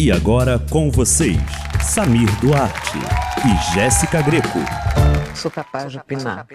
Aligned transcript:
E 0.00 0.12
agora 0.12 0.60
com 0.70 0.92
vocês, 0.92 1.36
Samir 1.82 2.30
Duarte 2.38 2.96
e 3.44 3.74
Jéssica 3.74 4.22
Greco. 4.22 4.60
Sou 5.34 5.50
capaz 5.50 5.90
de 5.90 5.98
opinar. 5.98 6.46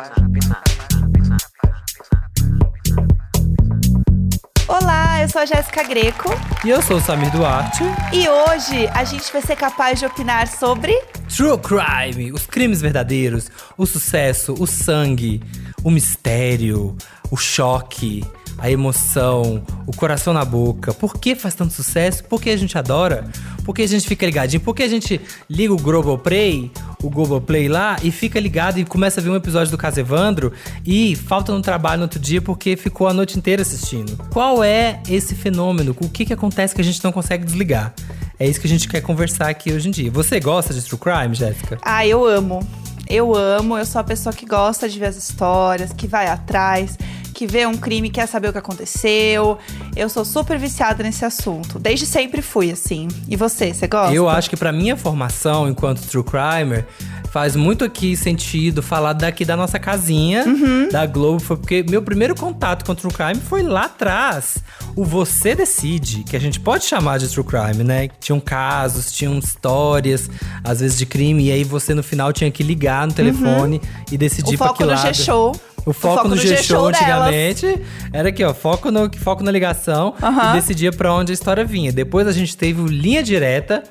Olá, 4.65 5.21
eu 5.21 5.27
sou 5.27 5.41
a 5.41 5.45
Jéssica 5.45 5.83
Greco 5.83 6.29
E 6.63 6.69
eu 6.69 6.81
sou 6.81 6.95
o 6.95 7.01
Samir 7.01 7.29
Duarte. 7.31 7.83
e 8.13 8.29
hoje 8.29 8.87
a 8.93 9.03
gente 9.03 9.29
vai 9.29 9.41
ser 9.41 9.57
capaz 9.57 9.99
de 9.99 10.05
opinar 10.05 10.47
sobre 10.47 10.97
True 11.27 11.57
Crime, 11.57 12.31
os 12.31 12.45
crimes 12.45 12.79
verdadeiros, 12.79 13.51
o 13.77 13.85
sucesso, 13.85 14.55
o 14.57 14.65
sangue, 14.65 15.43
o 15.83 15.91
mistério, 15.91 16.95
o 17.29 17.35
choque, 17.35 18.23
a 18.57 18.69
emoção, 18.69 19.63
o 19.85 19.95
coração 19.95 20.33
na 20.33 20.45
boca. 20.45 20.93
Por 20.93 21.17
que 21.17 21.35
faz 21.35 21.55
tanto 21.55 21.73
sucesso? 21.73 22.23
Por 22.23 22.41
que 22.41 22.49
a 22.49 22.57
gente 22.57 22.77
adora? 22.77 23.25
Por 23.63 23.73
que 23.73 23.81
a 23.81 23.87
gente 23.87 24.07
fica 24.07 24.25
ligadinho? 24.25 24.61
Por 24.61 24.75
que 24.75 24.83
a 24.83 24.87
gente 24.87 25.19
liga 25.49 25.73
o 25.73 25.77
Globoplay, 25.77 26.71
o 27.01 27.09
Globoplay 27.09 27.67
lá 27.67 27.97
e 28.03 28.11
fica 28.11 28.39
ligado 28.39 28.79
e 28.79 28.85
começa 28.85 29.19
a 29.19 29.23
ver 29.23 29.29
um 29.29 29.35
episódio 29.35 29.71
do 29.71 29.77
Caso 29.77 29.99
Evandro 29.99 30.51
e 30.85 31.15
falta 31.15 31.53
no 31.53 31.61
trabalho 31.61 31.97
no 31.97 32.03
outro 32.03 32.19
dia 32.19 32.41
porque 32.41 32.75
ficou 32.75 33.07
a 33.07 33.13
noite 33.13 33.37
inteira 33.37 33.61
assistindo? 33.61 34.17
Qual 34.29 34.63
é 34.63 35.01
esse 35.09 35.35
fenômeno? 35.35 35.95
O 36.01 36.09
que, 36.09 36.25
que 36.25 36.33
acontece 36.33 36.75
que 36.75 36.81
a 36.81 36.83
gente 36.83 37.03
não 37.03 37.11
consegue 37.11 37.45
desligar? 37.45 37.93
É 38.39 38.47
isso 38.47 38.59
que 38.59 38.67
a 38.67 38.69
gente 38.69 38.87
quer 38.87 39.01
conversar 39.01 39.49
aqui 39.49 39.71
hoje 39.71 39.87
em 39.87 39.91
dia. 39.91 40.11
Você 40.11 40.39
gosta 40.39 40.73
de 40.73 40.81
True 40.83 40.99
Crime, 40.99 41.33
Jéssica? 41.33 41.77
Ah, 41.81 42.05
eu 42.05 42.25
amo. 42.25 42.65
Eu 43.09 43.35
amo, 43.35 43.77
eu 43.77 43.85
sou 43.85 44.01
a 44.01 44.03
pessoa 44.03 44.33
que 44.33 44.45
gosta 44.45 44.87
de 44.89 44.97
ver 44.97 45.07
as 45.07 45.17
histórias, 45.17 45.93
que 45.93 46.07
vai 46.07 46.27
atrás, 46.27 46.97
que 47.43 47.47
vê 47.47 47.65
um 47.67 47.75
crime 47.75 48.09
quer 48.09 48.25
saber 48.25 48.47
o 48.47 48.51
que 48.53 48.57
aconteceu. 48.57 49.57
Eu 49.95 50.07
sou 50.07 50.23
super 50.23 50.57
viciada 50.57 51.03
nesse 51.03 51.25
assunto. 51.25 51.77
Desde 51.77 52.05
sempre 52.05 52.41
fui 52.41 52.71
assim. 52.71 53.09
E 53.27 53.35
você, 53.35 53.73
você 53.73 53.85
gosta? 53.87 54.13
Eu 54.15 54.29
acho 54.29 54.49
que 54.49 54.55
pra 54.55 54.71
minha 54.71 54.95
formação 54.95 55.67
enquanto 55.67 56.01
true 56.07 56.23
crimer, 56.23 56.87
faz 57.31 57.53
muito 57.55 57.83
aqui 57.83 58.15
sentido 58.15 58.81
falar 58.81 59.11
daqui 59.13 59.43
da 59.43 59.57
nossa 59.57 59.77
casinha, 59.77 60.45
Uhum. 60.45 60.87
da 60.89 61.05
Globo, 61.05 61.39
foi 61.39 61.57
porque 61.57 61.83
meu 61.89 62.01
primeiro 62.01 62.33
contato 62.35 62.85
com 62.85 62.95
true 62.95 63.11
crime 63.11 63.35
foi 63.41 63.61
lá 63.61 63.85
atrás. 63.85 64.59
O 64.95 65.03
Você 65.03 65.53
Decide, 65.55 66.23
que 66.23 66.37
a 66.37 66.39
gente 66.39 66.59
pode 66.61 66.85
chamar 66.85 67.17
de 67.19 67.27
true 67.27 67.43
crime, 67.45 67.83
né? 67.83 68.07
Tinham 68.21 68.39
casos, 68.39 69.11
tinham 69.11 69.37
histórias, 69.39 70.29
às 70.63 70.79
vezes 70.79 70.97
de 70.97 71.05
crime, 71.05 71.45
e 71.47 71.51
aí 71.51 71.63
você 71.65 71.93
no 71.93 72.03
final 72.03 72.31
tinha 72.31 72.49
que 72.51 72.63
ligar 72.63 73.05
no 73.05 73.13
telefone 73.13 73.81
e 74.11 74.17
decidir 74.17 74.49
Uhum. 74.51 74.55
o 74.55 74.57
pra 74.59 74.67
foco 74.67 74.77
que 74.77 74.83
no 74.85 74.91
lado. 74.91 75.01
G-Show. 75.13 75.55
O 75.85 75.93
foco, 75.93 76.27
no 76.27 76.37
G-Show 76.37 76.91
delas. 76.91 77.01
antigamente 77.01 77.81
era 78.11 78.29
aqui, 78.29 78.43
ó, 78.43 78.53
foco, 78.53 78.89
no, 78.89 79.09
foco 79.17 79.43
na 79.43 79.51
ligação 79.51 80.13
e 80.51 80.53
decidia 80.53 80.91
pra 80.91 81.13
onde 81.13 81.31
a 81.31 81.35
história 81.35 81.65
vinha. 81.65 81.91
Depois 81.91 82.27
a 82.27 82.31
gente 82.31 82.55
teve 82.55 82.81
o 82.81 82.85
Linha 82.85 83.21
Direta. 83.21 83.83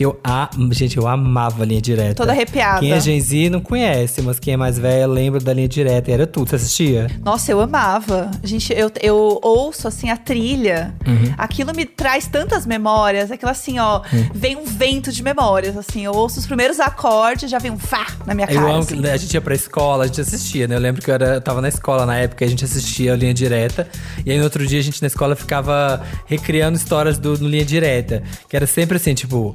Que 0.00 0.06
eu, 0.06 0.18
a, 0.24 0.48
gente, 0.70 0.96
eu 0.96 1.06
amava 1.06 1.62
a 1.62 1.66
linha 1.66 1.82
direta. 1.82 2.14
Toda 2.14 2.32
arrepiada. 2.32 2.80
Quem 2.80 2.90
é 2.90 2.98
Gen 2.98 3.20
Z 3.20 3.50
não 3.50 3.60
conhece, 3.60 4.22
mas 4.22 4.40
quem 4.40 4.54
é 4.54 4.56
mais 4.56 4.78
velha 4.78 5.06
lembra 5.06 5.38
da 5.40 5.52
linha 5.52 5.68
direta. 5.68 6.10
E 6.10 6.14
era 6.14 6.26
tudo. 6.26 6.48
Você 6.48 6.56
assistia? 6.56 7.06
Nossa, 7.22 7.52
eu 7.52 7.60
amava. 7.60 8.30
Gente, 8.42 8.72
eu, 8.72 8.90
eu 9.02 9.38
ouço 9.42 9.86
assim 9.86 10.08
a 10.08 10.16
trilha. 10.16 10.94
Uhum. 11.06 11.34
Aquilo 11.36 11.74
me 11.76 11.84
traz 11.84 12.26
tantas 12.26 12.64
memórias. 12.64 13.30
Aquilo 13.30 13.50
assim, 13.50 13.78
ó, 13.78 14.00
vem 14.32 14.56
um 14.56 14.64
vento 14.64 15.12
de 15.12 15.22
memórias. 15.22 15.76
Assim, 15.76 16.02
eu 16.02 16.14
ouço 16.14 16.38
os 16.38 16.46
primeiros 16.46 16.80
acordes, 16.80 17.50
já 17.50 17.58
vem 17.58 17.70
um 17.70 17.78
fá 17.78 18.06
na 18.24 18.32
minha 18.32 18.46
cara. 18.46 18.58
Eu 18.58 18.68
amo 18.68 18.78
assim. 18.78 18.96
né, 18.96 19.12
a 19.12 19.18
gente 19.18 19.34
ia 19.34 19.40
pra 19.42 19.54
escola, 19.54 20.04
a 20.04 20.06
gente 20.06 20.22
assistia, 20.22 20.66
né? 20.66 20.76
Eu 20.76 20.80
lembro 20.80 21.02
que 21.02 21.10
eu, 21.10 21.14
era, 21.14 21.34
eu 21.34 21.42
tava 21.42 21.60
na 21.60 21.68
escola 21.68 22.06
na 22.06 22.16
época, 22.16 22.42
a 22.42 22.48
gente 22.48 22.64
assistia 22.64 23.12
a 23.12 23.16
Linha 23.16 23.34
Direta. 23.34 23.86
E 24.24 24.32
aí 24.32 24.38
no 24.38 24.44
outro 24.44 24.66
dia 24.66 24.78
a 24.78 24.82
gente 24.82 25.02
na 25.02 25.08
escola 25.08 25.36
ficava 25.36 26.02
recriando 26.24 26.78
histórias 26.78 27.18
do 27.18 27.36
no 27.36 27.46
Linha 27.46 27.66
Direta. 27.66 28.22
Que 28.48 28.56
era 28.56 28.66
sempre 28.66 28.96
assim, 28.96 29.12
tipo... 29.12 29.54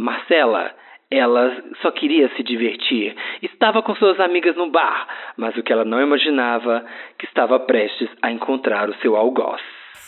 Marcela, 0.00 0.70
ela 1.10 1.50
só 1.82 1.90
queria 1.90 2.28
se 2.36 2.42
divertir. 2.42 3.14
Estava 3.42 3.82
com 3.82 3.94
suas 3.94 4.18
amigas 4.20 4.56
no 4.56 4.70
bar, 4.70 5.06
mas 5.36 5.56
o 5.56 5.62
que 5.62 5.72
ela 5.72 5.84
não 5.84 6.00
imaginava 6.02 6.84
que 7.18 7.26
estava 7.26 7.58
prestes 7.60 8.08
a 8.22 8.30
encontrar 8.30 8.88
o 8.90 8.94
seu 9.00 9.16
algoz. 9.16 9.60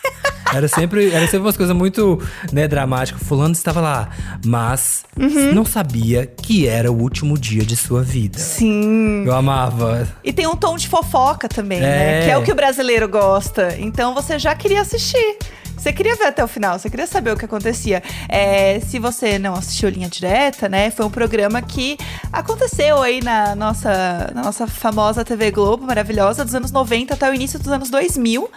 Era 0.55 0.67
sempre, 0.67 1.11
era 1.13 1.27
sempre 1.27 1.45
umas 1.45 1.55
coisas 1.55 1.75
muito 1.75 2.17
né, 2.51 2.67
dramáticas. 2.67 3.21
Fulano 3.27 3.51
estava 3.51 3.79
lá, 3.79 4.09
mas 4.43 5.05
Uhum. 5.15 5.53
não 5.53 5.63
sabia 5.63 6.25
que 6.25 6.67
era 6.67 6.91
o 6.91 6.99
último 6.99 7.37
dia 7.37 7.61
de 7.63 7.75
sua 7.77 8.01
vida. 8.01 8.39
Sim. 8.39 9.25
Eu 9.27 9.35
amava. 9.35 10.07
E 10.23 10.33
tem 10.33 10.47
um 10.47 10.55
tom 10.55 10.75
de 10.75 10.87
fofoca 10.89 11.47
também, 11.47 11.77
É. 11.77 11.81
né? 11.81 12.25
Que 12.25 12.31
é 12.31 12.37
o 12.37 12.43
que 12.43 12.51
o 12.51 12.55
brasileiro 12.55 13.07
gosta. 13.07 13.75
Então 13.77 14.15
você 14.15 14.39
já 14.39 14.55
queria 14.55 14.81
assistir. 14.81 15.37
Você 15.79 15.93
queria 15.93 16.13
ver 16.15 16.25
até 16.25 16.43
o 16.43 16.47
final, 16.47 16.77
você 16.77 16.89
queria 16.89 17.07
saber 17.07 17.31
o 17.31 17.37
que 17.37 17.45
acontecia. 17.45 18.03
É, 18.27 18.81
se 18.81 18.99
você 18.99 19.39
não 19.39 19.53
assistiu 19.53 19.87
Linha 19.89 20.09
Direta, 20.09 20.67
né? 20.67 20.91
Foi 20.91 21.05
um 21.05 21.09
programa 21.09 21.61
que 21.61 21.97
aconteceu 22.33 23.01
aí 23.01 23.21
na 23.23 23.55
nossa, 23.55 24.29
na 24.35 24.43
nossa 24.43 24.67
famosa 24.67 25.23
TV 25.23 25.51
Globo, 25.51 25.85
maravilhosa, 25.85 26.43
dos 26.43 26.53
anos 26.53 26.71
90 26.71 27.13
até 27.13 27.31
o 27.31 27.33
início 27.33 27.57
dos 27.57 27.69
anos 27.69 27.89
2000. 27.89 28.49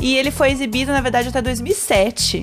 E 0.00 0.16
ele 0.16 0.30
foi 0.30 0.50
exibido, 0.50 0.92
na 0.92 1.02
verdade, 1.02 1.28
até 1.28 1.42
2007. 1.42 2.42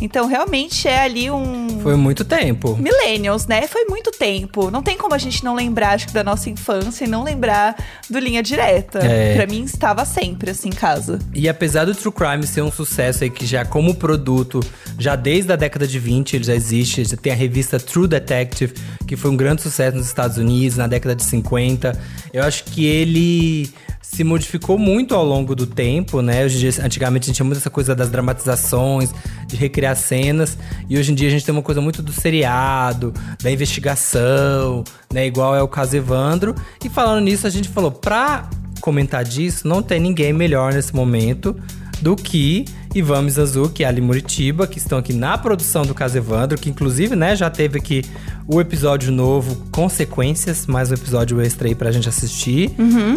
Então, 0.00 0.26
realmente 0.26 0.86
é 0.86 1.00
ali 1.00 1.30
um. 1.30 1.80
Foi 1.80 1.96
muito 1.96 2.24
tempo. 2.24 2.76
Millennials, 2.76 3.46
né? 3.46 3.66
Foi 3.66 3.84
muito 3.86 4.10
tempo. 4.12 4.70
Não 4.70 4.82
tem 4.82 4.96
como 4.96 5.14
a 5.14 5.18
gente 5.18 5.44
não 5.44 5.54
lembrar, 5.54 5.94
acho 5.94 6.06
que, 6.06 6.12
da 6.12 6.22
nossa 6.22 6.48
infância 6.48 7.04
e 7.04 7.08
não 7.08 7.24
lembrar 7.24 7.76
do 8.08 8.18
Linha 8.18 8.42
Direta. 8.42 9.00
É. 9.00 9.34
Pra 9.34 9.46
mim, 9.46 9.64
estava 9.64 10.04
sempre 10.04 10.50
assim 10.50 10.68
em 10.68 10.72
casa. 10.72 11.18
E 11.34 11.48
apesar 11.48 11.84
do 11.84 11.94
True 11.94 12.12
Crime 12.12 12.46
ser 12.46 12.62
um 12.62 12.70
sucesso 12.70 13.24
aí 13.24 13.30
que 13.30 13.46
já 13.46 13.64
como 13.64 13.94
produto, 13.94 14.60
já 14.98 15.16
desde 15.16 15.52
a 15.52 15.56
década 15.56 15.86
de 15.86 15.98
20 15.98 16.34
ele 16.34 16.44
já 16.44 16.54
existe, 16.54 17.04
já 17.04 17.16
tem 17.16 17.32
a 17.32 17.36
revista 17.36 17.80
True 17.80 18.06
Detective, 18.06 18.74
que 19.06 19.16
foi 19.16 19.30
um 19.30 19.36
grande 19.36 19.62
sucesso 19.62 19.96
nos 19.96 20.06
Estados 20.06 20.36
Unidos 20.36 20.76
na 20.76 20.86
década 20.86 21.14
de 21.14 21.24
50. 21.24 21.98
Eu 22.32 22.44
acho 22.44 22.64
que 22.64 22.84
ele 22.84 23.70
se 24.00 24.24
modificou 24.24 24.78
muito 24.78 25.14
ao 25.14 25.24
longo 25.24 25.54
do 25.54 25.66
tempo, 25.66 26.22
né? 26.22 26.42
Antigamente 26.82 27.24
a 27.24 27.26
gente 27.26 27.36
tinha 27.36 27.44
muito 27.44 27.58
essa 27.58 27.68
coisa 27.68 27.94
das 27.94 28.08
dramatizações, 28.08 29.12
de 29.46 29.54
recriar 29.54 29.87
cenas, 29.94 30.58
e 30.88 30.98
hoje 30.98 31.12
em 31.12 31.14
dia 31.14 31.28
a 31.28 31.30
gente 31.30 31.44
tem 31.44 31.52
uma 31.52 31.62
coisa 31.62 31.80
muito 31.80 32.02
do 32.02 32.12
seriado, 32.12 33.12
da 33.42 33.50
investigação, 33.50 34.84
né? 35.12 35.26
Igual 35.26 35.54
é 35.56 35.62
o 35.62 35.68
caso 35.68 35.96
Evandro. 35.96 36.54
E 36.84 36.88
falando 36.88 37.24
nisso, 37.24 37.46
a 37.46 37.50
gente 37.50 37.68
falou, 37.68 37.90
pra 37.90 38.48
comentar 38.80 39.24
disso, 39.24 39.66
não 39.66 39.82
tem 39.82 40.00
ninguém 40.00 40.32
melhor 40.32 40.72
nesse 40.72 40.94
momento 40.94 41.56
do 42.00 42.14
que 42.14 42.64
Ivan 42.94 43.22
Mizanzuki 43.22 43.82
e 43.82 43.84
Ali 43.84 44.00
Muritiba, 44.00 44.66
que 44.66 44.78
estão 44.78 44.98
aqui 44.98 45.12
na 45.12 45.36
produção 45.36 45.82
do 45.82 45.94
Caso 45.94 46.16
Evandro, 46.16 46.56
que 46.56 46.70
inclusive, 46.70 47.16
né, 47.16 47.34
já 47.34 47.50
teve 47.50 47.78
aqui 47.78 48.04
o 48.46 48.60
episódio 48.60 49.12
novo, 49.12 49.56
Consequências, 49.72 50.66
mais 50.66 50.90
um 50.90 50.94
episódio 50.94 51.40
extra 51.40 51.68
aí 51.68 51.74
pra 51.74 51.90
gente 51.90 52.08
assistir. 52.08 52.70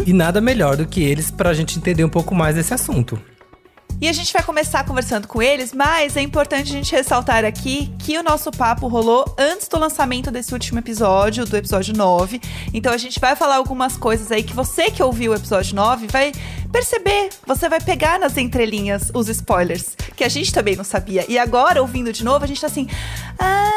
E 0.04 0.12
nada 0.12 0.40
melhor 0.40 0.76
do 0.76 0.84
que 0.84 1.00
eles 1.00 1.30
pra 1.30 1.54
gente 1.54 1.78
entender 1.78 2.04
um 2.04 2.08
pouco 2.08 2.34
mais 2.34 2.56
desse 2.56 2.74
assunto. 2.74 3.18
E 4.02 4.08
a 4.08 4.12
gente 4.12 4.32
vai 4.32 4.42
começar 4.42 4.82
conversando 4.82 5.28
com 5.28 5.40
eles, 5.40 5.72
mas 5.72 6.16
é 6.16 6.20
importante 6.20 6.62
a 6.62 6.72
gente 6.72 6.90
ressaltar 6.90 7.44
aqui 7.44 7.88
que 8.00 8.18
o 8.18 8.22
nosso 8.24 8.50
papo 8.50 8.88
rolou 8.88 9.24
antes 9.38 9.68
do 9.68 9.78
lançamento 9.78 10.28
desse 10.28 10.52
último 10.52 10.80
episódio, 10.80 11.44
do 11.44 11.56
episódio 11.56 11.96
9. 11.96 12.40
Então 12.74 12.92
a 12.92 12.96
gente 12.96 13.20
vai 13.20 13.36
falar 13.36 13.54
algumas 13.54 13.96
coisas 13.96 14.32
aí 14.32 14.42
que 14.42 14.52
você 14.52 14.90
que 14.90 15.00
ouviu 15.00 15.30
o 15.30 15.36
episódio 15.36 15.76
9 15.76 16.08
vai 16.08 16.32
perceber, 16.72 17.28
você 17.46 17.68
vai 17.68 17.80
pegar 17.80 18.18
nas 18.18 18.36
entrelinhas 18.36 19.12
os 19.14 19.28
spoilers, 19.28 19.96
que 20.16 20.24
a 20.24 20.28
gente 20.28 20.52
também 20.52 20.74
não 20.74 20.82
sabia. 20.82 21.24
E 21.28 21.38
agora, 21.38 21.80
ouvindo 21.80 22.12
de 22.12 22.24
novo, 22.24 22.44
a 22.44 22.48
gente 22.48 22.60
tá 22.60 22.66
assim. 22.66 22.88
Ah! 23.38 23.70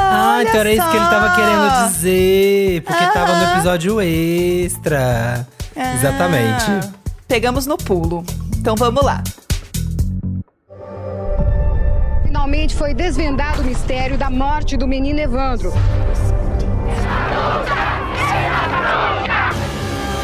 Ah, 0.00 0.38
então 0.42 0.58
era 0.58 0.72
isso 0.72 0.90
que 0.90 0.96
ele 0.96 1.06
tava 1.06 1.28
só." 1.28 1.34
querendo 1.36 1.86
dizer, 1.86 2.82
porque 2.82 3.06
tava 3.12 3.36
no 3.36 3.52
episódio 3.52 4.00
extra. 4.00 5.46
Ah, 5.76 5.94
Exatamente. 5.94 6.90
Pegamos 7.28 7.64
no 7.64 7.78
pulo. 7.78 8.24
Então 8.58 8.74
vamos 8.74 9.04
lá. 9.04 9.22
Finalmente 12.52 12.76
foi 12.76 12.92
desvendado 12.92 13.62
o 13.62 13.64
mistério 13.64 14.18
da 14.18 14.28
morte 14.28 14.76
do 14.76 14.86
menino 14.86 15.18
Evandro. 15.18 15.72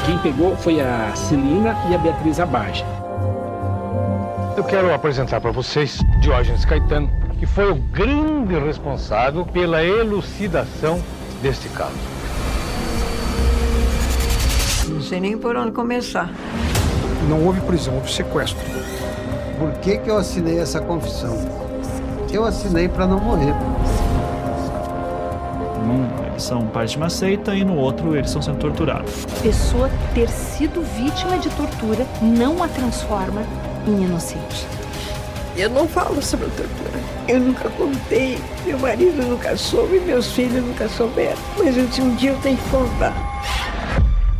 Quem 0.05 0.19
pegou 0.19 0.55
foi 0.55 0.79
a 0.79 1.11
Celina 1.17 1.75
e 1.91 1.95
a 1.95 1.99
Beatriz 1.99 2.39
Abaja. 2.39 2.85
Eu 4.59 4.63
quero 4.65 4.93
apresentar 4.93 5.41
para 5.41 5.51
vocês 5.53 6.01
Diógenes 6.21 6.67
Caetano, 6.67 7.11
que 7.39 7.47
foi 7.47 7.73
o 7.73 7.77
grande 7.77 8.59
responsável 8.59 9.47
pela 9.47 9.83
elucidação 9.83 11.03
deste 11.41 11.71
caso. 11.71 11.97
Não 14.87 15.01
sei 15.01 15.19
nem 15.19 15.39
por 15.39 15.57
onde 15.57 15.73
começar. 15.73 16.31
Não 17.27 17.47
houve 17.47 17.63
prisão, 17.63 17.95
houve 17.95 18.13
sequestro. 18.13 18.63
Por 19.59 19.73
que, 19.81 19.97
que 19.97 20.11
eu 20.11 20.19
assinei 20.19 20.59
essa 20.59 20.79
confissão? 20.79 21.68
Eu 22.31 22.45
assinei 22.45 22.89
para 22.89 23.07
não 23.07 23.19
morrer. 23.19 23.55
Num, 25.87 26.07
eles 26.27 26.43
são 26.43 26.67
parte 26.67 26.91
de 26.91 26.97
uma 26.99 27.09
seita 27.09 27.55
e 27.55 27.65
no 27.65 27.75
outro 27.75 28.15
eles 28.15 28.27
estão 28.27 28.43
sendo 28.43 28.59
torturados. 28.59 29.25
Pessoa 29.43 29.91
ter 30.15 30.29
sido 30.29 30.83
vítima 30.95 31.39
de 31.39 31.49
tortura 31.51 32.07
não 32.21 32.63
a 32.63 32.69
transforma 32.69 33.43
em 33.87 34.05
inocente. 34.05 34.67
Eu 35.57 35.71
não 35.71 35.89
falo 35.89 36.21
sobre 36.21 36.47
a 36.47 36.51
tortura. 36.51 36.99
Eu 37.27 37.41
nunca 37.41 37.69
contei, 37.71 38.39
meu 38.67 38.79
marido 38.79 39.27
nunca 39.27 39.57
soube, 39.57 39.99
meus 40.01 40.31
filhos 40.33 40.63
nunca 40.65 40.89
souberam. 40.89 41.39
Mas 41.57 41.77
um 41.99 42.15
dia 42.15 42.31
eu 42.31 42.39
tenho 42.41 42.57
que 42.59 42.71
contar. 42.71 43.15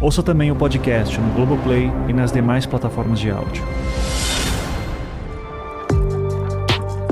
Ouça 0.01 0.23
também 0.23 0.53
o 0.53 0.55
podcast 0.55 1.19
no 1.19 1.33
Globoplay 1.35 1.91
e 2.07 2.13
nas 2.13 2.31
demais 2.31 2.67
plataformas 2.67 3.19
de 3.19 3.31
áudio. 3.31 3.65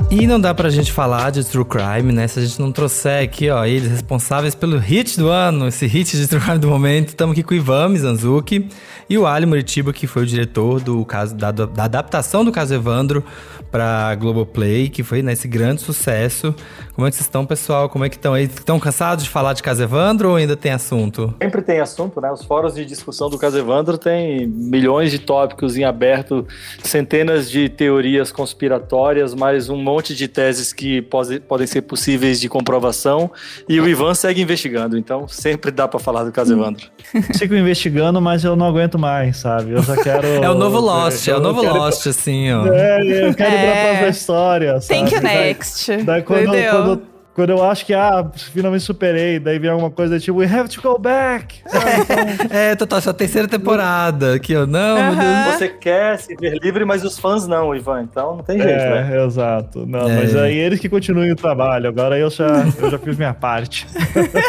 E 0.09 0.25
não 0.25 0.39
dá 0.39 0.53
pra 0.53 0.69
gente 0.69 0.89
falar 0.89 1.31
de 1.31 1.43
True 1.43 1.65
Crime, 1.65 2.13
né? 2.13 2.29
Se 2.29 2.39
a 2.39 2.41
gente 2.41 2.61
não 2.61 2.71
trouxer 2.71 3.25
aqui, 3.25 3.49
ó, 3.49 3.65
eles 3.65 3.91
responsáveis 3.91 4.55
pelo 4.55 4.77
hit 4.77 5.17
do 5.17 5.27
ano, 5.27 5.67
esse 5.67 5.85
hit 5.85 6.15
de 6.15 6.25
True 6.27 6.41
Crime 6.41 6.59
do 6.59 6.69
momento. 6.69 7.09
Estamos 7.09 7.33
aqui 7.33 7.43
com 7.43 7.53
o 7.53 7.57
Ivan 7.57 7.89
Mizanzuki 7.89 8.69
e 9.09 9.17
o 9.17 9.25
Ali 9.25 9.45
Muritiba, 9.45 9.93
que 9.93 10.07
foi 10.07 10.23
o 10.23 10.25
diretor 10.25 10.81
do 10.81 11.03
caso 11.05 11.35
da, 11.35 11.51
da 11.51 11.83
adaptação 11.83 12.43
do 12.43 12.51
caso 12.51 12.73
Evandro 12.73 13.23
pra 13.71 14.15
Globoplay, 14.15 14.89
que 14.89 15.03
foi 15.03 15.21
nesse 15.21 15.47
né, 15.47 15.53
grande 15.53 15.81
sucesso. 15.81 16.53
Como 16.93 17.05
é 17.05 17.11
que 17.11 17.15
vocês 17.15 17.27
estão, 17.27 17.45
pessoal? 17.45 17.89
Como 17.89 18.03
é 18.05 18.09
que 18.09 18.15
estão 18.15 18.33
aí? 18.33 18.45
Estão 18.45 18.79
cansados 18.79 19.23
de 19.23 19.29
falar 19.29 19.53
de 19.53 19.61
caso 19.61 19.83
Evandro 19.83 20.29
ou 20.29 20.35
ainda 20.35 20.55
tem 20.55 20.71
assunto? 20.71 21.33
Sempre 21.41 21.61
tem 21.61 21.79
assunto, 21.79 22.19
né? 22.19 22.31
Os 22.31 22.43
fóruns 22.43 22.75
de 22.75 22.85
discussão 22.85 23.29
do 23.29 23.37
caso 23.37 23.57
Evandro 23.57 23.97
tem 23.97 24.47
milhões 24.47 25.11
de 25.11 25.19
tópicos 25.19 25.77
em 25.77 25.83
aberto, 25.83 26.47
centenas 26.81 27.49
de 27.49 27.69
teorias 27.69 28.31
conspiratórias, 28.31 29.33
mais 29.33 29.69
um 29.69 29.77
monte 29.77 30.15
de 30.15 30.27
teses 30.27 30.73
que 30.73 31.01
pode, 31.01 31.39
podem 31.41 31.67
ser 31.67 31.81
possíveis 31.83 32.39
de 32.39 32.49
comprovação. 32.49 33.29
E 33.67 33.79
o 33.79 33.87
Ivan 33.87 34.13
segue 34.13 34.41
investigando, 34.41 34.97
então 34.97 35.27
sempre 35.27 35.71
dá 35.71 35.87
para 35.87 35.99
falar 35.99 36.23
do 36.23 36.31
caso 36.31 36.53
Evandro. 36.53 36.87
Sigo 37.35 37.55
investigando, 37.55 38.21
mas 38.21 38.43
eu 38.43 38.55
não 38.55 38.65
aguento 38.65 38.96
mais, 38.97 39.37
sabe? 39.37 39.71
Eu 39.71 39.83
já 39.83 39.95
quero. 40.01 40.25
é 40.25 40.49
o 40.49 40.55
novo 40.55 40.79
Lost, 40.79 41.27
é, 41.27 41.31
é 41.31 41.35
o 41.35 41.39
novo 41.39 41.61
Lost, 41.61 42.07
assim, 42.07 42.51
ó. 42.51 42.67
É, 42.67 42.99
eu 43.01 43.33
quero 43.33 43.55
é... 43.55 43.57
ir 43.57 43.71
pra 43.71 43.83
próxima 43.83 44.09
história. 44.09 44.81
Sabe? 44.81 44.99
Thank 44.99 45.15
you 45.15 45.21
next. 45.21 45.87
Daí, 45.87 46.03
daí 46.03 46.21
quando, 46.23 46.51
quando 46.51 47.16
quando 47.37 47.51
eu 47.51 47.63
acho 47.63 47.85
que, 47.85 47.93
ah, 47.93 48.27
finalmente 48.51 48.83
superei, 48.83 49.39
daí 49.39 49.59
vem 49.59 49.69
alguma 49.69 49.91
coisa 49.91 50.19
tipo, 50.19 50.39
we 50.39 50.45
have 50.47 50.67
to 50.67 50.81
go 50.81 50.97
back. 50.97 51.59
Então... 51.67 52.47
é, 52.49 52.75
total, 52.75 52.99
só 52.99 53.13
terceira 53.13 53.47
temporada. 53.47 54.33
Aqui, 54.33 54.55
ó, 54.55 54.65
não, 54.65 54.97
uh 54.97 55.15
-huh. 55.15 55.51
Você 55.51 55.69
quer 55.69 56.17
se 56.17 56.35
ver 56.35 56.57
livre, 56.59 56.83
mas 56.83 57.03
os 57.03 57.19
fãs 57.19 57.45
não, 57.45 57.75
Ivan. 57.75 58.01
Então 58.01 58.37
não 58.37 58.43
tem 58.43 58.57
jeito, 58.57 58.81
é, 58.81 59.03
né? 59.03 59.23
Exato. 59.23 59.85
Não, 59.85 60.09
é. 60.09 60.15
mas 60.15 60.35
aí 60.35 60.57
eles 60.57 60.79
que 60.79 60.89
continuem 60.89 61.31
o 61.31 61.35
trabalho. 61.35 61.87
Agora 61.87 62.17
eu 62.17 62.31
já, 62.31 62.47
eu 62.75 62.89
já 62.89 62.97
fiz 62.97 63.15
minha 63.15 63.35
parte. 63.35 63.85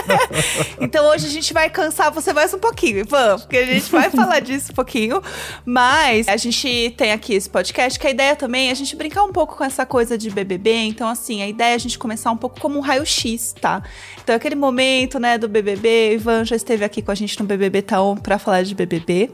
então 0.81 1.11
hoje 1.11 1.27
a 1.27 1.31
gente 1.31 1.53
vai 1.53 1.69
cansar 1.69 2.11
você 2.11 2.33
mais 2.33 2.55
um 2.55 2.59
pouquinho, 2.59 3.01
Ivan, 3.01 3.39
porque 3.39 3.59
a 3.59 3.67
gente 3.67 3.93
vai 3.93 4.09
falar 4.09 4.41
disso 4.41 4.73
um 4.73 4.75
pouquinho. 4.75 5.23
Mas 5.63 6.27
a 6.27 6.39
gente 6.39 6.95
tem 6.97 7.13
aqui 7.13 7.35
esse 7.35 7.51
podcast, 7.51 8.01
que 8.01 8.07
a 8.07 8.11
ideia 8.11 8.35
também 8.35 8.69
é 8.69 8.71
a 8.71 8.75
gente 8.75 8.97
brincar 8.97 9.25
um 9.25 9.33
pouco 9.33 9.59
com 9.59 9.65
essa 9.65 9.85
coisa 9.85 10.17
de 10.17 10.31
BBB. 10.31 10.73
Então, 10.73 11.07
assim, 11.07 11.43
a 11.43 11.47
ideia 11.47 11.73
é 11.73 11.75
a 11.75 11.79
gente 11.79 11.99
começar 11.99 12.31
um 12.31 12.37
pouco 12.39 12.59
como 12.59 12.78
um 12.79 12.81
raio-x, 12.81 13.55
tá? 13.61 13.83
Então, 14.23 14.35
aquele 14.35 14.55
momento, 14.55 15.19
né, 15.19 15.37
do 15.37 15.49
BBB, 15.49 16.11
o 16.11 16.15
Ivan 16.15 16.45
já 16.45 16.57
esteve 16.57 16.85
aqui 16.85 17.03
com 17.03 17.11
a 17.11 17.15
gente 17.15 17.39
no 17.41 17.47
BBB 17.47 17.83
Taon 17.83 18.17
para 18.17 18.39
falar 18.39 18.63
de 18.63 18.75
BBB. 18.75 19.31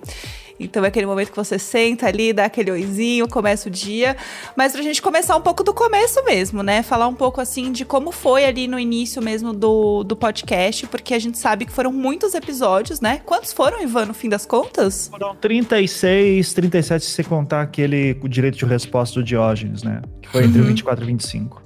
Então 0.58 0.84
é 0.84 0.88
aquele 0.88 1.06
momento 1.06 1.30
que 1.30 1.36
você 1.36 1.58
senta 1.58 2.06
ali, 2.06 2.32
dá 2.32 2.44
aquele 2.44 2.70
oizinho, 2.70 3.28
começa 3.28 3.68
o 3.68 3.70
dia. 3.70 4.16
Mas 4.56 4.72
pra 4.72 4.82
gente 4.82 5.02
começar 5.02 5.36
um 5.36 5.40
pouco 5.40 5.64
do 5.64 5.74
começo 5.74 6.24
mesmo, 6.24 6.62
né? 6.62 6.82
Falar 6.82 7.08
um 7.08 7.14
pouco 7.14 7.40
assim 7.40 7.72
de 7.72 7.84
como 7.84 8.12
foi 8.12 8.44
ali 8.44 8.66
no 8.66 8.78
início 8.78 9.22
mesmo 9.22 9.52
do, 9.52 10.04
do 10.04 10.16
podcast, 10.16 10.86
porque 10.86 11.14
a 11.14 11.18
gente 11.18 11.38
sabe 11.38 11.64
que 11.64 11.72
foram 11.72 11.92
muitos 11.92 12.34
episódios, 12.34 13.00
né? 13.00 13.20
Quantos 13.24 13.52
foram, 13.52 13.82
Ivan, 13.82 14.06
no 14.06 14.14
fim 14.14 14.28
das 14.28 14.46
contas? 14.46 15.08
Foram 15.08 15.34
36, 15.36 16.52
37 16.52 17.04
se 17.04 17.10
você 17.10 17.24
contar 17.24 17.62
aquele 17.62 18.14
direito 18.28 18.58
de 18.58 18.64
resposta 18.64 19.20
do 19.20 19.24
Diógenes, 19.24 19.82
né? 19.82 20.02
Que 20.22 20.28
foi 20.28 20.44
entre 20.44 20.60
uhum. 20.60 20.68
24 20.68 21.04
e 21.04 21.06
25. 21.06 21.63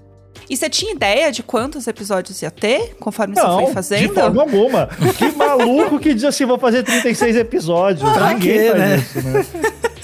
E 0.49 0.57
você 0.57 0.69
tinha 0.71 0.93
ideia 0.93 1.31
de 1.31 1.43
quantos 1.43 1.87
episódios 1.87 2.41
ia 2.43 2.51
ter, 2.51 2.97
conforme 2.99 3.35
não, 3.35 3.59
você 3.59 3.65
foi 3.65 3.75
fazendo? 3.75 4.09
de 4.09 4.15
forma 4.15 4.43
alguma. 4.43 4.89
Que 5.17 5.31
maluco 5.33 5.99
que 5.99 6.15
diz 6.15 6.25
assim, 6.25 6.47
vou 6.47 6.59
fazer 6.59 6.83
36 6.83 7.37
episódios. 7.37 8.11
Pra 8.13 8.33
Ninguém 8.33 8.59
quê, 8.59 8.71
faz 8.71 8.79
né? 8.79 8.97
isso, 8.97 9.23
né? 9.23 9.47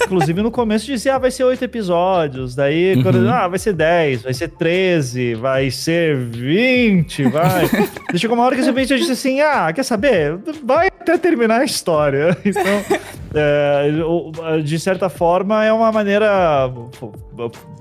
Inclusive, 0.05 0.41
no 0.41 0.51
começo 0.51 0.85
dizia, 0.85 1.15
ah, 1.15 1.17
vai 1.17 1.31
ser 1.31 1.43
8 1.43 1.63
episódios. 1.63 2.53
Daí, 2.53 2.95
uhum. 2.95 3.03
quando, 3.03 3.27
ah, 3.27 3.47
vai 3.47 3.57
ser 3.57 3.73
10, 3.73 4.23
vai 4.23 4.33
ser 4.33 4.49
13, 4.49 5.33
vai 5.33 5.71
ser 5.71 6.15
20, 6.15 7.23
vai. 7.29 7.67
Chegou 8.15 8.37
uma 8.37 8.45
hora 8.45 8.55
que 8.55 8.63
você 8.63 8.97
disse 8.97 9.11
assim, 9.11 9.41
ah, 9.41 9.71
quer 9.73 9.83
saber? 9.83 10.37
Vai 10.63 10.89
até 11.05 11.17
terminar 11.17 11.61
a 11.61 11.65
história. 11.65 12.35
Então, 12.45 12.99
é, 13.37 14.61
de 14.61 14.79
certa 14.79 15.09
forma, 15.09 15.63
é 15.63 15.71
uma 15.73 15.91
maneira 15.91 16.71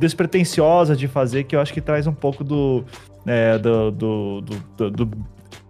despretensiosa 0.01 0.97
de 0.97 1.07
fazer 1.07 1.45
que 1.45 1.55
eu 1.55 1.61
acho 1.61 1.73
que 1.73 1.81
traz 1.81 2.09
um 2.09 2.13
pouco 2.13 2.43
do, 2.43 2.85
é, 3.25 3.57
do, 3.59 3.91
do, 3.93 4.41
do, 4.41 4.91
do, 4.91 5.11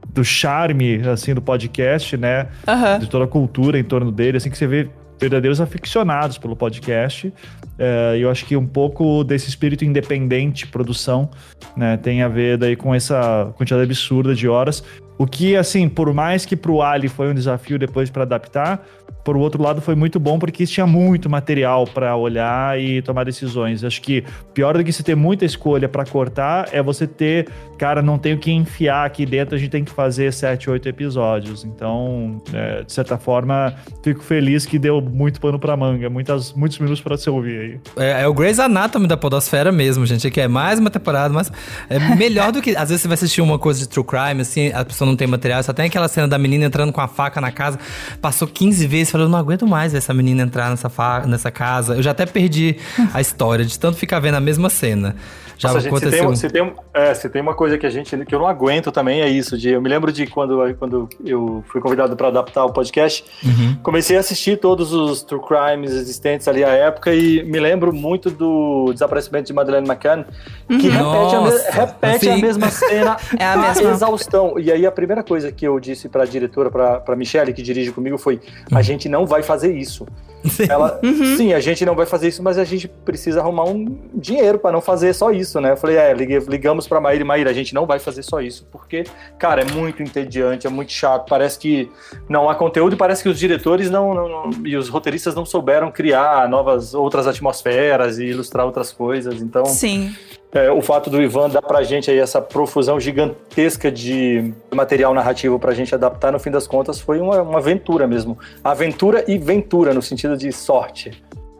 do 0.08 0.24
charme, 0.24 1.06
assim, 1.06 1.34
do 1.34 1.42
podcast, 1.42 2.16
né? 2.16 2.48
Uhum. 2.66 2.98
De 2.98 3.08
toda 3.08 3.24
a 3.24 3.28
cultura 3.28 3.78
em 3.78 3.84
torno 3.84 4.10
dele, 4.10 4.38
assim, 4.38 4.48
que 4.48 4.56
você 4.56 4.66
vê 4.66 4.88
verdadeiros 5.20 5.60
aficionados 5.60 6.38
pelo 6.38 6.56
podcast. 6.56 7.32
É, 7.78 8.16
eu 8.18 8.30
acho 8.30 8.46
que 8.46 8.56
um 8.56 8.66
pouco 8.66 9.24
desse 9.24 9.48
espírito 9.48 9.84
independente, 9.84 10.66
produção, 10.66 11.28
né, 11.76 11.96
tem 11.96 12.22
a 12.22 12.28
ver 12.28 12.56
daí 12.56 12.76
com 12.76 12.94
essa 12.94 13.52
quantidade 13.56 13.84
absurda 13.84 14.34
de 14.34 14.48
horas. 14.48 14.84
O 15.16 15.26
que, 15.26 15.56
assim, 15.56 15.88
por 15.88 16.12
mais 16.12 16.44
que 16.44 16.56
pro 16.56 16.82
Ali 16.82 17.08
foi 17.08 17.30
um 17.30 17.34
desafio 17.34 17.78
depois 17.78 18.10
para 18.10 18.22
adaptar, 18.22 18.84
por 19.24 19.36
outro 19.36 19.62
lado 19.62 19.80
foi 19.80 19.94
muito 19.94 20.20
bom 20.20 20.38
porque 20.38 20.66
tinha 20.66 20.86
muito 20.86 21.30
material 21.30 21.86
para 21.86 22.14
olhar 22.14 22.78
e 22.78 23.00
tomar 23.00 23.24
decisões. 23.24 23.82
Acho 23.82 24.02
que 24.02 24.22
pior 24.52 24.76
do 24.76 24.84
que 24.84 24.92
você 24.92 25.02
ter 25.02 25.14
muita 25.14 25.44
escolha 25.44 25.88
para 25.88 26.04
cortar 26.04 26.68
é 26.72 26.82
você 26.82 27.06
ter, 27.06 27.48
cara, 27.78 28.02
não 28.02 28.18
tenho 28.18 28.38
que 28.38 28.52
enfiar 28.52 29.06
aqui 29.06 29.24
dentro, 29.24 29.54
a 29.54 29.58
gente 29.58 29.70
tem 29.70 29.84
que 29.84 29.90
fazer 29.90 30.32
sete, 30.32 30.68
oito 30.68 30.88
episódios. 30.88 31.64
Então, 31.64 32.42
é, 32.52 32.82
de 32.82 32.92
certa 32.92 33.16
forma, 33.16 33.74
fico 34.02 34.22
feliz 34.22 34.66
que 34.66 34.78
deu 34.78 35.00
muito 35.00 35.40
pano 35.40 35.58
para 35.58 35.74
manga, 35.76 36.10
muitas, 36.10 36.52
muitos 36.52 36.78
minutos 36.78 37.00
para 37.00 37.16
você 37.16 37.30
ouvir 37.30 37.58
aí. 37.58 37.80
É, 37.96 38.22
é, 38.22 38.28
o 38.28 38.34
Grey's 38.34 38.58
Anatomy 38.58 39.06
da 39.06 39.16
podosfera 39.16 39.72
mesmo, 39.72 40.04
gente. 40.04 40.26
Aqui 40.26 40.40
é 40.40 40.48
mais 40.48 40.78
uma 40.78 40.90
temporada, 40.90 41.32
mas 41.32 41.50
é 41.88 41.98
melhor 42.14 42.52
do 42.52 42.60
que 42.60 42.76
às 42.76 42.90
vezes 42.90 43.00
você 43.00 43.08
vai 43.08 43.14
assistir 43.14 43.40
uma 43.40 43.58
coisa 43.58 43.80
de 43.80 43.88
true 43.88 44.04
crime 44.04 44.42
assim, 44.42 44.70
a 44.72 44.84
pessoa 44.84 45.03
não 45.06 45.16
tem 45.16 45.26
material, 45.26 45.62
só 45.62 45.72
tem 45.72 45.86
aquela 45.86 46.08
cena 46.08 46.28
da 46.28 46.38
menina 46.38 46.64
entrando 46.64 46.92
com 46.92 47.00
a 47.00 47.08
faca 47.08 47.40
na 47.40 47.50
casa, 47.50 47.78
passou 48.20 48.48
15 48.48 48.86
vezes 48.86 49.10
falei, 49.10 49.26
eu 49.26 49.30
não 49.30 49.38
aguento 49.38 49.66
mais 49.66 49.94
essa 49.94 50.12
menina 50.12 50.42
entrar 50.42 50.70
nessa, 50.70 50.90
nessa 51.26 51.50
casa. 51.50 51.94
Eu 51.94 52.02
já 52.02 52.10
até 52.10 52.26
perdi 52.26 52.76
a 53.12 53.20
história 53.20 53.64
de 53.64 53.78
tanto 53.78 53.96
ficar 53.96 54.20
vendo 54.20 54.36
a 54.36 54.40
mesma 54.40 54.70
cena. 54.70 55.16
Já 55.56 55.72
Nossa, 55.72 55.86
aconteceu. 55.86 56.28
Gente, 56.28 56.38
se, 56.38 56.48
tem, 56.48 56.64
se, 56.64 56.72
tem, 56.72 56.84
é, 56.92 57.14
se 57.14 57.28
tem 57.28 57.42
uma 57.42 57.54
coisa 57.54 57.78
que 57.78 57.86
a 57.86 57.90
gente 57.90 58.16
que 58.24 58.34
eu 58.34 58.38
não 58.38 58.46
aguento 58.46 58.90
também 58.90 59.20
é 59.20 59.28
isso. 59.28 59.56
De, 59.56 59.70
eu 59.70 59.80
me 59.80 59.88
lembro 59.88 60.12
de 60.12 60.26
quando, 60.26 60.74
quando 60.78 61.08
eu 61.24 61.64
fui 61.68 61.80
convidado 61.80 62.16
para 62.16 62.28
adaptar 62.28 62.64
o 62.64 62.72
podcast, 62.72 63.24
uhum. 63.44 63.76
comecei 63.82 64.16
a 64.16 64.20
assistir 64.20 64.58
todos 64.58 64.92
os 64.92 65.22
true 65.22 65.40
crimes 65.40 65.92
existentes 65.92 66.48
ali 66.48 66.64
à 66.64 66.70
época 66.70 67.14
e 67.14 67.42
me 67.44 67.60
lembro 67.60 67.92
muito 67.92 68.30
do 68.30 68.92
desaparecimento 68.92 69.46
de 69.46 69.52
Madeleine 69.52 69.86
McCann, 69.86 70.24
que 70.68 70.88
uhum. 70.88 71.48
repete, 71.48 71.68
a, 71.68 71.70
repete 71.70 72.28
a, 72.30 72.36
mesma 72.36 72.70
cena 72.70 73.16
é 73.38 73.44
a 73.44 73.56
mesma 73.56 73.90
exaustão. 73.90 74.58
E 74.58 74.72
aí 74.72 74.86
a 74.86 74.92
primeira 74.92 75.22
coisa 75.22 75.52
que 75.52 75.66
eu 75.66 75.78
disse 75.78 76.08
para 76.08 76.24
a 76.24 76.26
diretora, 76.26 76.70
para 76.70 77.16
Michelle, 77.16 77.52
que 77.52 77.62
dirige 77.62 77.92
comigo, 77.92 78.18
foi: 78.18 78.40
a 78.70 78.76
uhum. 78.76 78.82
gente 78.82 79.08
não 79.08 79.26
vai 79.26 79.42
fazer 79.42 79.74
isso. 79.76 80.06
Sim. 80.44 80.66
Ela, 80.70 81.00
uhum. 81.02 81.36
sim, 81.36 81.52
a 81.52 81.60
gente 81.60 81.84
não 81.84 81.94
vai 81.94 82.06
fazer 82.06 82.28
isso, 82.28 82.42
mas 82.42 82.58
a 82.58 82.64
gente 82.64 82.88
precisa 82.88 83.40
arrumar 83.40 83.64
um 83.64 83.98
dinheiro 84.14 84.58
para 84.58 84.72
não 84.72 84.80
fazer 84.80 85.12
só 85.14 85.30
isso, 85.30 85.60
né? 85.60 85.72
Eu 85.72 85.76
falei, 85.76 85.96
é, 85.96 86.12
ligamos 86.12 86.86
para 86.86 87.00
Maíra 87.00 87.22
e 87.22 87.26
Maíra, 87.26 87.50
a 87.50 87.54
gente 87.54 87.74
não 87.74 87.86
vai 87.86 87.98
fazer 87.98 88.22
só 88.22 88.40
isso, 88.40 88.66
porque, 88.70 89.04
cara, 89.38 89.62
é 89.62 89.64
muito 89.72 90.02
entediante, 90.02 90.66
é 90.66 90.70
muito 90.70 90.92
chato, 90.92 91.28
parece 91.28 91.58
que 91.58 91.90
não 92.28 92.48
há 92.48 92.54
conteúdo 92.54 92.94
e 92.94 92.96
parece 92.96 93.22
que 93.22 93.28
os 93.28 93.38
diretores 93.38 93.90
não, 93.90 94.14
não, 94.14 94.28
não, 94.28 94.50
e 94.66 94.76
os 94.76 94.88
roteiristas 94.88 95.34
não 95.34 95.44
souberam 95.44 95.90
criar 95.90 96.48
novas, 96.48 96.94
outras 96.94 97.26
atmosferas 97.26 98.18
e 98.18 98.26
ilustrar 98.26 98.66
outras 98.66 98.92
coisas, 98.92 99.40
então... 99.42 99.64
Sim 99.64 100.14
é, 100.54 100.70
o 100.70 100.80
fato 100.80 101.10
do 101.10 101.20
Ivan 101.20 101.50
dar 101.50 101.60
pra 101.60 101.82
gente 101.82 102.10
aí 102.10 102.18
essa 102.18 102.40
profusão 102.40 103.00
gigantesca 103.00 103.90
de 103.90 104.54
material 104.72 105.12
narrativo 105.12 105.58
pra 105.58 105.74
gente 105.74 105.92
adaptar, 105.94 106.30
no 106.30 106.38
fim 106.38 106.50
das 106.50 106.66
contas, 106.66 107.00
foi 107.00 107.20
uma, 107.20 107.42
uma 107.42 107.58
aventura 107.58 108.06
mesmo. 108.06 108.38
Aventura 108.62 109.24
e 109.26 109.36
ventura, 109.36 109.92
no 109.92 110.00
sentido 110.00 110.36
de 110.36 110.52
sorte. 110.52 111.10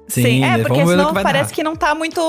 Sim, 0.07 0.23
Sim, 0.23 0.45
é, 0.45 0.59
porque 0.59 0.87
senão 0.87 1.15
que 1.15 1.23
parece 1.23 1.51
dar. 1.51 1.55
que 1.55 1.63
não 1.63 1.75
tá 1.75 1.95
muito, 1.95 2.21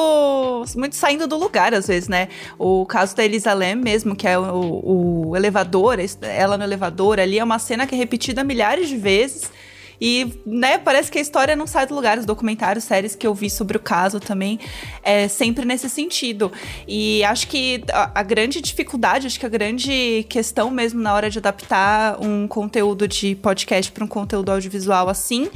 muito 0.75 0.95
saindo 0.95 1.27
do 1.27 1.37
lugar, 1.37 1.73
às 1.73 1.87
vezes, 1.87 2.07
né? 2.07 2.29
O 2.57 2.85
caso 2.85 3.15
da 3.15 3.23
Elisa 3.23 3.53
Lam 3.53 3.75
mesmo, 3.75 4.15
que 4.15 4.27
é 4.27 4.39
o, 4.39 5.27
o 5.29 5.35
elevador, 5.35 5.97
ela 6.21 6.57
no 6.57 6.63
elevador 6.63 7.19
ali, 7.19 7.37
é 7.37 7.43
uma 7.43 7.59
cena 7.59 7.85
que 7.85 7.93
é 7.93 7.97
repetida 7.97 8.43
milhares 8.43 8.87
de 8.87 8.97
vezes 8.97 9.51
E, 9.99 10.41
né, 10.45 10.77
parece 10.77 11.11
que 11.11 11.17
a 11.17 11.21
história 11.21 11.55
não 11.55 11.67
sai 11.67 11.85
do 11.85 11.95
lugar. 11.95 12.17
Os 12.17 12.25
documentários, 12.25 12.83
séries 12.83 13.15
que 13.15 13.25
eu 13.25 13.33
vi 13.33 13.49
sobre 13.49 13.77
o 13.77 13.79
caso 13.79 14.19
também, 14.19 14.59
é 15.03 15.27
sempre 15.27 15.65
nesse 15.65 15.89
sentido. 15.89 16.51
E 16.87 17.23
acho 17.23 17.47
que 17.47 17.83
a, 17.91 18.19
a 18.19 18.23
grande 18.23 18.61
dificuldade, 18.61 19.27
acho 19.27 19.39
que 19.39 19.45
a 19.45 19.49
grande 19.49 20.25
questão 20.29 20.69
mesmo 20.69 21.01
na 21.01 21.13
hora 21.13 21.29
de 21.29 21.39
adaptar 21.39 22.21
um 22.21 22.47
conteúdo 22.47 23.07
de 23.07 23.35
podcast 23.35 23.91
para 23.91 24.03
um 24.03 24.07
conteúdo 24.07 24.51
audiovisual 24.51 25.09
assim 25.09 25.49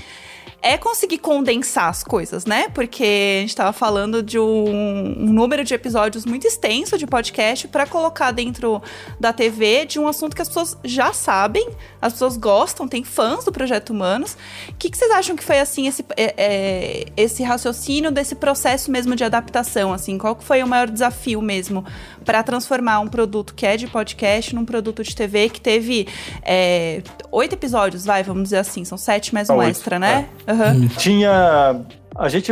é 0.62 0.78
conseguir 0.78 1.20
condensar 1.20 1.88
as 1.88 2.04
coisas, 2.04 2.46
né? 2.46 2.68
Porque 2.70 3.38
a 3.38 3.42
gente 3.42 3.56
tava 3.56 3.74
falando 3.74 4.22
de 4.22 4.38
um, 4.38 5.16
um 5.18 5.34
número 5.34 5.64
de 5.64 5.74
episódios 5.74 6.26
muito 6.26 6.46
extenso 6.46 6.98
de 6.98 7.08
podcast 7.08 7.68
para 7.68 7.86
colocar 7.86 8.32
dentro 8.32 8.82
da 9.20 9.32
TV 9.32 9.86
de 9.86 10.00
um 10.00 10.08
assunto 10.08 10.36
que 10.36 10.42
as 10.42 10.50
pessoas 10.50 10.78
já 10.84 11.14
sabem, 11.14 11.68
as 12.02 12.14
pessoas 12.14 12.36
gostam, 12.36 12.88
tem 12.88 13.04
fãs 13.04 13.46
do 13.46 13.52
Projeto 13.52 13.92
Humanos. 13.92 14.38
O 14.68 14.74
que, 14.74 14.90
que 14.90 14.98
vocês 14.98 15.12
acham 15.12 15.36
que 15.36 15.44
foi, 15.44 15.60
assim, 15.60 15.88
esse, 15.88 16.06
é, 16.18 16.34
é, 16.38 17.06
esse 17.16 17.42
raciocínio 17.44 18.12
desse 18.12 18.36
processo 18.36 18.92
mesmo 18.92 19.16
de 19.16 19.24
adaptação, 19.24 19.94
assim? 19.94 20.18
Qual 20.18 20.36
que 20.36 20.44
foi 20.44 20.62
o 20.62 20.68
maior 20.68 20.90
desafio 20.90 21.42
mesmo 21.42 21.86
para 22.26 22.44
transformar 22.44 23.00
um 23.00 23.08
produto 23.08 23.54
que 23.56 23.66
é 23.66 23.78
de 23.78 23.88
podcast 23.88 24.54
num 24.54 24.66
produto 24.66 25.04
de 25.04 25.16
TV 25.16 25.50
que 25.50 25.62
teve 25.62 26.08
é, 26.44 27.02
oito 27.32 27.54
episódios, 27.54 28.06
vai, 28.06 28.24
vamos 28.24 28.44
dizer 28.44 28.58
assim, 28.58 28.84
são 28.84 28.98
sete 28.98 29.34
mais 29.34 29.50
um 29.50 29.62
extra, 29.62 29.98
né? 29.98 30.28
É. 30.46 30.49
Uhum. 30.50 30.88
Tinha 30.98 31.86
a 32.20 32.28
gente 32.28 32.52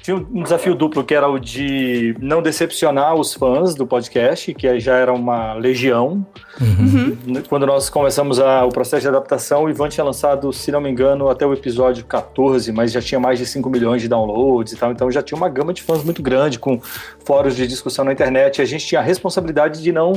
tinha 0.00 0.16
um 0.16 0.42
desafio 0.42 0.74
duplo, 0.74 1.04
que 1.04 1.14
era 1.14 1.28
o 1.28 1.38
de 1.38 2.16
não 2.18 2.40
decepcionar 2.40 3.14
os 3.14 3.34
fãs 3.34 3.74
do 3.74 3.86
podcast, 3.86 4.54
que 4.54 4.80
já 4.80 4.96
era 4.96 5.12
uma 5.12 5.52
legião. 5.52 6.26
Uhum. 6.58 7.42
Quando 7.46 7.66
nós 7.66 7.90
começamos 7.90 8.40
a, 8.40 8.64
o 8.64 8.70
processo 8.70 9.02
de 9.02 9.08
adaptação, 9.08 9.64
o 9.64 9.68
Ivan 9.68 9.90
tinha 9.90 10.02
lançado, 10.04 10.50
se 10.54 10.72
não 10.72 10.80
me 10.80 10.88
engano, 10.88 11.28
até 11.28 11.44
o 11.44 11.52
episódio 11.52 12.02
14, 12.06 12.72
mas 12.72 12.92
já 12.92 13.02
tinha 13.02 13.20
mais 13.20 13.38
de 13.38 13.44
5 13.44 13.68
milhões 13.68 14.00
de 14.00 14.08
downloads 14.08 14.72
e 14.72 14.76
tal, 14.76 14.90
então 14.90 15.10
já 15.10 15.22
tinha 15.22 15.36
uma 15.36 15.50
gama 15.50 15.74
de 15.74 15.82
fãs 15.82 16.02
muito 16.02 16.22
grande, 16.22 16.58
com 16.58 16.80
fóruns 17.26 17.54
de 17.54 17.66
discussão 17.66 18.06
na 18.06 18.12
internet. 18.12 18.62
A 18.62 18.64
gente 18.64 18.86
tinha 18.86 19.02
a 19.02 19.04
responsabilidade 19.04 19.82
de 19.82 19.92
não 19.92 20.14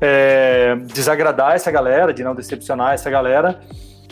é, 0.00 0.76
desagradar 0.92 1.54
essa 1.54 1.70
galera, 1.70 2.12
de 2.12 2.24
não 2.24 2.34
decepcionar 2.34 2.94
essa 2.94 3.08
galera. 3.08 3.60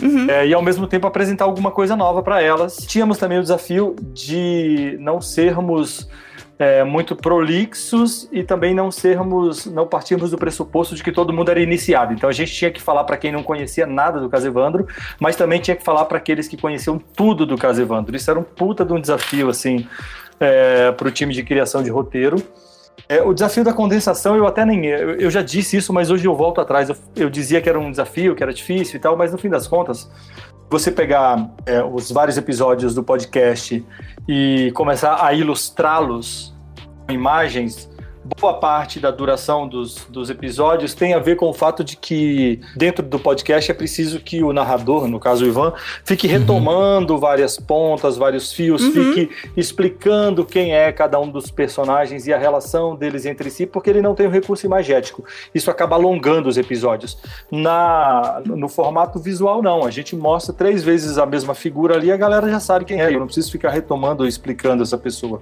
Uhum. 0.02 0.30
É, 0.30 0.46
e 0.46 0.52
ao 0.52 0.62
mesmo 0.62 0.86
tempo 0.86 1.06
apresentar 1.06 1.44
alguma 1.44 1.70
coisa 1.70 1.96
nova 1.96 2.22
para 2.22 2.42
elas. 2.42 2.76
Tínhamos 2.86 3.18
também 3.18 3.38
o 3.38 3.42
desafio 3.42 3.96
de 4.12 4.96
não 5.00 5.20
sermos 5.20 6.08
é, 6.58 6.84
muito 6.84 7.14
prolixos 7.14 8.28
e 8.32 8.42
também 8.42 8.74
não 8.74 8.90
sermos, 8.90 9.66
não 9.66 9.86
partirmos 9.86 10.30
do 10.30 10.38
pressuposto 10.38 10.94
de 10.94 11.02
que 11.02 11.12
todo 11.12 11.32
mundo 11.32 11.50
era 11.50 11.60
iniciado. 11.60 12.12
Então 12.12 12.28
a 12.28 12.32
gente 12.32 12.52
tinha 12.52 12.70
que 12.70 12.80
falar 12.80 13.04
para 13.04 13.16
quem 13.16 13.30
não 13.30 13.42
conhecia 13.42 13.86
nada 13.86 14.20
do 14.20 14.28
Casevandro, 14.28 14.86
mas 15.20 15.36
também 15.36 15.60
tinha 15.60 15.76
que 15.76 15.84
falar 15.84 16.04
para 16.06 16.18
aqueles 16.18 16.48
que 16.48 16.56
conheciam 16.56 16.98
tudo 16.98 17.44
do 17.44 17.56
Casevandro. 17.56 18.16
Isso 18.16 18.30
era 18.30 18.40
um 18.40 18.42
puta 18.42 18.84
de 18.84 18.92
um 18.92 19.00
desafio 19.00 19.48
assim 19.48 19.86
é, 20.40 20.92
para 20.92 21.08
o 21.08 21.10
time 21.10 21.32
de 21.34 21.42
criação 21.42 21.82
de 21.82 21.90
roteiro. 21.90 22.36
É, 23.08 23.22
o 23.22 23.32
desafio 23.32 23.62
da 23.62 23.72
condensação, 23.72 24.36
eu 24.36 24.46
até 24.46 24.64
nem. 24.64 24.86
Eu, 24.86 25.16
eu, 25.16 25.30
já 25.30 25.42
disse 25.42 25.76
isso, 25.76 25.92
mas 25.92 26.10
hoje 26.10 26.26
eu 26.26 26.34
volto 26.34 26.60
atrás. 26.60 26.88
Eu, 26.88 26.96
eu, 27.14 27.30
dizia 27.30 27.60
que 27.60 27.68
era 27.68 27.78
um 27.78 27.90
desafio, 27.90 28.34
que 28.34 28.42
era 28.42 28.52
difícil 28.52 28.96
e 28.96 28.98
tal, 28.98 29.16
mas 29.16 29.30
no 29.30 29.38
fim 29.38 29.48
das 29.48 29.68
contas, 29.68 30.10
você 30.68 30.90
pegar 30.90 31.50
é, 31.64 31.82
os 31.82 32.10
vários 32.10 32.36
episódios 32.36 32.94
do 32.94 33.02
podcast 33.02 33.84
e 34.28 34.72
começar 34.74 35.24
a 35.24 35.32
ilustrá-los 35.32 36.52
com 37.06 37.12
imagens 37.12 37.88
boa 38.38 38.54
parte 38.54 38.98
da 38.98 39.10
duração 39.10 39.68
dos, 39.68 40.06
dos 40.08 40.30
episódios 40.30 40.94
tem 40.94 41.14
a 41.14 41.18
ver 41.18 41.36
com 41.36 41.48
o 41.48 41.52
fato 41.52 41.84
de 41.84 41.96
que 41.96 42.60
dentro 42.76 43.04
do 43.04 43.18
podcast 43.18 43.70
é 43.70 43.74
preciso 43.74 44.20
que 44.20 44.42
o 44.42 44.52
narrador, 44.52 45.06
no 45.06 45.20
caso 45.20 45.44
o 45.44 45.48
Ivan, 45.48 45.72
fique 46.04 46.26
uhum. 46.26 46.32
retomando 46.32 47.14
uhum. 47.14 47.20
várias 47.20 47.58
pontas, 47.58 48.16
vários 48.16 48.52
fios, 48.52 48.82
uhum. 48.82 48.92
fique 48.92 49.30
explicando 49.56 50.44
quem 50.44 50.74
é 50.74 50.90
cada 50.90 51.20
um 51.20 51.28
dos 51.28 51.50
personagens 51.50 52.26
e 52.26 52.32
a 52.32 52.38
relação 52.38 52.96
deles 52.96 53.24
entre 53.26 53.50
si, 53.50 53.66
porque 53.66 53.90
ele 53.90 54.02
não 54.02 54.14
tem 54.14 54.26
o 54.26 54.30
recurso 54.30 54.66
imagético. 54.66 55.24
Isso 55.54 55.70
acaba 55.70 55.96
alongando 55.96 56.48
os 56.48 56.56
episódios. 56.56 57.16
Na, 57.50 58.42
no 58.44 58.68
formato 58.68 59.18
visual, 59.18 59.62
não. 59.62 59.84
A 59.84 59.90
gente 59.90 60.16
mostra 60.16 60.52
três 60.52 60.82
vezes 60.82 61.18
a 61.18 61.26
mesma 61.26 61.54
figura 61.54 61.94
ali 61.94 62.08
e 62.08 62.12
a 62.12 62.16
galera 62.16 62.48
já 62.48 62.60
sabe 62.60 62.84
quem 62.84 63.00
é. 63.00 63.12
Eu 63.12 63.20
não 63.20 63.26
preciso 63.26 63.50
ficar 63.50 63.70
retomando 63.70 64.22
ou 64.22 64.28
explicando 64.28 64.82
essa 64.82 64.98
pessoa. 64.98 65.40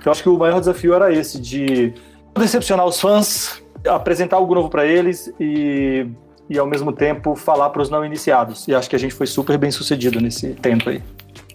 Então, 0.00 0.12
acho 0.12 0.22
que 0.22 0.28
o 0.28 0.38
maior 0.38 0.60
desafio 0.60 0.94
era 0.94 1.12
esse, 1.12 1.40
de 1.40 1.92
decepcionar 2.36 2.86
os 2.86 3.00
fãs, 3.00 3.62
apresentar 3.86 4.36
algo 4.36 4.54
novo 4.54 4.68
para 4.68 4.86
eles 4.86 5.32
e, 5.38 6.06
e, 6.48 6.58
ao 6.58 6.66
mesmo 6.66 6.92
tempo, 6.92 7.34
falar 7.34 7.70
para 7.70 7.82
os 7.82 7.90
não 7.90 8.04
iniciados. 8.04 8.66
E 8.68 8.74
acho 8.74 8.88
que 8.88 8.96
a 8.96 8.98
gente 8.98 9.14
foi 9.14 9.26
super 9.26 9.56
bem 9.58 9.70
sucedido 9.70 10.20
nesse 10.20 10.54
tempo 10.54 10.90
aí. 10.90 11.02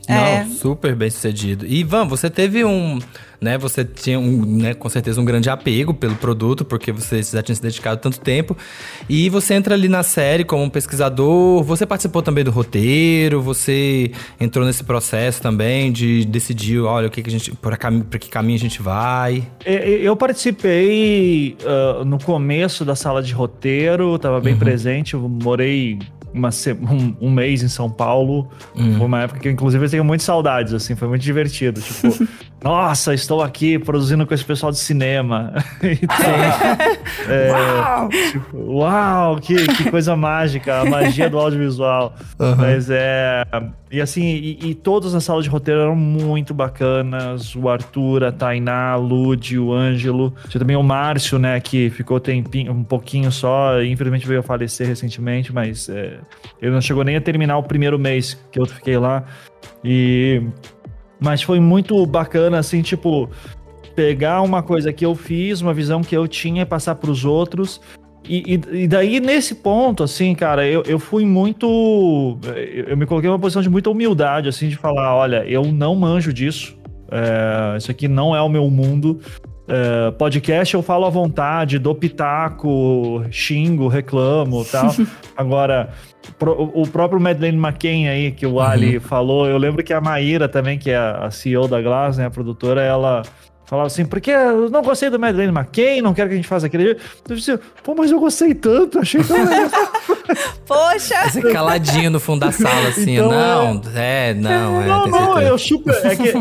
É. 0.07 0.43
Não, 0.43 0.51
super 0.51 0.95
bem 0.95 1.09
sucedido. 1.09 1.65
E 1.65 1.79
Ivan, 1.79 2.05
você 2.07 2.29
teve 2.29 2.65
um, 2.65 2.99
né, 3.39 3.57
você 3.57 3.85
tinha 3.85 4.19
um, 4.19 4.45
né, 4.57 4.73
com 4.73 4.89
certeza 4.89 5.19
um 5.19 5.25
grande 5.25 5.49
apego 5.49 5.93
pelo 5.93 6.15
produto, 6.15 6.65
porque 6.65 6.91
você 6.91 7.21
já 7.23 7.41
tinha 7.41 7.55
se 7.55 7.61
dedicado 7.61 8.01
tanto 8.01 8.19
tempo. 8.19 8.55
E 9.07 9.29
você 9.29 9.53
entra 9.53 9.75
ali 9.75 9.87
na 9.87 10.03
série 10.03 10.43
como 10.43 10.63
um 10.63 10.69
pesquisador, 10.69 11.63
você 11.63 11.85
participou 11.85 12.21
também 12.21 12.43
do 12.43 12.51
roteiro, 12.51 13.41
você 13.41 14.11
entrou 14.39 14.65
nesse 14.65 14.83
processo 14.83 15.41
também 15.41 15.91
de 15.91 16.25
decidir, 16.25 16.79
olha, 16.79 17.07
o 17.07 17.11
que, 17.11 17.21
que 17.21 17.29
a 17.29 17.31
gente, 17.31 17.51
para 17.55 17.77
que 18.19 18.29
caminho 18.29 18.55
a 18.55 18.59
gente 18.59 18.81
vai. 18.81 19.43
Eu 19.65 20.15
participei 20.15 21.57
uh, 21.61 22.03
no 22.03 22.17
começo 22.17 22.83
da 22.83 22.95
sala 22.95 23.21
de 23.21 23.33
roteiro, 23.33 24.15
estava 24.15 24.41
bem 24.41 24.53
uhum. 24.53 24.59
presente, 24.59 25.13
eu 25.13 25.21
morei 25.29 25.99
uma, 26.33 26.49
um, 26.91 27.27
um, 27.27 27.31
mês 27.31 27.61
em 27.63 27.67
São 27.67 27.89
Paulo. 27.89 28.49
Hum. 28.75 28.97
Foi 28.97 29.05
uma 29.05 29.21
época 29.21 29.39
que, 29.39 29.49
inclusive, 29.49 29.85
eu 29.85 29.89
tenho 29.89 30.03
muitas 30.03 30.25
saudades, 30.25 30.73
assim, 30.73 30.95
foi 30.95 31.07
muito 31.07 31.21
divertido. 31.21 31.81
Tipo, 31.81 32.27
nossa, 32.63 33.13
estou 33.13 33.41
aqui 33.41 33.77
produzindo 33.77 34.25
com 34.25 34.33
esse 34.33 34.45
pessoal 34.45 34.71
de 34.71 34.79
cinema. 34.79 35.53
então, 35.83 36.15
é, 37.29 37.51
uau! 37.51 38.09
Tipo, 38.09 38.57
uau, 38.57 39.35
que, 39.41 39.67
que 39.67 39.91
coisa 39.91 40.15
mágica, 40.15 40.79
a 40.79 40.85
magia 40.85 41.29
do 41.29 41.37
audiovisual. 41.37 42.15
Uhum. 42.39 42.55
Mas 42.55 42.89
é. 42.89 43.43
E 43.91 43.99
assim, 43.99 44.23
e, 44.23 44.69
e, 44.69 44.75
todos 44.75 45.13
na 45.13 45.19
sala 45.19 45.43
de 45.43 45.49
roteiro 45.49 45.81
eram 45.81 45.95
muito 45.95 46.53
bacanas. 46.53 47.53
O 47.53 47.67
Arthur, 47.67 48.23
a 48.23 48.31
Tainá, 48.31 48.91
a 48.91 48.95
Lud, 48.95 49.59
o 49.59 49.73
Ângelo. 49.73 50.33
Tinha 50.47 50.59
também 50.59 50.77
o 50.77 50.81
Márcio, 50.81 51.37
né, 51.37 51.59
que 51.59 51.89
ficou 51.89 52.17
tempinho, 52.17 52.71
um 52.71 52.83
pouquinho 52.83 53.29
só. 53.29 53.83
Infelizmente 53.83 54.25
veio 54.25 54.39
a 54.39 54.43
falecer 54.43 54.87
recentemente, 54.87 55.53
mas 55.53 55.89
é, 55.89 56.17
ele 56.61 56.71
não 56.71 56.81
chegou 56.81 57.03
nem 57.03 57.17
a 57.17 57.21
terminar 57.21 57.57
o 57.57 57.63
primeiro 57.63 57.99
mês 57.99 58.39
que 58.49 58.59
eu 58.59 58.65
fiquei 58.65 58.97
lá. 58.97 59.25
E. 59.83 60.41
Mas 61.23 61.41
foi 61.41 61.59
muito 61.59 62.05
bacana, 62.05 62.59
assim, 62.59 62.81
tipo, 62.81 63.29
pegar 63.95 64.41
uma 64.41 64.61
coisa 64.61 64.91
que 64.91 65.05
eu 65.05 65.15
fiz, 65.15 65.61
uma 65.61 65.73
visão 65.73 66.01
que 66.01 66.15
eu 66.15 66.27
tinha 66.27 66.63
e 66.63 66.65
passar 66.65 66.95
para 66.95 67.09
os 67.09 67.23
outros 67.23 67.79
e, 68.27 68.59
e, 68.71 68.87
daí, 68.87 69.19
nesse 69.19 69.55
ponto, 69.55 70.01
assim, 70.01 70.33
cara, 70.33 70.65
eu, 70.65 70.81
eu 70.83 70.97
fui 70.97 71.25
muito. 71.25 72.37
Eu 72.87 72.95
me 72.95 73.05
coloquei 73.05 73.29
numa 73.29 73.39
posição 73.39 73.61
de 73.61 73.69
muita 73.69 73.89
humildade, 73.89 74.47
assim, 74.47 74.69
de 74.69 74.77
falar: 74.77 75.13
olha, 75.13 75.43
eu 75.45 75.63
não 75.65 75.95
manjo 75.95 76.31
disso. 76.31 76.77
É, 77.11 77.77
isso 77.77 77.91
aqui 77.91 78.07
não 78.07 78.35
é 78.35 78.41
o 78.41 78.47
meu 78.47 78.69
mundo. 78.69 79.19
É, 79.67 80.11
podcast 80.11 80.73
eu 80.73 80.83
falo 80.83 81.05
à 81.05 81.09
vontade, 81.09 81.79
dou 81.79 81.95
pitaco, 81.95 83.23
xingo, 83.31 83.87
reclamo 83.87 84.65
tal. 84.69 84.93
Agora, 85.37 85.89
pro, 86.37 86.71
o 86.73 86.87
próprio 86.87 87.19
Madeleine 87.19 87.57
McCain 87.57 88.07
aí, 88.07 88.31
que 88.31 88.45
o 88.45 88.59
Ali 88.59 88.95
uhum. 88.95 89.01
falou, 89.01 89.47
eu 89.47 89.57
lembro 89.57 89.83
que 89.83 89.93
a 89.93 90.01
Maíra 90.01 90.49
também, 90.49 90.77
que 90.77 90.89
é 90.89 90.97
a 90.97 91.31
CEO 91.31 91.67
da 91.67 91.81
Glass, 91.81 92.17
né, 92.17 92.25
a 92.25 92.31
produtora, 92.31 92.81
ela 92.81 93.23
Falava 93.65 93.87
assim, 93.87 94.05
porque 94.05 94.29
eu 94.29 94.69
não 94.69 94.81
gostei 94.81 95.09
do 95.09 95.17
Madeleine 95.17 95.51
McCain, 95.51 96.01
não 96.01 96.13
quero 96.13 96.27
que 96.29 96.33
a 96.33 96.35
gente 96.35 96.47
faça 96.47 96.65
aquele. 96.65 96.97
Eu 97.27 97.35
disse, 97.35 97.57
pô, 97.81 97.95
mas 97.95 98.11
eu 98.11 98.19
gostei 98.19 98.53
tanto, 98.53 98.99
achei 98.99 99.23
tão 99.23 99.37
legal. 99.37 99.69
Poxa! 100.67 101.29
Você 101.29 101.41
caladinho 101.41 102.11
no 102.11 102.19
fundo 102.19 102.41
da 102.41 102.51
sala, 102.51 102.89
assim, 102.89 103.13
então, 103.13 103.31
não, 103.31 103.81
é, 103.95 104.29
é 104.29 104.33
não, 104.33 104.81
é. 104.81 104.85
Não, 104.85 105.07
não, 105.07 105.41
eu 105.41 105.57
super. 105.57 105.95
É 106.05 106.15
que, 106.15 106.33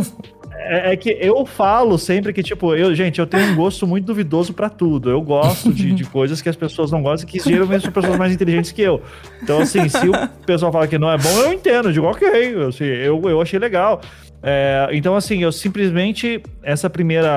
é, 0.65 0.93
é, 0.93 0.97
que 0.97 1.17
eu 1.21 1.45
falo 1.47 1.99
sempre 1.99 2.33
que, 2.33 2.43
tipo, 2.43 2.75
eu, 2.75 2.95
gente, 2.95 3.19
eu 3.19 3.27
tenho 3.27 3.53
um 3.53 3.55
gosto 3.55 3.87
muito 3.87 4.05
duvidoso 4.05 4.53
para 4.53 4.69
tudo. 4.69 5.11
Eu 5.11 5.21
gosto 5.21 5.73
de, 5.73 5.93
de 5.93 6.05
coisas 6.09 6.41
que 6.41 6.49
as 6.49 6.57
pessoas 6.57 6.91
não 6.91 7.03
gostam, 7.03 7.29
que 7.29 7.39
geralmente 7.39 7.83
são 7.83 7.93
pessoas 7.93 8.17
mais 8.17 8.33
inteligentes 8.33 8.73
que 8.73 8.83
eu. 8.83 9.03
Então, 9.43 9.61
assim, 9.61 9.89
se 9.89 10.09
o 10.09 10.13
pessoal 10.47 10.73
fala 10.73 10.87
que 10.87 10.99
não 10.99 11.11
é 11.11 11.19
bom, 11.19 11.41
eu 11.41 11.53
entendo, 11.53 11.89
eu 11.89 11.93
digo, 11.93 12.07
ok, 12.07 12.29
assim, 12.69 12.85
eu, 12.85 13.21
eu 13.29 13.41
achei 13.41 13.59
legal. 13.59 14.01
É, 14.43 14.89
então, 14.93 15.15
assim, 15.15 15.43
eu 15.43 15.53
simplesmente, 15.53 16.43
essa 16.63 16.91
primeira. 16.91 17.31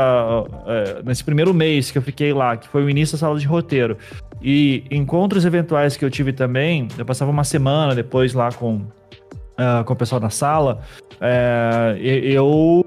É, 0.66 1.04
nesse 1.04 1.24
primeiro 1.24 1.54
mês 1.54 1.92
que 1.92 1.98
eu 1.98 2.02
fiquei 2.02 2.34
lá, 2.34 2.58
que 2.58 2.68
foi 2.68 2.84
o 2.84 2.90
início 2.90 3.16
da 3.16 3.20
sala 3.20 3.38
de 3.38 3.46
roteiro, 3.46 3.98
e 4.42 4.84
encontros 4.90 5.46
eventuais 5.46 5.96
que 5.96 6.04
eu 6.04 6.10
tive 6.10 6.34
também, 6.34 6.88
eu 6.98 7.06
passava 7.06 7.32
uma 7.32 7.44
semana 7.44 7.94
depois 7.94 8.34
lá 8.34 8.52
com, 8.52 8.76
uh, 8.76 9.84
com 9.86 9.94
o 9.94 9.96
pessoal 9.96 10.20
da 10.20 10.30
sala, 10.30 10.82
é, 11.22 11.98
eu 12.02 12.86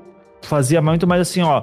fazia 0.48 0.80
muito 0.80 1.06
mais 1.06 1.20
assim, 1.20 1.42
ó 1.42 1.62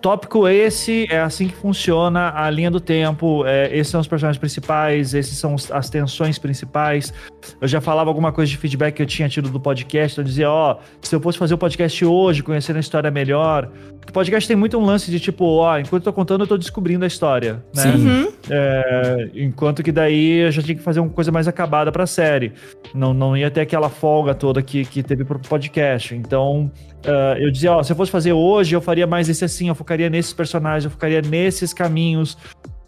tópico 0.00 0.46
esse, 0.46 1.06
é 1.10 1.20
assim 1.20 1.48
que 1.48 1.54
funciona 1.54 2.32
a 2.34 2.48
linha 2.50 2.70
do 2.70 2.80
tempo, 2.80 3.44
é, 3.46 3.74
esses 3.76 3.90
são 3.90 4.00
os 4.00 4.06
personagens 4.06 4.38
principais, 4.38 5.14
esses 5.14 5.36
são 5.38 5.56
as 5.72 5.90
tensões 5.90 6.38
principais. 6.38 7.12
Eu 7.60 7.68
já 7.68 7.80
falava 7.80 8.10
alguma 8.10 8.32
coisa 8.32 8.50
de 8.50 8.56
feedback 8.56 8.96
que 8.96 9.02
eu 9.02 9.06
tinha 9.06 9.28
tido 9.28 9.48
do 9.48 9.60
podcast, 9.60 10.18
eu 10.18 10.24
dizia, 10.24 10.50
ó, 10.50 10.72
oh, 10.74 11.06
se 11.06 11.14
eu 11.14 11.20
fosse 11.20 11.38
fazer 11.38 11.54
o 11.54 11.58
podcast 11.58 12.04
hoje, 12.04 12.42
conhecendo 12.42 12.76
a 12.76 12.80
história 12.80 13.10
melhor. 13.10 13.70
O 14.08 14.12
podcast 14.12 14.46
tem 14.48 14.56
muito 14.56 14.78
um 14.78 14.84
lance 14.84 15.10
de 15.10 15.20
tipo, 15.20 15.44
ó, 15.44 15.74
oh, 15.74 15.78
enquanto 15.78 16.02
eu 16.02 16.04
tô 16.04 16.12
contando, 16.12 16.42
eu 16.42 16.46
tô 16.46 16.56
descobrindo 16.56 17.04
a 17.04 17.08
história, 17.08 17.62
né? 17.74 17.84
Uhum. 17.94 18.32
É, 18.50 19.30
enquanto 19.34 19.82
que 19.82 19.92
daí 19.92 20.40
eu 20.40 20.50
já 20.50 20.62
tinha 20.62 20.76
que 20.76 20.82
fazer 20.82 21.00
uma 21.00 21.10
coisa 21.10 21.30
mais 21.30 21.46
acabada 21.46 21.92
pra 21.92 22.06
série. 22.06 22.52
Não, 22.94 23.12
não 23.12 23.36
ia 23.36 23.50
ter 23.50 23.60
aquela 23.60 23.88
folga 23.88 24.34
toda 24.34 24.62
que, 24.62 24.84
que 24.84 25.02
teve 25.02 25.24
pro 25.24 25.38
podcast. 25.38 26.14
Então, 26.14 26.70
Uh, 27.04 27.38
eu 27.38 27.50
dizia, 27.50 27.72
ó, 27.72 27.82
se 27.82 27.92
eu 27.92 27.96
fosse 27.96 28.10
fazer 28.10 28.32
hoje, 28.32 28.74
eu 28.74 28.80
faria 28.80 29.06
mais 29.06 29.28
esse 29.28 29.44
assim, 29.44 29.68
eu 29.68 29.74
focaria 29.74 30.10
nesses 30.10 30.32
personagens, 30.32 30.84
eu 30.84 30.90
focaria 30.90 31.22
nesses 31.22 31.72
caminhos. 31.72 32.36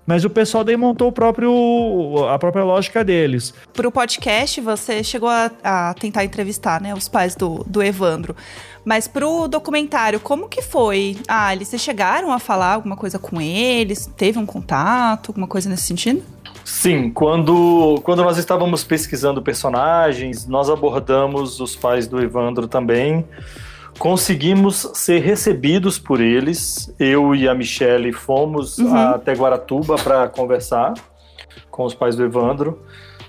Mas 0.07 0.25
o 0.25 0.31
pessoal 0.31 0.65
daí 0.65 0.77
montou 0.77 1.09
o 1.09 1.13
próprio, 1.13 2.27
a 2.29 2.37
própria 2.37 2.65
lógica 2.65 3.05
deles. 3.05 3.55
Pro 3.73 3.93
podcast, 3.93 4.61
você 4.61 5.05
chegou 5.05 5.29
a, 5.29 5.51
a 5.63 5.95
tentar 5.95 6.25
entrevistar, 6.25 6.81
né, 6.81 6.93
os 6.93 7.09
pais 7.09 7.37
do, 7.37 7.65
do 7.65 7.81
Evandro. 7.81 8.35
Mas 8.85 9.07
pro 9.07 9.47
documentário, 9.47 10.19
como 10.19 10.49
que 10.49 10.63
foi? 10.63 11.17
Ah, 11.29 11.55
eles 11.55 11.69
vocês 11.69 11.83
chegaram 11.83 12.33
a 12.33 12.41
falar 12.41 12.75
alguma 12.75 12.97
coisa 12.97 13.21
com 13.21 13.41
eles? 13.41 14.11
Teve 14.17 14.37
um 14.39 14.47
contato, 14.47 15.29
alguma 15.29 15.47
coisa 15.47 15.69
nesse 15.69 15.85
sentido? 15.85 16.23
Sim, 16.65 17.11
quando, 17.11 18.01
quando 18.03 18.25
nós 18.25 18.37
estávamos 18.37 18.83
pesquisando 18.83 19.41
personagens, 19.41 20.45
nós 20.45 20.69
abordamos 20.69 21.61
os 21.61 21.77
pais 21.77 22.09
do 22.09 22.21
Evandro 22.21 22.67
também 22.67 23.25
conseguimos 24.01 24.91
ser 24.95 25.19
recebidos 25.19 25.99
por 25.99 26.23
eles. 26.23 26.93
Eu 26.99 27.35
e 27.35 27.47
a 27.47 27.55
Michelle 27.55 28.11
fomos 28.13 28.79
uhum. 28.79 28.97
até 28.97 29.35
Guaratuba 29.35 29.97
para 29.97 30.27
conversar 30.27 30.95
com 31.71 31.85
os 31.85 31.95
pais 31.95 32.17
do 32.17 32.25
Evandro. 32.25 32.81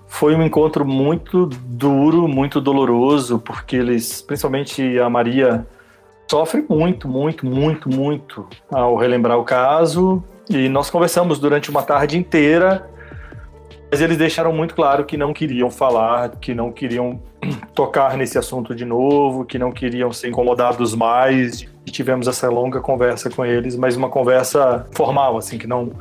Foi 0.07 0.33
um 0.33 0.41
encontro 0.41 0.85
muito 0.85 1.45
duro, 1.45 2.25
muito 2.25 2.61
doloroso, 2.61 3.37
porque 3.37 3.75
eles, 3.75 4.21
principalmente 4.21 4.97
a 4.97 5.09
Maria, 5.09 5.67
sofre 6.29 6.65
muito, 6.69 7.05
muito, 7.05 7.45
muito, 7.45 7.89
muito 7.89 8.47
ao 8.71 8.95
relembrar 8.95 9.37
o 9.37 9.43
caso. 9.43 10.23
E 10.49 10.69
nós 10.69 10.89
conversamos 10.89 11.37
durante 11.37 11.69
uma 11.69 11.83
tarde 11.83 12.17
inteira 12.17 12.89
mas 13.91 13.99
eles 13.99 14.15
deixaram 14.15 14.53
muito 14.53 14.73
claro 14.73 15.03
que 15.03 15.17
não 15.17 15.33
queriam 15.33 15.69
falar, 15.69 16.29
que 16.37 16.55
não 16.55 16.71
queriam 16.71 17.21
tocar 17.75 18.15
nesse 18.15 18.37
assunto 18.37 18.73
de 18.73 18.85
novo, 18.85 19.43
que 19.43 19.59
não 19.59 19.69
queriam 19.69 20.13
ser 20.13 20.29
incomodados 20.29 20.95
mais. 20.95 21.67
E 21.85 21.91
tivemos 21.91 22.25
essa 22.25 22.49
longa 22.49 22.79
conversa 22.79 23.29
com 23.29 23.45
eles, 23.45 23.75
mas 23.75 23.97
uma 23.97 24.07
conversa 24.07 24.87
formal, 24.93 25.37
assim, 25.37 25.57
que 25.57 25.67
não 25.67 25.91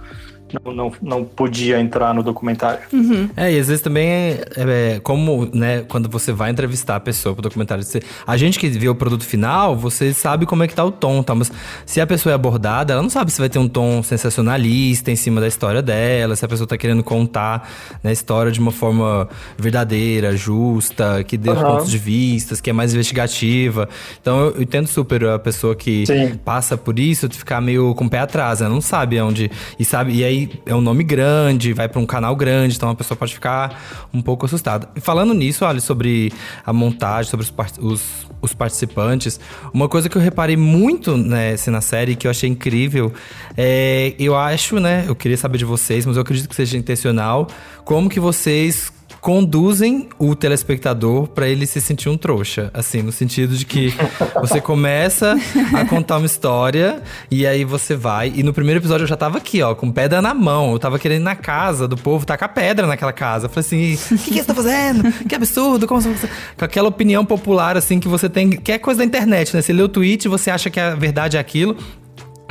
não, 0.65 0.73
não, 0.73 0.93
não 1.03 1.25
podia 1.25 1.81
entrar 1.81 2.15
no 2.15 2.23
documentário. 2.23 2.81
Uhum. 2.93 3.29
É, 3.37 3.53
e 3.53 3.59
às 3.59 3.69
vezes 3.69 3.83
também 3.83 4.09
é, 4.09 4.45
é, 4.57 5.01
como, 5.01 5.49
né, 5.53 5.83
quando 5.89 6.09
você 6.09 6.33
vai 6.33 6.51
entrevistar 6.51 6.97
a 6.97 7.01
pessoa 7.01 7.35
pro 7.35 7.43
documentário, 7.43 7.83
você, 7.85 8.03
a 8.27 8.37
gente 8.37 8.59
que 8.59 8.69
vê 8.69 8.89
o 8.89 8.95
produto 8.95 9.25
final, 9.25 9.77
você 9.77 10.13
sabe 10.13 10.47
como 10.47 10.63
é 10.63 10.69
que 10.69 10.75
tá 10.75 10.85
o 10.85 10.91
tom, 10.91 11.23
tá? 11.23 11.35
Mas 11.35 11.51
se 11.87 12.01
a 12.01 12.07
pessoa 12.07 12.33
é 12.33 12.35
abordada, 12.35 12.93
ela 12.93 13.03
não 13.03 13.11
sabe 13.11 13.31
se 13.31 13.39
vai 13.39 13.49
ter 13.49 13.59
um 13.59 13.69
tom 13.69 14.03
sensacionalista 14.03 15.11
em 15.11 15.17
cima 15.17 15.41
da 15.41 15.49
história 15.49 15.83
dela, 15.83 16.37
se 16.37 16.45
a 16.45 16.49
pessoa 16.49 16.67
tá 16.67 16.77
querendo 16.77 17.03
contar 17.03 17.69
né, 18.03 18.11
a 18.11 18.13
história 18.13 18.51
de 18.51 18.61
uma 18.61 18.73
forma 18.73 19.29
verdadeira, 19.59 20.37
justa, 20.37 21.23
que 21.25 21.37
dê 21.37 21.51
uhum. 21.51 21.63
pontos 21.63 21.91
de 21.91 21.99
vista, 21.99 22.57
que 22.61 22.71
é 22.71 22.73
mais 22.73 22.93
investigativa. 22.93 23.89
Então 24.21 24.47
eu 24.47 24.63
entendo 24.63 24.87
super 24.87 25.25
a 25.25 25.39
pessoa 25.39 25.75
que 25.75 26.07
Sim. 26.07 26.39
passa 26.45 26.77
por 26.77 26.99
isso, 26.99 27.29
de 27.29 27.39
ficar 27.39 27.61
meio 27.61 27.95
com 27.95 28.05
o 28.05 28.11
pé 28.11 28.21
atrás, 28.21 28.61
ela 28.61 28.71
não 28.71 28.81
sabe 28.81 29.21
onde. 29.21 29.51
E 29.79 29.85
sabe, 29.85 30.13
e 30.15 30.25
aí 30.25 30.40
é 30.65 30.75
um 30.75 30.81
nome 30.81 31.03
grande, 31.03 31.73
vai 31.73 31.89
para 31.89 32.01
um 32.01 32.07
canal 32.07 32.35
grande, 32.37 32.77
então 32.77 32.91
a 32.91 32.95
pessoa 32.95 33.17
pode 33.17 33.35
ficar 33.35 34.09
um 34.13 34.23
pouco 34.23 34.47
assustada. 34.47 34.89
E 34.95 35.01
falando 35.01 35.35
nisso, 35.35 35.65
olha, 35.65 35.81
sobre 35.81 36.33
a 36.65 36.73
montagem, 36.73 37.31
sobre 37.31 37.45
os, 37.45 37.53
os, 37.79 38.03
os 38.41 38.55
participantes, 38.55 39.41
uma 39.73 39.89
coisa 39.89 40.09
que 40.09 40.17
eu 40.17 40.23
reparei 40.23 40.57
muito 40.57 41.17
né, 41.17 41.55
na 41.67 41.81
série, 41.81 42.17
que 42.17 42.27
eu 42.27 42.31
achei 42.31 42.49
incrível, 42.49 43.13
é, 43.57 44.15
eu 44.19 44.37
acho, 44.37 44.79
né, 44.79 45.05
eu 45.09 45.15
queria 45.15 45.37
saber 45.37 45.59
de 45.59 45.65
vocês, 45.65 46.07
mas 46.07 46.17
eu 46.17 46.23
acredito 46.23 46.49
que 46.49 46.55
seja 46.55 46.77
intencional, 46.77 47.49
como 47.85 48.09
que 48.09 48.21
vocês 48.21 48.93
conduzem 49.21 50.09
o 50.19 50.35
telespectador 50.35 51.29
para 51.29 51.49
ele 51.49 51.67
se 51.67 51.81
sentir 51.81 52.09
um 52.09 52.17
trouxa. 52.17 52.71
Assim, 52.73 53.03
no 53.03 53.13
sentido 53.13 53.57
de 53.57 53.65
que 53.65 53.95
você 54.41 54.61
começa 54.63 55.37
a 55.75 55.85
contar 55.85 56.17
uma 56.17 56.27
história 56.27 57.03
e 57.31 57.47
aí 57.47 57.65
você 57.65 57.95
vai. 57.95 58.33
E 58.35 58.43
no 58.43 58.53
primeiro 58.53 58.81
episódio 58.81 59.05
eu 59.05 59.09
já 59.09 59.17
tava 59.17 59.39
aqui, 59.39 59.63
ó, 59.63 59.75
com 59.75 59.91
pedra 59.91 60.23
na 60.23 60.35
mão. 60.35 60.73
Eu 60.73 60.79
tava 60.79 60.99
querendo 60.99 61.21
ir 61.21 61.25
na 61.25 61.37
casa 61.37 61.87
do 61.87 61.97
povo, 61.97 62.25
tacar 62.25 62.53
pedra 62.53 62.87
naquela 62.87 63.13
casa. 63.13 63.47
Eu 63.47 63.51
falei 63.51 63.67
assim: 63.67 64.15
o 64.15 64.19
que, 64.19 64.31
que 64.31 64.39
você 64.39 64.45
tá 64.45 64.55
fazendo? 64.55 65.13
Que 65.29 65.35
absurdo! 65.35 65.87
Como 65.87 66.01
você... 66.01 66.29
Com 66.57 66.65
aquela 66.65 66.89
opinião 66.89 67.25
popular, 67.25 67.77
assim, 67.77 68.01
que 68.01 68.09
você 68.09 68.29
tem. 68.29 68.51
Que 68.51 68.73
é 68.73 68.79
coisa 68.79 68.99
da 68.99 69.05
internet, 69.05 69.55
né? 69.55 69.63
Você 69.63 69.73
lê 69.73 69.83
o 69.83 69.89
tweet, 69.89 70.29
você 70.29 70.51
acha 70.51 70.71
que 70.71 70.81
a 70.81 70.95
verdade 70.95 71.37
é 71.37 71.41
aquilo. 71.41 71.77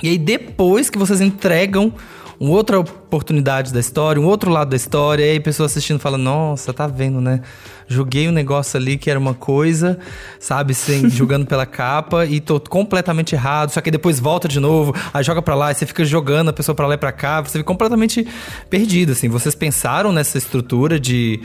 E 0.01 0.09
aí 0.09 0.17
depois 0.17 0.89
que 0.89 0.97
vocês 0.97 1.21
entregam 1.21 1.93
uma 2.39 2.51
outra 2.51 2.79
oportunidade 2.79 3.73
da 3.73 3.81
história, 3.81 4.21
um 4.21 4.25
outro 4.25 4.49
lado 4.49 4.69
da 4.69 4.75
história, 4.75 5.25
e 5.25 5.31
aí 5.31 5.37
a 5.37 5.41
pessoa 5.41 5.65
assistindo 5.65 5.99
fala, 5.99 6.17
nossa, 6.17 6.73
tá 6.73 6.87
vendo, 6.87 7.19
né? 7.19 7.41
Joguei 7.85 8.29
um 8.29 8.31
negócio 8.31 8.79
ali 8.79 8.97
que 8.97 9.09
era 9.09 9.19
uma 9.19 9.33
coisa, 9.33 9.99
sabe, 10.39 10.73
sem, 10.73 11.09
jogando 11.11 11.45
pela 11.45 11.65
capa 11.65 12.25
e 12.25 12.39
tô 12.39 12.57
completamente 12.59 13.35
errado, 13.35 13.71
só 13.71 13.81
que 13.81 13.91
depois 13.91 14.19
volta 14.21 14.47
de 14.47 14.59
novo, 14.59 14.95
aí 15.13 15.21
joga 15.21 15.41
para 15.41 15.53
lá, 15.53 15.71
e 15.71 15.75
você 15.75 15.85
fica 15.85 16.05
jogando 16.05 16.49
a 16.49 16.53
pessoa 16.53 16.73
para 16.73 16.87
lá 16.87 16.93
e 16.93 16.97
pra 16.97 17.11
cá, 17.11 17.41
você 17.41 17.57
fica 17.57 17.65
completamente 17.65 18.25
perdido, 18.69 19.11
assim. 19.11 19.27
Vocês 19.27 19.53
pensaram 19.53 20.13
nessa 20.13 20.37
estrutura 20.37 20.97
de, 20.97 21.41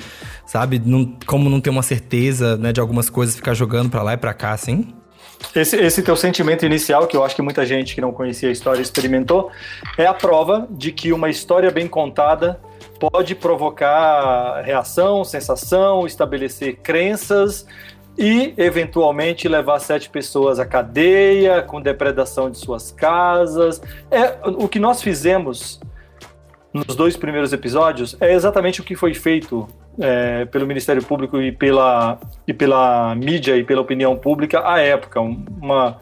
sabe, 0.46 0.80
não, 0.84 1.16
como 1.26 1.50
não 1.50 1.60
ter 1.60 1.70
uma 1.70 1.82
certeza, 1.82 2.56
né, 2.56 2.72
de 2.72 2.80
algumas 2.80 3.10
coisas, 3.10 3.34
ficar 3.34 3.54
jogando 3.54 3.90
para 3.90 4.02
lá 4.02 4.12
e 4.12 4.16
pra 4.16 4.32
cá, 4.32 4.52
assim? 4.52 4.94
Esse, 5.54 5.76
esse 5.76 6.02
teu 6.02 6.16
sentimento 6.16 6.64
inicial, 6.64 7.06
que 7.06 7.16
eu 7.16 7.24
acho 7.24 7.34
que 7.34 7.42
muita 7.42 7.64
gente 7.64 7.94
que 7.94 8.00
não 8.00 8.12
conhecia 8.12 8.48
a 8.48 8.52
história 8.52 8.80
experimentou, 8.80 9.50
é 9.96 10.06
a 10.06 10.14
prova 10.14 10.66
de 10.70 10.92
que 10.92 11.12
uma 11.12 11.28
história 11.28 11.70
bem 11.70 11.88
contada 11.88 12.60
pode 12.98 13.34
provocar 13.34 14.62
reação, 14.62 15.24
sensação, 15.24 16.06
estabelecer 16.06 16.76
crenças 16.76 17.66
e, 18.16 18.54
eventualmente, 18.56 19.48
levar 19.48 19.80
sete 19.80 20.08
pessoas 20.08 20.58
à 20.58 20.66
cadeia 20.66 21.62
com 21.62 21.80
depredação 21.80 22.50
de 22.50 22.58
suas 22.58 22.90
casas. 22.92 23.82
É 24.10 24.36
o 24.44 24.68
que 24.68 24.78
nós 24.78 25.02
fizemos 25.02 25.80
nos 26.74 26.96
dois 26.96 27.16
primeiros 27.16 27.52
episódios 27.52 28.16
é 28.20 28.34
exatamente 28.34 28.80
o 28.80 28.84
que 28.84 28.96
foi 28.96 29.14
feito 29.14 29.68
é, 29.96 30.44
pelo 30.46 30.66
Ministério 30.66 31.04
Público 31.04 31.40
e 31.40 31.52
pela, 31.52 32.18
e 32.48 32.52
pela 32.52 33.14
mídia 33.14 33.56
e 33.56 33.62
pela 33.62 33.80
opinião 33.80 34.16
pública 34.16 34.68
à 34.68 34.80
época. 34.80 35.20
Uma, 35.20 36.00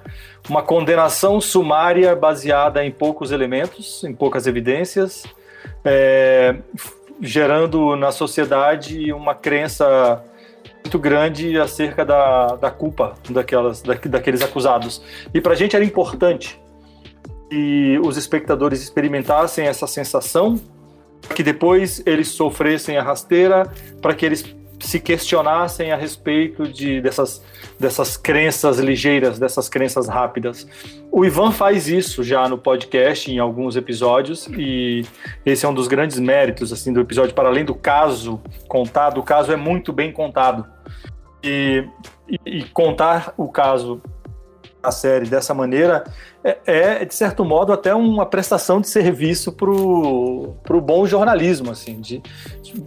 uma 0.48 0.62
condenação 0.62 1.42
sumária 1.42 2.16
baseada 2.16 2.82
em 2.82 2.90
poucos 2.90 3.32
elementos, 3.32 4.02
em 4.02 4.14
poucas 4.14 4.46
evidências, 4.46 5.24
é, 5.84 6.56
gerando 7.20 7.94
na 7.94 8.10
sociedade 8.10 9.12
uma 9.12 9.34
crença 9.34 10.24
muito 10.82 10.98
grande 10.98 11.58
acerca 11.60 12.02
da, 12.02 12.56
da 12.56 12.70
culpa 12.70 13.12
daquelas, 13.28 13.82
da, 13.82 13.92
daqueles 13.92 14.40
acusados. 14.40 15.02
E 15.34 15.40
para 15.40 15.52
a 15.52 15.56
gente 15.56 15.76
era 15.76 15.84
importante 15.84 16.61
que 17.52 18.00
os 18.02 18.16
espectadores 18.16 18.82
experimentassem 18.82 19.66
essa 19.66 19.86
sensação 19.86 20.58
que 21.34 21.42
depois 21.42 22.02
eles 22.06 22.28
sofressem 22.28 22.96
a 22.96 23.02
rasteira, 23.02 23.70
para 24.00 24.14
que 24.14 24.24
eles 24.24 24.56
se 24.80 24.98
questionassem 24.98 25.92
a 25.92 25.96
respeito 25.96 26.66
de, 26.66 27.02
dessas, 27.02 27.44
dessas 27.78 28.16
crenças 28.16 28.78
ligeiras, 28.78 29.38
dessas 29.38 29.68
crenças 29.68 30.08
rápidas. 30.08 30.66
O 31.12 31.26
Ivan 31.26 31.52
faz 31.52 31.88
isso 31.88 32.24
já 32.24 32.48
no 32.48 32.56
podcast 32.56 33.30
em 33.30 33.38
alguns 33.38 33.76
episódios 33.76 34.48
e 34.48 35.04
esse 35.44 35.66
é 35.66 35.68
um 35.68 35.74
dos 35.74 35.88
grandes 35.88 36.18
méritos 36.18 36.72
assim 36.72 36.90
do 36.90 37.00
episódio 37.00 37.34
para 37.34 37.50
além 37.50 37.66
do 37.66 37.74
caso 37.74 38.40
contado, 38.66 39.20
o 39.20 39.22
caso 39.22 39.52
é 39.52 39.56
muito 39.56 39.92
bem 39.92 40.10
contado. 40.10 40.66
E, 41.44 41.84
e, 42.26 42.38
e 42.46 42.64
contar 42.70 43.34
o 43.36 43.48
caso 43.48 44.00
a 44.82 44.90
série 44.90 45.28
dessa 45.28 45.54
maneira 45.54 46.04
é, 46.44 46.58
é, 46.66 47.04
de 47.04 47.14
certo 47.14 47.44
modo, 47.44 47.72
até 47.72 47.94
uma 47.94 48.26
prestação 48.26 48.80
de 48.80 48.88
serviço 48.88 49.52
para 49.52 49.70
o 49.70 50.80
bom 50.80 51.06
jornalismo, 51.06 51.70
assim, 51.70 52.00
de, 52.00 52.20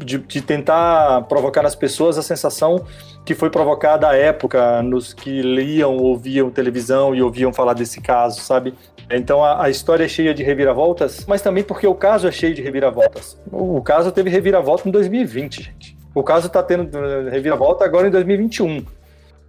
de, 0.03 0.17
de, 0.17 0.41
tentar 0.41 1.21
provocar 1.23 1.63
nas 1.63 1.75
pessoas 1.75 2.17
a 2.17 2.21
sensação 2.21 2.85
que 3.25 3.33
foi 3.33 3.49
provocada 3.49 4.09
à 4.09 4.15
época 4.15 4.81
nos 4.83 5.13
que 5.13 5.41
liam, 5.41 5.95
ouviam 5.97 6.51
televisão 6.51 7.15
e 7.15 7.21
ouviam 7.21 7.53
falar 7.53 7.73
desse 7.73 8.01
caso, 8.01 8.41
sabe? 8.41 8.73
Então 9.09 9.43
a, 9.43 9.63
a 9.63 9.69
história 9.69 10.03
é 10.03 10.07
cheia 10.07 10.33
de 10.33 10.43
reviravoltas, 10.43 11.25
mas 11.25 11.41
também 11.41 11.63
porque 11.63 11.87
o 11.87 11.95
caso 11.95 12.27
é 12.27 12.31
cheio 12.31 12.53
de 12.53 12.61
reviravoltas. 12.61 13.39
O, 13.51 13.77
o 13.77 13.81
caso 13.81 14.11
teve 14.11 14.29
reviravolta 14.29 14.89
em 14.89 14.91
2020, 14.91 15.63
gente. 15.63 15.97
O 16.13 16.23
caso 16.23 16.47
está 16.47 16.63
tendo 16.63 16.97
reviravolta 17.29 17.83
agora 17.83 18.07
em 18.07 18.11
2021. 18.11 18.85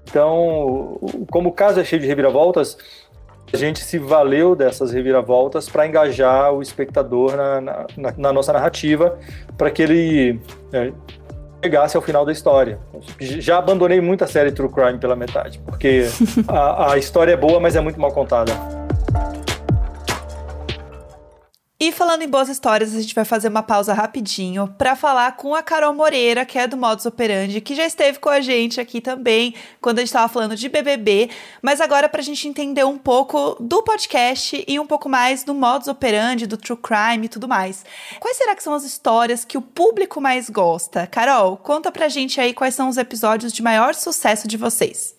Então, 0.09 0.99
como 1.31 1.49
o 1.49 1.53
caso 1.53 1.81
é 1.81 1.85
cheio 1.85 2.01
de 2.01 2.09
reviravoltas, 2.09 2.79
a 3.53 3.57
gente 3.57 3.81
se 3.81 3.99
valeu 3.99 4.57
dessas 4.57 4.93
reviravoltas 4.93 5.69
para 5.69 5.87
engajar 5.87 6.53
o 6.53 6.63
espectador 6.63 7.37
na, 7.37 7.61
na, 7.61 7.87
na 8.17 8.33
nossa 8.33 8.53
narrativa, 8.53 9.19
para 9.57 9.71
que 9.71 9.83
ele 9.83 10.41
é, 10.73 10.93
chegasse 11.63 11.97
ao 11.97 12.03
final 12.03 12.25
da 12.25 12.33
história. 12.33 12.79
Já 13.19 13.59
abandonei 13.59 14.01
muita 14.01 14.27
série 14.27 14.53
True 14.53 14.69
Crime 14.69 14.99
pela 14.99 15.17
metade, 15.17 15.59
porque 15.65 16.07
a, 16.49 16.93
a 16.93 16.99
história 16.99 17.33
é 17.33 17.37
boa, 17.37 17.61
mas 17.61 17.77
é 17.77 17.81
muito 17.81 18.01
mal 18.01 18.13
contada. 18.13 18.53
E 21.79 21.93
falando 21.93 22.23
em 22.23 22.29
boas 22.29 22.49
histórias, 22.49 22.95
a 22.95 23.01
gente 23.03 23.15
vai 23.15 23.27
fazer 23.27 23.49
uma 23.49 23.63
pausa 23.63 23.93
rapidinho 23.93 24.67
para 24.79 24.97
falar 24.97 25.37
com 25.37 25.55
a 25.55 25.63
Carol 25.63 25.93
Moreira, 25.93 26.47
que 26.47 26.59
é 26.59 26.67
do 26.67 26.75
Modus 26.75 27.05
Operandi, 27.05 27.61
que 27.61 27.75
já 27.75 27.85
esteve 27.85 28.19
com 28.19 28.31
a 28.31 28.41
gente 28.41 28.81
aqui 28.81 28.99
também 28.99 29.55
quando 29.79 29.99
a 29.99 30.01
gente 30.01 30.09
estava 30.09 30.27
falando 30.27 30.57
de 30.57 30.71
BBB, 30.71 31.29
mas 31.61 31.83
agora 31.83 32.09
para 32.09 32.23
a 32.23 32.25
gente 32.25 32.49
entender 32.49 32.83
um 32.87 32.97
pouco 32.97 33.59
do 33.61 33.83
podcast 33.83 34.65
e 34.67 34.81
um 34.81 34.87
pouco 34.87 35.07
mais 35.07 35.45
do 35.45 35.53
Modus 35.53 35.89
Operandi, 35.89 36.47
do 36.47 36.57
True 36.57 36.79
Crime 36.79 37.27
e 37.27 37.29
tudo 37.29 37.47
mais. 37.47 37.85
Quais 38.21 38.39
será 38.39 38.57
que 38.57 38.63
são 38.63 38.73
as 38.73 38.83
histórias 38.83 39.45
que 39.45 39.59
o 39.59 39.63
público 39.63 40.19
mais 40.19 40.49
gosta? 40.49 41.07
Carol, 41.07 41.59
conta 41.59 41.93
pra 41.93 42.09
gente 42.09 42.41
aí 42.41 42.55
quais 42.55 42.75
são 42.75 42.89
os 42.89 42.97
episódios 42.97 43.53
de 43.53 43.63
maior 43.63 43.95
sucesso 43.95 44.49
de 44.49 44.57
vocês. 44.57 45.16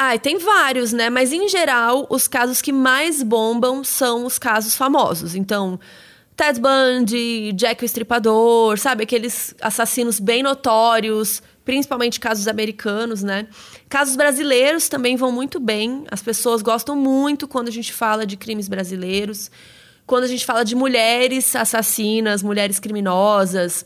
Ah, 0.00 0.16
tem 0.16 0.38
vários, 0.38 0.92
né? 0.92 1.10
Mas 1.10 1.32
em 1.32 1.48
geral, 1.48 2.06
os 2.08 2.28
casos 2.28 2.62
que 2.62 2.70
mais 2.70 3.20
bombam 3.20 3.82
são 3.82 4.24
os 4.24 4.38
casos 4.38 4.76
famosos. 4.76 5.34
Então, 5.34 5.80
Ted 6.36 6.60
Bundy, 6.60 7.52
Jack 7.52 7.82
o 7.82 7.84
Estripador, 7.84 8.78
sabe? 8.78 9.02
Aqueles 9.02 9.56
assassinos 9.60 10.20
bem 10.20 10.40
notórios, 10.40 11.42
principalmente 11.64 12.20
casos 12.20 12.46
americanos, 12.46 13.24
né? 13.24 13.48
Casos 13.88 14.14
brasileiros 14.14 14.88
também 14.88 15.16
vão 15.16 15.32
muito 15.32 15.58
bem. 15.58 16.04
As 16.12 16.22
pessoas 16.22 16.62
gostam 16.62 16.94
muito 16.94 17.48
quando 17.48 17.66
a 17.66 17.72
gente 17.72 17.92
fala 17.92 18.24
de 18.24 18.36
crimes 18.36 18.68
brasileiros. 18.68 19.50
Quando 20.06 20.22
a 20.22 20.28
gente 20.28 20.46
fala 20.46 20.64
de 20.64 20.76
mulheres 20.76 21.56
assassinas, 21.56 22.40
mulheres 22.40 22.78
criminosas. 22.78 23.84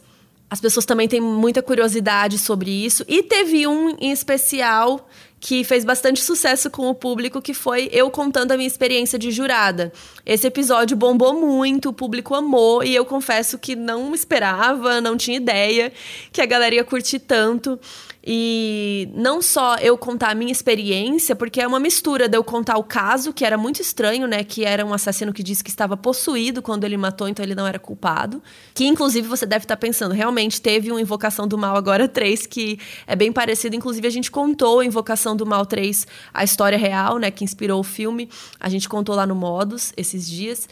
As 0.51 0.61
pessoas 0.61 0.85
também 0.85 1.09
têm 1.09 1.23
muita 1.23 1.63
curiosidade 1.63 2.39
sobre 2.39 2.71
isso. 2.71 3.03
E 3.09 3.23
teve 3.23 3.67
um 3.67 3.97
em 3.99 4.13
especial 4.13 5.09
que 5.45 5.65
fez 5.65 5.85
bastante 5.85 6.23
sucesso 6.23 6.71
com 6.71 6.89
o 6.89 6.95
público, 6.95 7.43
que 7.43 7.53
foi 7.53 7.89
eu 7.91 8.09
contando 8.13 8.53
a 8.53 8.57
minha 8.57 8.67
experiência 8.67 9.19
de 9.19 9.33
jurada. 9.33 9.93
Esse 10.25 10.47
episódio 10.47 10.97
bombou 10.97 11.35
muito, 11.35 11.89
o 11.89 11.93
público 11.93 12.33
amou, 12.33 12.85
e 12.85 12.95
eu 12.95 13.05
confesso 13.05 13.59
que 13.59 13.75
não 13.75 14.15
esperava, 14.15 15.01
não 15.01 15.17
tinha 15.17 15.37
ideia 15.37 15.93
que 16.31 16.41
a 16.41 16.47
galera 16.47 16.77
ia 16.77 16.85
curtir 16.85 17.19
tanto. 17.19 17.77
E 18.25 19.09
não 19.15 19.43
só 19.43 19.77
eu 19.77 19.99
contar 19.99 20.31
a 20.31 20.35
minha 20.35 20.53
experiência, 20.53 21.35
porque 21.35 21.61
é 21.61 21.67
uma 21.67 21.81
mistura 21.81 22.29
de 22.29 22.37
eu 22.37 22.45
contar 22.45 22.79
o 22.79 22.85
caso, 22.85 23.33
que 23.33 23.45
era 23.45 23.59
muito 23.59 23.83
estranho, 23.83 24.29
né? 24.29 24.45
Que 24.45 24.65
era 24.65 24.87
um 24.87 24.95
assassino 24.95 25.33
que 25.33 25.43
disse 25.43 25.65
que 25.65 25.71
estava 25.71 25.97
possuído 25.97 26.63
quando 26.63 26.85
ele 26.85 26.97
matou, 26.97 27.27
então 27.27 27.45
ele 27.45 27.57
não 27.57 27.67
era 27.67 27.81
culpado. 27.81 28.41
Que 28.75 28.87
inclusive 28.87 29.27
você 29.27 29.45
deve 29.45 29.65
estar 29.65 29.77
pensando, 29.77 30.15
realmente 30.15 30.61
teve 30.61 30.93
uma 30.93 31.01
Invocação 31.01 31.49
do 31.49 31.59
Mal 31.59 31.77
agora 31.77 32.07
3, 32.09 32.47
que 32.47 32.79
é 33.09 33.17
bem 33.17 33.33
parecido. 33.33 33.75
Inclusive, 33.75 34.07
a 34.07 34.11
gente 34.11 34.31
contou 34.31 34.79
a 34.79 34.85
Invocação 34.85 35.35
do 35.35 35.45
Mal 35.45 35.67
3, 35.67 36.07
a 36.33 36.45
história 36.45 36.79
real, 36.79 37.19
né? 37.19 37.29
Que 37.31 37.43
inspirou 37.43 37.81
o 37.81 37.85
filme. 37.85 38.29
A 38.61 38.69
gente 38.69 38.89
contou 38.89 39.17
lá 39.17 39.27
no 39.27 39.35
Modus 39.35 39.93
esses 39.97 40.29
dias. 40.29 40.69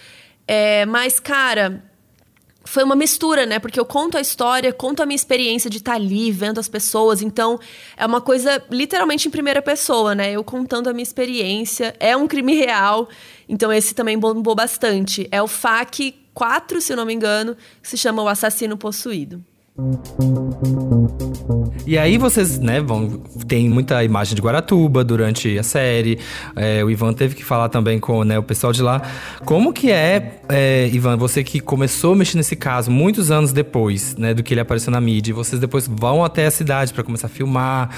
É, 0.46 0.86
mas, 0.86 1.18
cara, 1.18 1.82
foi 2.64 2.82
uma 2.84 2.94
mistura, 2.94 3.46
né? 3.46 3.58
Porque 3.58 3.80
eu 3.80 3.84
conto 3.84 4.16
a 4.16 4.20
história, 4.20 4.72
conto 4.72 5.02
a 5.02 5.06
minha 5.06 5.16
experiência 5.16 5.70
de 5.70 5.78
estar 5.78 5.92
tá 5.92 5.96
ali, 5.96 6.30
vendo 6.30 6.60
as 6.60 6.68
pessoas. 6.68 7.22
Então, 7.22 7.58
é 7.96 8.04
uma 8.04 8.20
coisa 8.20 8.62
literalmente 8.70 9.28
em 9.28 9.30
primeira 9.30 9.62
pessoa, 9.62 10.14
né? 10.14 10.32
Eu 10.32 10.44
contando 10.44 10.88
a 10.88 10.92
minha 10.92 11.02
experiência. 11.02 11.94
É 11.98 12.16
um 12.16 12.28
crime 12.28 12.54
real. 12.54 13.08
Então, 13.48 13.72
esse 13.72 13.94
também 13.94 14.18
bombou 14.18 14.54
bastante. 14.54 15.26
É 15.30 15.42
o 15.42 15.48
FAC 15.48 16.14
4, 16.34 16.80
se 16.80 16.94
não 16.94 17.04
me 17.04 17.14
engano, 17.14 17.56
que 17.82 17.88
se 17.88 17.96
chama 17.96 18.22
O 18.22 18.28
Assassino 18.28 18.76
Possuído. 18.76 19.44
E 21.86 21.98
aí 21.98 22.18
vocês, 22.18 22.58
né, 22.58 22.80
vão. 22.80 23.20
Tem 23.48 23.68
muita 23.68 24.04
imagem 24.04 24.34
de 24.34 24.42
Guaratuba 24.42 25.02
durante 25.02 25.58
a 25.58 25.62
série. 25.62 26.18
É, 26.54 26.84
o 26.84 26.90
Ivan 26.90 27.12
teve 27.12 27.34
que 27.34 27.44
falar 27.44 27.68
também 27.68 27.98
com 27.98 28.22
né, 28.22 28.38
o 28.38 28.42
pessoal 28.42 28.72
de 28.72 28.82
lá. 28.82 29.02
Como 29.44 29.72
que 29.72 29.90
é, 29.90 30.40
é, 30.48 30.88
Ivan, 30.92 31.16
você 31.16 31.42
que 31.42 31.58
começou 31.58 32.12
a 32.12 32.16
mexer 32.16 32.36
nesse 32.36 32.54
caso 32.54 32.90
muitos 32.90 33.30
anos 33.30 33.52
depois, 33.52 34.16
né, 34.16 34.34
do 34.34 34.42
que 34.42 34.54
ele 34.54 34.60
apareceu 34.60 34.92
na 34.92 35.00
mídia, 35.00 35.32
e 35.32 35.34
vocês 35.34 35.60
depois 35.60 35.88
vão 35.88 36.24
até 36.24 36.46
a 36.46 36.50
cidade 36.50 36.92
para 36.92 37.02
começar 37.02 37.26
a 37.26 37.30
filmar, 37.30 37.90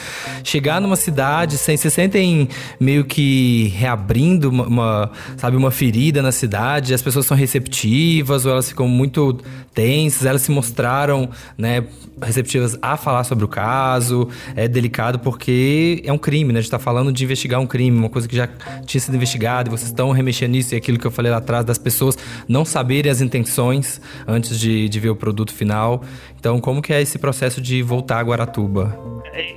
chegar 0.45 0.81
numa 0.81 0.97
cidade, 0.97 1.59
sem, 1.59 1.77
se 1.77 1.91
sentem 1.91 2.49
meio 2.81 3.05
que 3.05 3.73
reabrindo 3.77 4.49
uma, 4.49 4.67
uma, 4.67 5.11
sabe, 5.37 5.57
uma 5.57 5.71
ferida 5.71 6.23
na 6.23 6.33
cidade, 6.33 6.95
as 6.95 7.03
pessoas 7.03 7.27
são 7.27 7.37
receptivas 7.37 8.47
ou 8.47 8.53
elas 8.53 8.69
ficam 8.69 8.89
muito 8.89 9.39
tensas, 9.75 10.25
elas 10.25 10.43
se 10.43 10.51
mostraram, 10.51 11.29
né, 11.57 11.72
receptivas 12.21 12.79
a 12.81 12.97
falar 12.97 13.25
sobre 13.25 13.45
o 13.45 13.49
caso. 13.49 14.29
É 14.55 14.67
delicado 14.69 15.19
porque 15.19 16.03
é 16.05 16.13
um 16.13 16.19
crime, 16.19 16.53
né? 16.53 16.59
A 16.59 16.63
gente 16.63 16.71
tá 16.71 16.79
falando 16.79 17.13
de 17.13 17.25
investigar 17.25 17.61
um 17.61 17.67
crime, 17.67 17.97
uma 17.97 18.09
coisa 18.09 18.29
que 18.29 18.37
já 18.37 18.49
tinha 18.85 19.01
sido 19.01 19.15
investigada 19.15 19.69
e 19.69 19.71
vocês 19.71 19.89
estão 19.89 20.11
remexendo 20.11 20.53
nisso 20.53 20.75
e 20.75 20.77
aquilo 20.77 20.99
que 20.99 21.07
eu 21.07 21.11
falei 21.11 21.31
lá 21.31 21.39
atrás 21.39 21.65
das 21.65 21.79
pessoas 21.79 22.17
não 22.49 22.65
saberem 22.65 23.11
as 23.11 23.21
intenções 23.21 24.01
antes 24.27 24.59
de, 24.59 24.89
de 24.89 25.01
ver 25.01 25.11
o 25.11 25.17
produto 25.17 25.53
final. 25.53 26.03
Então, 26.39 26.61
como 26.61 26.83
que 26.83 26.93
é 26.93 27.01
esse 27.01 27.19
processo 27.19 27.61
de 27.61 27.83
voltar 27.83 28.19
a 28.19 28.23
Guaratuba? 28.23 28.99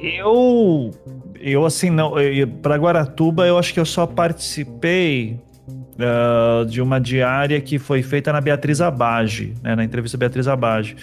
Eu 0.01 0.91
eu 1.39 1.65
assim 1.65 1.89
não 1.89 2.13
para 2.61 2.75
Guaratuba 2.75 3.45
eu 3.45 3.57
acho 3.57 3.73
que 3.73 3.79
eu 3.79 3.85
só 3.85 4.07
participei 4.07 5.39
uh, 5.95 6.65
de 6.65 6.81
uma 6.81 6.99
diária 6.99 7.59
que 7.61 7.77
foi 7.77 8.01
feita 8.01 8.31
na 8.31 8.41
Beatriz 8.41 8.81
Abage, 8.81 9.53
né, 9.61 9.75
na 9.75 9.83
entrevista 9.83 10.17
Beatriz 10.17 10.47
Abage. 10.47 10.95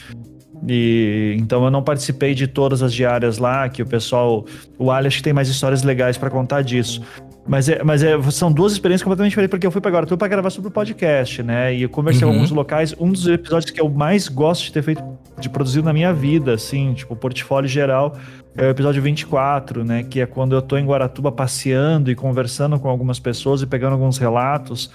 E 0.66 1.37
então 1.38 1.64
eu 1.64 1.70
não 1.70 1.83
participei 1.83 2.35
de 2.35 2.46
todas 2.46 2.83
as 2.83 2.92
diárias 2.92 3.38
lá, 3.38 3.68
que 3.68 3.83
o 3.83 3.87
pessoal, 3.87 4.44
o 4.79 4.90
Ali 4.90 5.09
acho 5.09 5.16
que 5.18 5.22
tem 5.22 5.33
mais 5.33 5.48
histórias 5.48 5.83
legais 5.83 6.16
para 6.16 6.31
contar 6.31 6.62
disso. 6.62 7.03
Mas, 7.46 7.68
é, 7.68 7.83
mas 7.83 8.03
é, 8.05 8.20
são 8.31 8.53
duas 8.53 8.72
experiências 8.72 9.03
completamente 9.03 9.31
diferentes, 9.31 9.51
porque 9.51 9.66
eu 9.66 9.70
fui 9.70 9.81
para 9.81 9.90
agora 9.90 10.07
tudo 10.07 10.18
para 10.18 10.29
gravar 10.29 10.51
sobre 10.51 10.68
o 10.68 10.70
podcast, 10.70 11.42
né? 11.42 11.75
E 11.75 11.83
eu 11.83 11.88
conversei 11.88 12.22
uhum. 12.22 12.31
com 12.31 12.35
alguns 12.37 12.51
locais. 12.53 12.94
Um 12.98 13.11
dos 13.11 13.27
episódios 13.27 13.70
que 13.70 13.81
eu 13.81 13.88
mais 13.88 14.29
gosto 14.29 14.64
de 14.64 14.72
ter 14.72 14.83
feito, 14.83 15.03
de 15.38 15.48
produzir 15.48 15.82
na 15.82 15.92
minha 15.92 16.12
vida, 16.12 16.54
assim, 16.54 16.94
tipo, 16.94 17.16
portfólio 17.16 17.68
geral, 17.68 18.14
é 18.56 18.66
o 18.66 18.70
episódio 18.70 19.02
24, 19.02 19.84
né? 19.84 20.02
Que 20.02 20.20
é 20.20 20.26
quando 20.26 20.54
eu 20.54 20.62
tô 20.62 20.76
em 20.76 20.84
Guaratuba 20.84 21.32
passeando 21.32 22.10
e 22.10 22.14
conversando 22.14 22.78
com 22.78 22.88
algumas 22.88 23.18
pessoas 23.18 23.62
e 23.62 23.66
pegando 23.66 23.92
alguns 23.92 24.18
relatos 24.18 24.90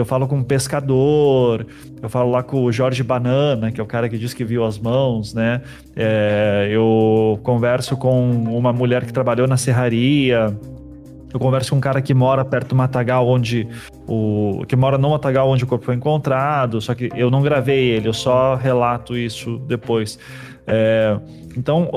eu 0.00 0.04
falo 0.04 0.26
com 0.26 0.36
um 0.36 0.42
pescador, 0.42 1.66
eu 2.02 2.08
falo 2.08 2.30
lá 2.30 2.42
com 2.42 2.62
o 2.62 2.72
Jorge 2.72 3.02
Banana, 3.02 3.72
que 3.72 3.80
é 3.80 3.84
o 3.84 3.86
cara 3.86 4.08
que 4.08 4.18
diz 4.18 4.34
que 4.34 4.44
viu 4.44 4.64
as 4.64 4.78
mãos, 4.78 5.32
né? 5.32 5.62
É, 5.94 6.68
eu 6.70 7.38
converso 7.42 7.96
com 7.96 8.30
uma 8.30 8.72
mulher 8.72 9.04
que 9.04 9.12
trabalhou 9.12 9.46
na 9.46 9.56
serraria. 9.56 10.54
Eu 11.32 11.40
converso 11.40 11.70
com 11.70 11.76
um 11.76 11.80
cara 11.80 12.00
que 12.00 12.14
mora 12.14 12.44
perto 12.44 12.68
do 12.68 12.76
matagal 12.76 13.26
onde 13.26 13.68
o 14.06 14.64
que 14.66 14.76
mora 14.76 14.96
no 14.96 15.10
matagal 15.10 15.48
onde 15.48 15.64
o 15.64 15.66
corpo 15.66 15.84
foi 15.84 15.94
encontrado, 15.94 16.80
só 16.80 16.94
que 16.94 17.10
eu 17.14 17.30
não 17.30 17.42
gravei 17.42 17.90
ele, 17.90 18.08
eu 18.08 18.12
só 18.12 18.54
relato 18.54 19.16
isso 19.16 19.58
depois. 19.66 20.18
É, 20.66 21.18
então, 21.56 21.88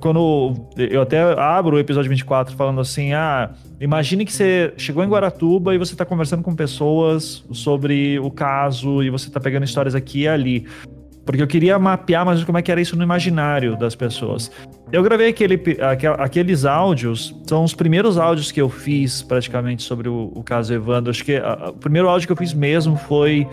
quando 0.00 0.54
eu 0.76 1.00
até 1.00 1.20
abro 1.40 1.76
o 1.76 1.78
episódio 1.78 2.10
24 2.10 2.54
falando 2.54 2.80
assim, 2.80 3.14
ah, 3.14 3.50
imagine 3.80 4.24
que 4.26 4.32
você 4.32 4.74
chegou 4.76 5.02
em 5.02 5.08
Guaratuba 5.08 5.74
e 5.74 5.78
você 5.78 5.94
está 5.94 6.04
conversando 6.04 6.42
com 6.42 6.54
pessoas 6.54 7.42
sobre 7.52 8.18
o 8.18 8.30
caso 8.30 9.02
e 9.02 9.08
você 9.08 9.28
está 9.28 9.40
pegando 9.40 9.64
histórias 9.64 9.94
aqui 9.94 10.22
e 10.22 10.28
ali. 10.28 10.66
Porque 11.26 11.42
eu 11.42 11.46
queria 11.46 11.76
mapear 11.78 12.24
mais 12.24 12.42
como 12.44 12.56
é 12.56 12.62
que 12.62 12.70
era 12.70 12.80
isso 12.80 12.96
no 12.96 13.02
imaginário 13.02 13.76
das 13.76 13.96
pessoas. 13.96 14.50
Eu 14.92 15.02
gravei 15.02 15.28
aquele, 15.28 15.60
aqueles 16.18 16.64
áudios, 16.64 17.34
são 17.46 17.64
os 17.64 17.74
primeiros 17.74 18.16
áudios 18.16 18.52
que 18.52 18.60
eu 18.62 18.70
fiz 18.70 19.22
praticamente 19.22 19.82
sobre 19.82 20.08
o, 20.08 20.30
o 20.34 20.42
caso 20.44 20.72
Evandro. 20.72 21.10
Acho 21.10 21.24
que 21.24 21.36
a, 21.36 21.70
o 21.70 21.78
primeiro 21.78 22.08
áudio 22.08 22.28
que 22.28 22.32
eu 22.32 22.36
fiz 22.36 22.54
mesmo 22.54 22.96
foi 22.96 23.46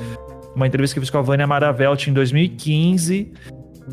uma 0.55 0.67
entrevista 0.67 0.93
que 0.93 0.99
eu 0.99 1.01
fiz 1.01 1.09
com 1.09 1.17
a 1.17 1.21
Vânia 1.23 1.47
Maravelt 1.47 2.07
em 2.07 2.13
2015 2.13 3.33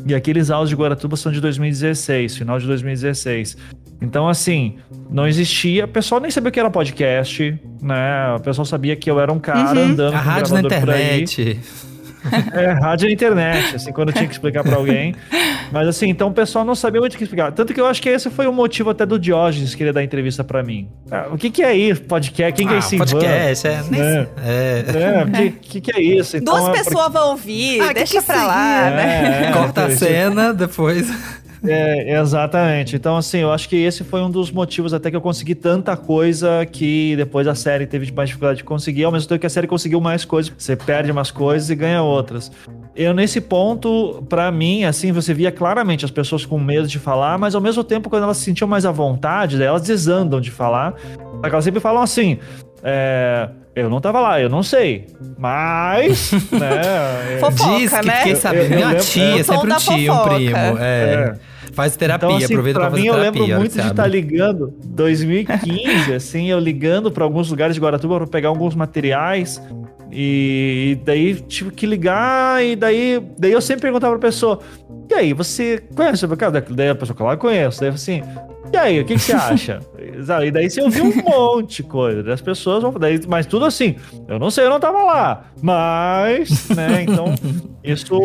e 0.05 0.15
aqueles 0.15 0.49
áudios 0.49 0.69
de 0.69 0.75
Guaratuba 0.75 1.15
são 1.17 1.31
de 1.31 1.41
2016, 1.41 2.37
final 2.37 2.59
de 2.59 2.67
2016. 2.67 3.57
Então, 4.01 4.27
assim, 4.27 4.77
não 5.09 5.27
existia. 5.27 5.85
O 5.85 5.87
pessoal 5.87 6.21
nem 6.21 6.31
sabia 6.31 6.49
o 6.49 6.51
que 6.51 6.59
era 6.59 6.69
podcast, 6.69 7.59
né? 7.81 8.35
O 8.35 8.39
pessoal 8.39 8.65
sabia 8.65 8.95
que 8.95 9.09
eu 9.09 9.19
era 9.19 9.31
um 9.31 9.39
cara 9.39 9.79
uhum. 9.79 9.91
andando 9.91 10.15
A 10.15 10.19
com 10.19 10.29
rádio 10.29 10.53
na 10.53 10.61
internet. 10.61 11.59
É, 12.53 12.71
rádio 12.71 13.07
na 13.07 13.13
internet, 13.13 13.75
assim, 13.75 13.91
quando 13.91 14.09
eu 14.09 14.13
tinha 14.13 14.27
que 14.27 14.33
explicar 14.33 14.63
para 14.63 14.75
alguém. 14.75 15.15
Mas 15.71 15.87
assim, 15.87 16.09
então 16.09 16.27
o 16.27 16.33
pessoal 16.33 16.65
não 16.65 16.75
sabia 16.75 16.99
muito 16.99 17.13
o 17.13 17.17
que 17.17 17.23
explicar. 17.23 17.51
Tanto 17.51 17.73
que 17.73 17.79
eu 17.79 17.85
acho 17.85 18.01
que 18.01 18.09
esse 18.09 18.29
foi 18.29 18.45
o 18.45 18.53
motivo 18.53 18.89
até 18.89 19.05
do 19.05 19.17
Diógenes 19.17 19.73
querer 19.73 19.93
dar 19.93 20.03
entrevista 20.03 20.43
para 20.43 20.61
mim. 20.61 20.89
Ah, 21.09 21.27
o 21.31 21.37
que, 21.37 21.49
que 21.49 21.63
é 21.63 21.75
isso? 21.75 22.01
Podcast? 22.03 22.53
Quem 22.53 22.67
ah, 22.67 22.69
que 22.69 22.73
é 22.73 22.77
ah, 22.77 22.79
esse 22.79 22.97
podcast? 22.97 23.67
É, 23.67 23.83
nem 23.89 24.01
é. 24.01 24.27
é. 24.43 24.85
é. 24.87 25.23
O 25.23 25.31
que, 25.31 25.51
que, 25.51 25.81
que, 25.81 25.97
é 25.97 26.01
isso? 26.01 26.37
Então, 26.37 26.53
Duas 26.53 26.69
é 26.69 26.71
pessoas 26.83 27.05
porque... 27.05 27.17
vão 27.17 27.29
ouvir, 27.31 27.81
ah, 27.81 27.93
deixa 27.93 28.19
que 28.19 28.25
pra 28.25 28.45
lá, 28.45 28.89
né? 28.91 29.47
É, 29.47 29.51
Corta 29.51 29.85
a 29.85 29.89
cena, 29.89 30.53
depois. 30.53 31.09
É, 31.63 32.19
exatamente. 32.19 32.95
Então, 32.95 33.15
assim, 33.15 33.39
eu 33.39 33.51
acho 33.51 33.69
que 33.69 33.75
esse 33.75 34.03
foi 34.03 34.21
um 34.21 34.29
dos 34.29 34.51
motivos 34.51 34.93
até 34.93 35.11
que 35.11 35.15
eu 35.15 35.21
consegui 35.21 35.53
tanta 35.53 35.95
coisa 35.95 36.65
que 36.65 37.15
depois 37.15 37.47
a 37.47 37.53
série 37.53 37.85
teve 37.85 38.11
mais 38.11 38.29
dificuldade 38.29 38.57
de 38.57 38.63
conseguir, 38.63 39.03
ao 39.03 39.11
mesmo 39.11 39.29
tempo 39.29 39.39
que 39.39 39.47
a 39.47 39.49
série 39.49 39.67
conseguiu 39.67 40.01
mais 40.01 40.25
coisas. 40.25 40.51
Você 40.57 40.75
perde 40.75 41.11
umas 41.11 41.29
coisas 41.29 41.69
e 41.69 41.75
ganha 41.75 42.01
outras. 42.01 42.51
Eu, 42.95 43.13
nesse 43.13 43.39
ponto, 43.39 44.23
para 44.27 44.51
mim, 44.51 44.83
assim, 44.83 45.11
você 45.11 45.33
via 45.33 45.51
claramente 45.51 46.03
as 46.03 46.11
pessoas 46.11 46.45
com 46.45 46.59
medo 46.59 46.87
de 46.87 46.97
falar, 46.97 47.37
mas 47.37 47.53
ao 47.53 47.61
mesmo 47.61 47.83
tempo, 47.83 48.09
quando 48.09 48.23
elas 48.23 48.37
se 48.37 48.45
sentiam 48.45 48.67
mais 48.67 48.85
à 48.85 48.91
vontade, 48.91 49.57
daí 49.57 49.67
elas 49.67 49.83
desandam 49.83 50.41
de 50.41 50.51
falar. 50.51 50.95
Elas 51.43 51.63
sempre 51.63 51.79
falam 51.79 52.01
assim: 52.01 52.39
é, 52.83 53.49
eu 53.75 53.89
não 53.89 54.01
tava 54.01 54.19
lá, 54.19 54.41
eu 54.41 54.49
não 54.49 54.63
sei. 54.63 55.07
Mas, 55.37 56.31
né? 56.51 57.37
Fofoca, 57.39 57.77
Diz 57.77 57.93
que 57.93 58.05
né? 58.05 58.15
fiquei 58.17 58.35
sabendo. 58.35 58.75
Minha 58.75 58.95
tia, 58.95 59.39
é 59.39 59.43
sempre 59.43 59.71
um 59.71 59.77
tio, 59.77 60.13
um 60.13 60.23
primo. 60.23 60.57
É. 60.79 61.35
é. 61.37 61.50
Faz 61.73 61.95
terapia, 61.95 62.27
então, 62.27 62.37
assim, 62.37 62.53
aproveita 62.53 62.79
pra, 62.79 62.89
pra 62.89 62.97
mim, 62.97 63.03
terapia. 63.03 63.25
eu 63.27 63.31
lembro 63.31 63.59
muito 63.59 63.71
de 63.73 63.79
estar 63.79 63.93
tá 63.93 64.07
ligando, 64.07 64.73
2015, 64.83 66.13
assim, 66.13 66.49
eu 66.49 66.59
ligando 66.59 67.11
para 67.11 67.23
alguns 67.23 67.49
lugares 67.49 67.75
de 67.75 67.81
Guaratuba 67.81 68.17
para 68.17 68.27
pegar 68.27 68.49
alguns 68.49 68.75
materiais. 68.75 69.61
E, 70.11 70.91
e 70.91 71.05
daí 71.05 71.35
tive 71.35 71.71
que 71.71 71.85
ligar, 71.85 72.63
e 72.63 72.75
daí, 72.75 73.23
daí 73.37 73.51
eu 73.51 73.61
sempre 73.61 73.83
perguntava 73.83 74.17
pra 74.17 74.27
pessoa: 74.27 74.59
E 75.09 75.13
aí, 75.13 75.33
você 75.33 75.81
conhece 75.95 76.25
o 76.25 76.37
cara? 76.37 76.61
Daí 76.69 76.89
a 76.89 76.95
pessoa, 76.95 77.15
claro, 77.15 77.39
conheço. 77.39 77.79
Daí 77.79 77.89
assim, 77.89 78.21
e 78.73 78.77
aí, 78.77 78.99
o 78.99 79.05
que, 79.05 79.15
que 79.15 79.19
você 79.19 79.33
acha? 79.33 79.79
e 80.45 80.51
daí 80.51 80.69
você 80.69 80.81
ouviu 80.81 81.05
um 81.05 81.15
monte 81.15 81.77
de 81.77 81.83
coisa. 81.83 82.23
Das 82.23 82.41
pessoas 82.41 82.81
vão. 82.81 82.91
Daí, 82.93 83.19
mas 83.27 83.45
tudo 83.45 83.65
assim, 83.65 83.95
eu 84.27 84.39
não 84.39 84.51
sei, 84.51 84.65
eu 84.65 84.69
não 84.69 84.79
tava 84.79 85.03
lá. 85.03 85.45
Mas, 85.61 86.69
né, 86.69 87.03
então, 87.03 87.33
isso. 87.83 88.19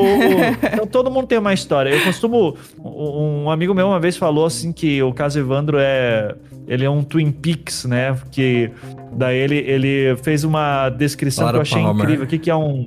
Então 0.73 0.87
todo 0.87 1.11
mundo 1.11 1.27
tem 1.27 1.39
uma 1.39 1.55
história. 1.55 1.91
Eu 1.91 2.03
costumo. 2.05 2.57
Um 2.83 3.51
amigo 3.51 3.75
meu 3.75 3.87
uma 3.87 4.01
vez 4.01 4.17
falou 4.17 4.47
assim 4.47 4.73
que 4.73 5.03
o 5.03 5.13
caso 5.13 5.39
Evandro 5.39 5.79
é. 5.81 6.35
Ele 6.69 6.85
é 6.85 6.91
um 6.91 7.05
Twin 7.05 7.31
Peaks, 7.31 7.85
né? 7.85 8.17
Que 8.33 8.71
daí 9.13 9.37
ele, 9.37 9.59
ele 9.59 10.17
fez 10.17 10.43
uma 10.43 10.89
descrição 10.89 11.45
Laura 11.45 11.59
que 11.59 11.61
eu 11.61 11.63
achei 11.63 11.83
Palmer. 11.83 12.05
incrível. 12.05 12.25
O 12.25 12.29
que, 12.29 12.39
que 12.39 12.51
é 12.51 12.57
um 12.57 12.85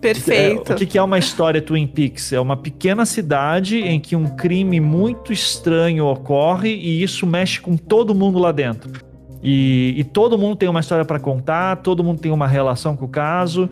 Perfeito. 0.00 0.72
É, 0.72 0.74
o 0.74 0.78
que, 0.78 0.86
que 0.86 0.98
é 0.98 1.02
uma 1.02 1.18
história 1.18 1.60
Twin 1.60 1.86
Peaks? 1.86 2.32
É 2.32 2.40
uma 2.40 2.56
pequena 2.56 3.04
cidade 3.04 3.78
em 3.80 3.98
que 3.98 4.14
um 4.14 4.26
crime 4.36 4.80
muito 4.80 5.32
estranho 5.32 6.06
ocorre 6.06 6.70
e 6.70 7.02
isso 7.02 7.26
mexe 7.26 7.60
com 7.60 7.76
todo 7.76 8.14
mundo 8.14 8.38
lá 8.38 8.52
dentro. 8.52 9.07
E, 9.42 9.94
e 9.96 10.04
todo 10.04 10.36
mundo 10.36 10.56
tem 10.56 10.68
uma 10.68 10.80
história 10.80 11.04
para 11.04 11.20
contar, 11.20 11.76
todo 11.76 12.02
mundo 12.02 12.20
tem 12.20 12.32
uma 12.32 12.46
relação 12.46 12.96
com 12.96 13.04
o 13.04 13.08
caso 13.08 13.70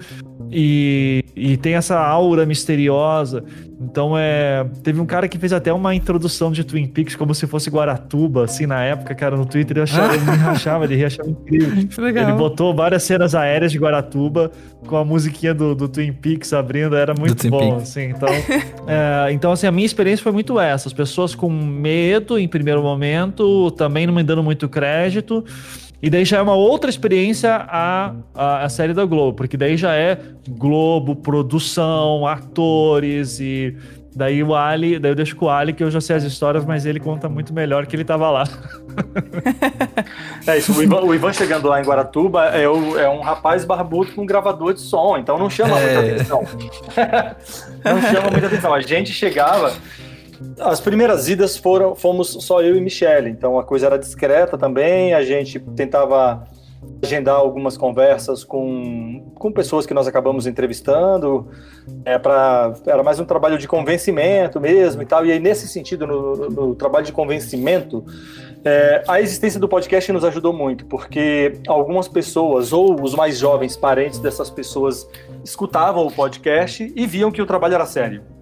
e, 0.51 1.25
e 1.35 1.57
tem 1.57 1.75
essa 1.75 1.99
aura 1.99 2.47
misteriosa. 2.47 3.43
Então 3.79 4.17
é. 4.17 4.67
Teve 4.83 5.01
um 5.01 5.07
cara 5.07 5.29
que 5.29 5.39
fez 5.39 5.53
até 5.53 5.73
uma 5.73 5.95
introdução 5.95 6.51
de 6.51 6.65
Twin 6.65 6.87
Peaks 6.87 7.15
como 7.15 7.35
se 7.35 7.47
fosse 7.47 7.69
Guaratuba, 7.69 8.45
assim, 8.45 8.67
na 8.67 8.83
época, 8.83 9.15
cara, 9.15 9.37
no 9.37 9.45
Twitter. 9.45 9.77
Eu 9.77 9.83
achava, 9.83 10.15
ele 10.15 10.25
me 10.25 10.37
rachava, 10.37 10.85
ele 10.85 11.05
achava 11.05 11.29
incrível. 11.29 11.89
Legal. 12.03 12.29
Ele 12.29 12.39
botou 12.39 12.75
várias 12.75 13.03
cenas 13.03 13.35
aéreas 13.35 13.71
de 13.71 13.79
Guaratuba 13.79 14.51
com 14.87 14.97
a 14.97 15.05
musiquinha 15.05 15.53
do, 15.53 15.75
do 15.75 15.89
Twin 15.89 16.13
Peaks 16.13 16.53
abrindo, 16.53 16.97
era 16.97 17.13
muito 17.19 17.49
bom, 17.51 17.77
assim. 17.77 18.05
Então, 18.05 18.29
é, 18.89 19.33
então, 19.33 19.53
assim, 19.53 19.67
a 19.67 19.73
minha 19.73 19.87
experiência 19.87 20.23
foi 20.23 20.33
muito 20.33 20.59
essa. 20.59 20.89
As 20.89 20.93
pessoas 20.93 21.35
com 21.35 21.51
medo 21.51 22.39
em 22.39 22.49
primeiro 22.49 22.83
momento, 22.83 23.71
também 23.73 24.07
não 24.07 24.15
me 24.15 24.23
dando 24.23 24.43
muito 24.43 24.69
crédito. 24.69 25.45
E 26.03 26.11
daí 26.11 26.25
já 26.25 26.39
é 26.39 26.43
uma 26.43 26.55
outra 26.55 26.91
experiência 26.91 27.55
a, 27.55 28.15
a, 28.35 28.65
a, 28.65 28.69
série 28.69 28.93
da 28.93 29.05
Globo, 29.05 29.35
porque 29.35 29.57
daí 29.57 29.77
já 29.77 29.95
é 29.95 30.19
Globo, 30.49 31.17
produção, 31.17 32.27
atores 32.27 33.41
e 33.41 33.75
daí 34.15 34.43
o 34.43 34.55
Ali, 34.55 34.99
daí 34.99 35.11
eu 35.11 35.15
deixo 35.15 35.35
com 35.37 35.47
o 35.47 35.51
Ali 35.51 35.73
que 35.73 35.83
eu 35.83 35.91
já 35.91 36.01
sei 36.01 36.17
as 36.17 36.23
histórias, 36.23 36.65
mas 36.65 36.85
ele 36.85 37.01
conta 37.01 37.29
muito 37.29 37.53
melhor 37.53 37.87
que 37.87 37.97
ele 37.97 38.05
tava 38.05 38.31
lá. 38.31 38.45
é 40.47 40.59
isso, 40.59 40.79
o 40.79 40.83
Ivan, 40.83 41.01
o 41.01 41.15
Ivan, 41.15 41.33
chegando 41.33 41.67
lá 41.69 41.81
em 41.81 41.85
Guaratuba 41.85 42.45
é, 42.47 42.69
o, 42.69 42.99
é 42.99 43.09
um 43.09 43.21
rapaz 43.21 43.65
barbudo 43.65 44.13
com 44.13 44.23
um 44.23 44.27
gravador 44.27 44.75
de 44.75 44.81
som, 44.81 45.17
então 45.17 45.39
não 45.39 45.49
chama 45.49 45.79
é. 45.81 45.95
muita 45.95 46.15
atenção. 46.15 46.43
não 47.85 48.03
chama 48.03 48.31
muita 48.31 48.47
atenção. 48.47 48.75
A 48.75 48.81
gente 48.81 49.13
chegava 49.13 49.73
as 50.61 50.81
primeiras 50.81 51.29
idas 51.29 51.57
foram, 51.57 51.95
fomos 51.95 52.29
só 52.41 52.63
eu 52.63 52.77
e 52.77 52.81
Michelle, 52.81 53.31
então 53.31 53.59
a 53.59 53.65
coisa 53.65 53.87
era 53.87 53.99
discreta 53.99 54.57
também, 54.59 55.15
a 55.15 55.23
gente 55.23 55.59
tentava 55.59 56.45
agendar 57.03 57.37
algumas 57.37 57.77
conversas 57.77 58.45
com, 58.45 59.33
com 59.35 59.51
pessoas 59.51 59.87
que 59.87 59.95
nós 59.95 60.07
acabamos 60.07 60.47
entrevistando, 60.47 61.49
é, 62.05 62.19
pra, 62.19 62.75
era 62.87 63.03
mais 63.03 63.19
um 63.19 63.25
trabalho 63.25 63.59
de 63.59 63.67
convencimento 63.67 64.61
mesmo 64.61 65.03
e 65.03 65.07
tal, 65.07 65.25
e 65.25 65.33
aí 65.33 65.41
nesse 65.41 65.69
sentido, 65.69 66.07
no, 66.07 66.37
no, 66.37 66.51
no 66.51 66.75
trabalho 66.75 67.05
de 67.05 67.13
convencimento, 67.13 68.05
é, 68.65 69.05
a 69.07 69.21
existência 69.21 69.61
do 69.61 69.69
podcast 69.69 70.11
nos 70.13 70.25
ajudou 70.25 70.53
muito, 70.53 70.87
porque 70.87 71.61
algumas 71.69 72.09
pessoas, 72.09 72.73
ou 72.73 73.01
os 73.01 73.15
mais 73.15 73.39
jovens 73.39 73.77
parentes 73.77 74.19
dessas 74.19 74.51
pessoas, 74.51 75.09
escutavam 75.45 76.07
o 76.07 76.11
podcast 76.11 76.93
e 76.95 77.07
viam 77.07 77.31
que 77.31 77.41
o 77.41 77.47
trabalho 77.47 77.75
era 77.75 77.87
sério. 77.87 78.36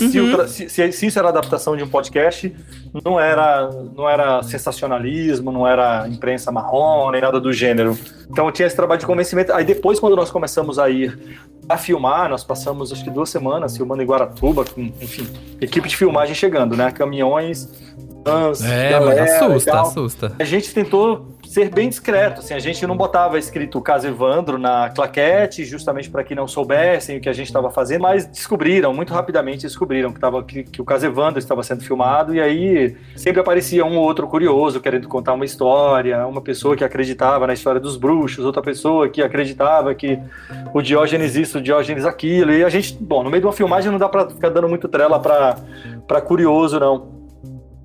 Uhum. 0.00 0.48
Se, 0.48 0.68
se, 0.68 0.92
se, 0.92 1.06
isso 1.06 1.18
era 1.18 1.28
adaptação 1.28 1.76
de 1.76 1.82
um 1.82 1.88
podcast, 1.88 2.54
não 3.04 3.18
era, 3.18 3.70
não 3.96 4.08
era 4.08 4.42
sensacionalismo, 4.42 5.52
não 5.52 5.66
era 5.66 6.08
imprensa 6.08 6.50
marrom, 6.50 7.10
nem 7.10 7.20
nada 7.20 7.40
do 7.40 7.52
gênero. 7.52 7.96
Então 8.28 8.50
tinha 8.50 8.66
esse 8.66 8.74
trabalho 8.74 9.00
de 9.00 9.06
convencimento. 9.06 9.52
Aí 9.52 9.64
depois, 9.64 10.00
quando 10.00 10.16
nós 10.16 10.30
começamos 10.30 10.78
a 10.78 10.90
ir 10.90 11.38
a 11.68 11.76
filmar, 11.76 12.28
nós 12.28 12.42
passamos 12.42 12.92
acho 12.92 13.04
que 13.04 13.10
duas 13.10 13.30
semanas 13.30 13.76
filmando 13.76 14.02
em 14.02 14.06
Guaratuba, 14.06 14.64
com, 14.64 14.80
enfim, 15.00 15.28
equipe 15.60 15.88
de 15.88 15.96
filmagem 15.96 16.34
chegando, 16.34 16.76
né? 16.76 16.90
Caminhões, 16.90 17.68
vans, 18.24 18.62
é, 18.64 18.90
galera, 18.90 19.24
assusta, 19.24 19.80
assusta. 19.80 20.32
A 20.38 20.44
gente 20.44 20.72
tentou 20.74 21.33
ser 21.54 21.70
bem 21.70 21.88
discreto. 21.88 22.40
Assim, 22.40 22.52
a 22.52 22.58
gente 22.58 22.84
não 22.84 22.96
botava 22.96 23.38
escrito 23.38 23.80
Caso 23.80 24.08
Evandro 24.08 24.58
na 24.58 24.90
claquete, 24.90 25.64
justamente 25.64 26.10
para 26.10 26.24
que 26.24 26.34
não 26.34 26.48
soubessem 26.48 27.16
o 27.16 27.20
que 27.20 27.28
a 27.28 27.32
gente 27.32 27.46
estava 27.46 27.70
fazendo, 27.70 28.02
mas 28.02 28.26
descobriram, 28.26 28.92
muito 28.92 29.14
rapidamente 29.14 29.62
descobriram 29.62 30.12
que, 30.12 30.18
tava, 30.18 30.42
que, 30.42 30.64
que 30.64 30.82
o 30.82 30.84
Caso 30.84 31.06
Evandro 31.06 31.38
estava 31.38 31.62
sendo 31.62 31.84
filmado, 31.84 32.34
e 32.34 32.40
aí 32.40 32.96
sempre 33.14 33.40
aparecia 33.40 33.84
um 33.84 33.96
ou 33.96 34.02
outro 34.02 34.26
curioso 34.26 34.80
querendo 34.80 35.06
contar 35.06 35.34
uma 35.34 35.44
história, 35.44 36.26
uma 36.26 36.40
pessoa 36.40 36.76
que 36.76 36.82
acreditava 36.82 37.46
na 37.46 37.52
história 37.52 37.80
dos 37.80 37.96
bruxos, 37.96 38.44
outra 38.44 38.60
pessoa 38.60 39.08
que 39.08 39.22
acreditava 39.22 39.94
que 39.94 40.18
o 40.72 40.82
Diógenes 40.82 41.36
isso, 41.36 41.58
o 41.58 41.62
Diógenes 41.62 42.04
aquilo, 42.04 42.50
e 42.50 42.64
a 42.64 42.68
gente, 42.68 42.98
bom, 43.00 43.22
no 43.22 43.30
meio 43.30 43.42
de 43.42 43.46
uma 43.46 43.52
filmagem 43.52 43.92
não 43.92 43.98
dá 43.98 44.08
para 44.08 44.28
ficar 44.28 44.48
dando 44.48 44.68
muito 44.68 44.88
trela 44.88 45.20
para 45.20 46.20
curioso, 46.20 46.80
não. 46.80 47.13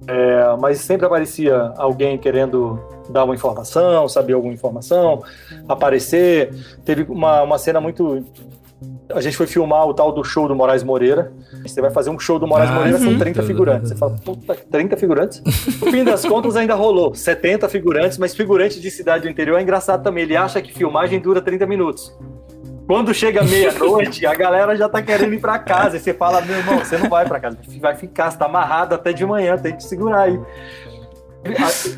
É, 0.10 0.58
mas 0.60 0.80
sempre 0.80 1.06
aparecia 1.06 1.72
alguém 1.78 2.18
querendo 2.18 2.80
dar 3.10 3.26
uma 3.26 3.36
informação, 3.36 4.10
saber 4.10 4.34
alguma 4.34 4.52
informação, 4.52 5.24
aparecer. 5.68 6.52
Teve 6.84 7.06
uma, 7.08 7.44
uma 7.44 7.60
cena 7.60 7.80
muito. 7.80 8.26
A 9.14 9.22
gente 9.22 9.38
foi 9.38 9.46
filmar 9.46 9.86
o 9.86 9.94
tal 9.94 10.12
do 10.12 10.24
show 10.24 10.48
do 10.48 10.56
Moraes 10.56 10.84
Moreira. 10.84 11.32
Você 11.62 11.80
vai 11.80 11.92
fazer 11.92 12.10
um 12.10 12.18
show 12.18 12.40
do 12.40 12.48
Moraes 12.48 12.72
ah, 12.72 12.74
Moreira, 12.74 12.98
são 12.98 13.20
30 13.20 13.44
figurantes. 13.44 13.90
Você 13.90 13.96
fala, 13.96 14.16
puta, 14.26 14.56
30 14.56 14.98
figurantes? 14.98 15.44
No 15.80 15.92
fim 15.92 16.04
das 16.04 16.26
contas, 16.26 16.56
ainda 16.56 16.74
rolou 16.74 17.14
70 17.14 17.70
figurantes, 17.70 18.18
mas 18.18 18.34
figurante 18.34 18.80
de 18.80 18.90
cidade 18.90 19.24
do 19.24 19.30
interior 19.30 19.60
é 19.60 19.62
engraçado 19.62 20.02
também. 20.02 20.24
Ele 20.24 20.36
acha 20.36 20.60
que 20.60 20.74
filmagem 20.74 21.20
dura 21.20 21.40
30 21.40 21.68
minutos. 21.68 22.12
Quando 22.90 23.14
chega 23.14 23.44
meia-noite, 23.44 24.26
a 24.26 24.34
galera 24.34 24.76
já 24.76 24.90
tá 24.90 25.00
querendo 25.00 25.36
ir 25.36 25.40
para 25.40 25.60
casa. 25.60 25.96
E 25.96 26.00
você 26.00 26.12
fala, 26.12 26.42
meu 26.42 26.58
irmão, 26.58 26.80
você 26.80 26.98
não 26.98 27.08
vai 27.08 27.24
para 27.24 27.40
casa, 27.40 27.56
vai 27.80 27.96
ficar, 27.96 28.32
você 28.32 28.38
tá 28.40 28.46
amarrado 28.46 28.96
até 28.96 29.14
de 29.14 29.24
manhã, 29.24 29.56
tem 29.60 29.78
que 29.78 29.84
segurar 29.84 30.22
aí. 30.22 30.40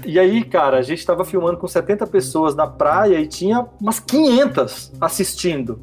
E 0.05 0.19
aí, 0.19 0.43
cara, 0.43 0.79
a 0.79 0.81
gente 0.81 1.05
tava 1.05 1.23
filmando 1.23 1.55
com 1.55 1.65
70 1.65 2.05
pessoas 2.07 2.55
na 2.57 2.67
praia 2.67 3.17
e 3.21 3.25
tinha 3.25 3.65
umas 3.79 4.01
500 4.01 4.91
assistindo. 4.99 5.79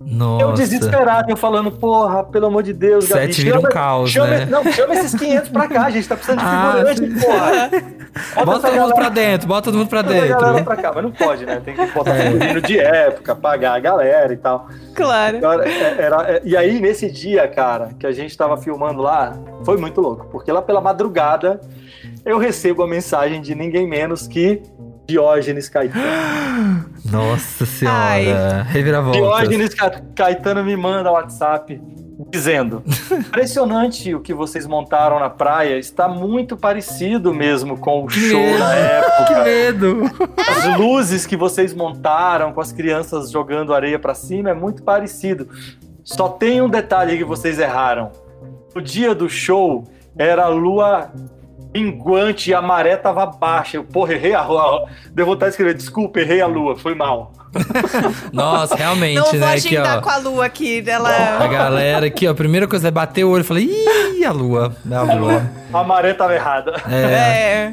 Nossa. 0.00 0.44
Eu 0.44 0.52
desesperado, 0.54 1.30
eu 1.30 1.36
falando, 1.36 1.70
porra, 1.70 2.24
pelo 2.24 2.46
amor 2.46 2.62
de 2.62 2.72
Deus, 2.72 3.06
Gabi. 3.06 3.26
Sete 3.26 3.42
vira 3.42 3.58
um 3.58 3.62
caos, 3.62 4.10
chama, 4.10 4.28
né? 4.28 4.46
Não, 4.46 4.64
chama 4.72 4.94
esses 4.94 5.14
500 5.14 5.50
pra 5.50 5.68
cá, 5.68 5.84
a 5.84 5.90
gente 5.90 6.08
tá 6.08 6.16
precisando 6.16 6.38
de 6.38 6.44
ah, 6.46 6.74
figurante, 6.74 7.24
porra. 7.24 7.70
Bota, 8.34 8.44
bota 8.44 8.60
todo 8.68 8.80
mundo 8.80 8.94
pra 8.94 9.08
dentro, 9.08 9.46
bota 9.46 9.64
todo 9.66 9.78
mundo 9.78 9.88
pra 9.88 10.02
dentro. 10.02 10.64
Pra 10.64 10.76
cá, 10.76 10.90
mas 10.92 11.04
não 11.04 11.12
pode, 11.12 11.46
né? 11.46 11.62
Tem 11.64 11.76
que 11.76 11.86
botar 11.92 12.16
é. 12.16 12.30
figurino 12.32 12.60
de 12.60 12.78
época, 12.78 13.36
pagar 13.36 13.74
a 13.74 13.78
galera 13.78 14.32
e 14.32 14.36
tal. 14.36 14.66
Claro. 14.96 15.36
Era, 15.36 15.68
é, 15.68 15.96
era, 15.96 16.32
é, 16.32 16.42
e 16.44 16.56
aí, 16.56 16.80
nesse 16.80 17.08
dia, 17.08 17.46
cara, 17.46 17.90
que 17.96 18.04
a 18.04 18.10
gente 18.10 18.36
tava 18.36 18.56
filmando 18.56 19.00
lá, 19.00 19.36
foi 19.64 19.76
muito 19.76 20.00
louco, 20.00 20.26
porque 20.26 20.50
lá 20.50 20.60
pela 20.60 20.80
madrugada 20.80 21.60
eu 22.24 22.36
recebo 22.36 22.82
a 22.82 22.88
mensagem 22.88 23.40
de 23.40 23.54
ninguém 23.54 23.86
menos 23.86 24.26
que 24.26 24.60
Diógenes 25.10 25.68
Caetano. 25.68 26.84
Nossa 27.04 27.66
senhora, 27.66 28.62
reviravolta. 28.62 29.18
Diógenes 29.18 29.74
Caetano 30.14 30.62
me 30.62 30.76
manda 30.76 31.10
WhatsApp 31.10 31.80
dizendo: 32.30 32.82
impressionante 33.10 34.14
o 34.14 34.20
que 34.20 34.32
vocês 34.32 34.68
montaram 34.68 35.18
na 35.18 35.28
praia, 35.28 35.78
está 35.78 36.06
muito 36.06 36.56
parecido 36.56 37.34
mesmo 37.34 37.76
com 37.76 38.04
o 38.04 38.06
que 38.06 38.20
show 38.20 38.40
medo. 38.40 38.58
na 38.58 38.74
época. 38.74 39.24
Que 39.24 39.34
medo! 39.42 40.02
As 40.48 40.78
luzes 40.78 41.26
que 41.26 41.36
vocês 41.36 41.74
montaram 41.74 42.52
com 42.52 42.60
as 42.60 42.70
crianças 42.70 43.32
jogando 43.32 43.74
areia 43.74 43.98
para 43.98 44.14
cima 44.14 44.50
é 44.50 44.54
muito 44.54 44.84
parecido. 44.84 45.48
Só 46.04 46.28
tem 46.28 46.62
um 46.62 46.68
detalhe 46.68 47.18
que 47.18 47.24
vocês 47.24 47.58
erraram. 47.58 48.12
No 48.72 48.80
dia 48.80 49.12
do 49.12 49.28
show, 49.28 49.84
era 50.16 50.44
a 50.44 50.48
lua 50.48 51.10
minguante 51.74 52.50
e 52.50 52.54
a 52.54 52.60
maré 52.62 52.96
tava 52.96 53.26
baixa. 53.26 53.76
Eu, 53.76 53.84
porra, 53.84 54.14
errei 54.14 54.34
a 54.34 54.42
lua. 54.42 54.86
Deu 55.12 55.26
vontade 55.26 55.50
de 55.50 55.54
escrever, 55.54 55.74
desculpa, 55.74 56.20
errei 56.20 56.40
a 56.40 56.46
lua, 56.46 56.76
foi 56.76 56.94
mal. 56.94 57.32
Nossa, 58.32 58.76
realmente, 58.76 59.16
Não 59.16 59.32
né? 59.32 59.38
vou 59.38 59.48
Aqui, 59.48 59.76
agendar 59.76 59.98
ó, 59.98 60.00
com 60.00 60.10
a 60.10 60.16
lua 60.18 60.44
aqui. 60.46 60.84
Ela... 60.86 61.38
a 61.44 61.48
galera 61.48 62.06
aqui, 62.06 62.26
ó, 62.28 62.30
a 62.30 62.34
primeira 62.34 62.68
coisa 62.68 62.88
é 62.88 62.90
bater 62.90 63.24
o 63.24 63.30
olho 63.30 63.40
e 63.40 63.44
falei, 63.44 63.64
ih, 63.64 64.24
a 64.24 64.32
lua, 64.32 64.76
é 64.88 64.94
a 64.94 65.02
lua. 65.02 65.50
A 65.72 65.82
maré 65.82 66.14
tava 66.14 66.34
errada. 66.34 66.74
É. 66.88 67.72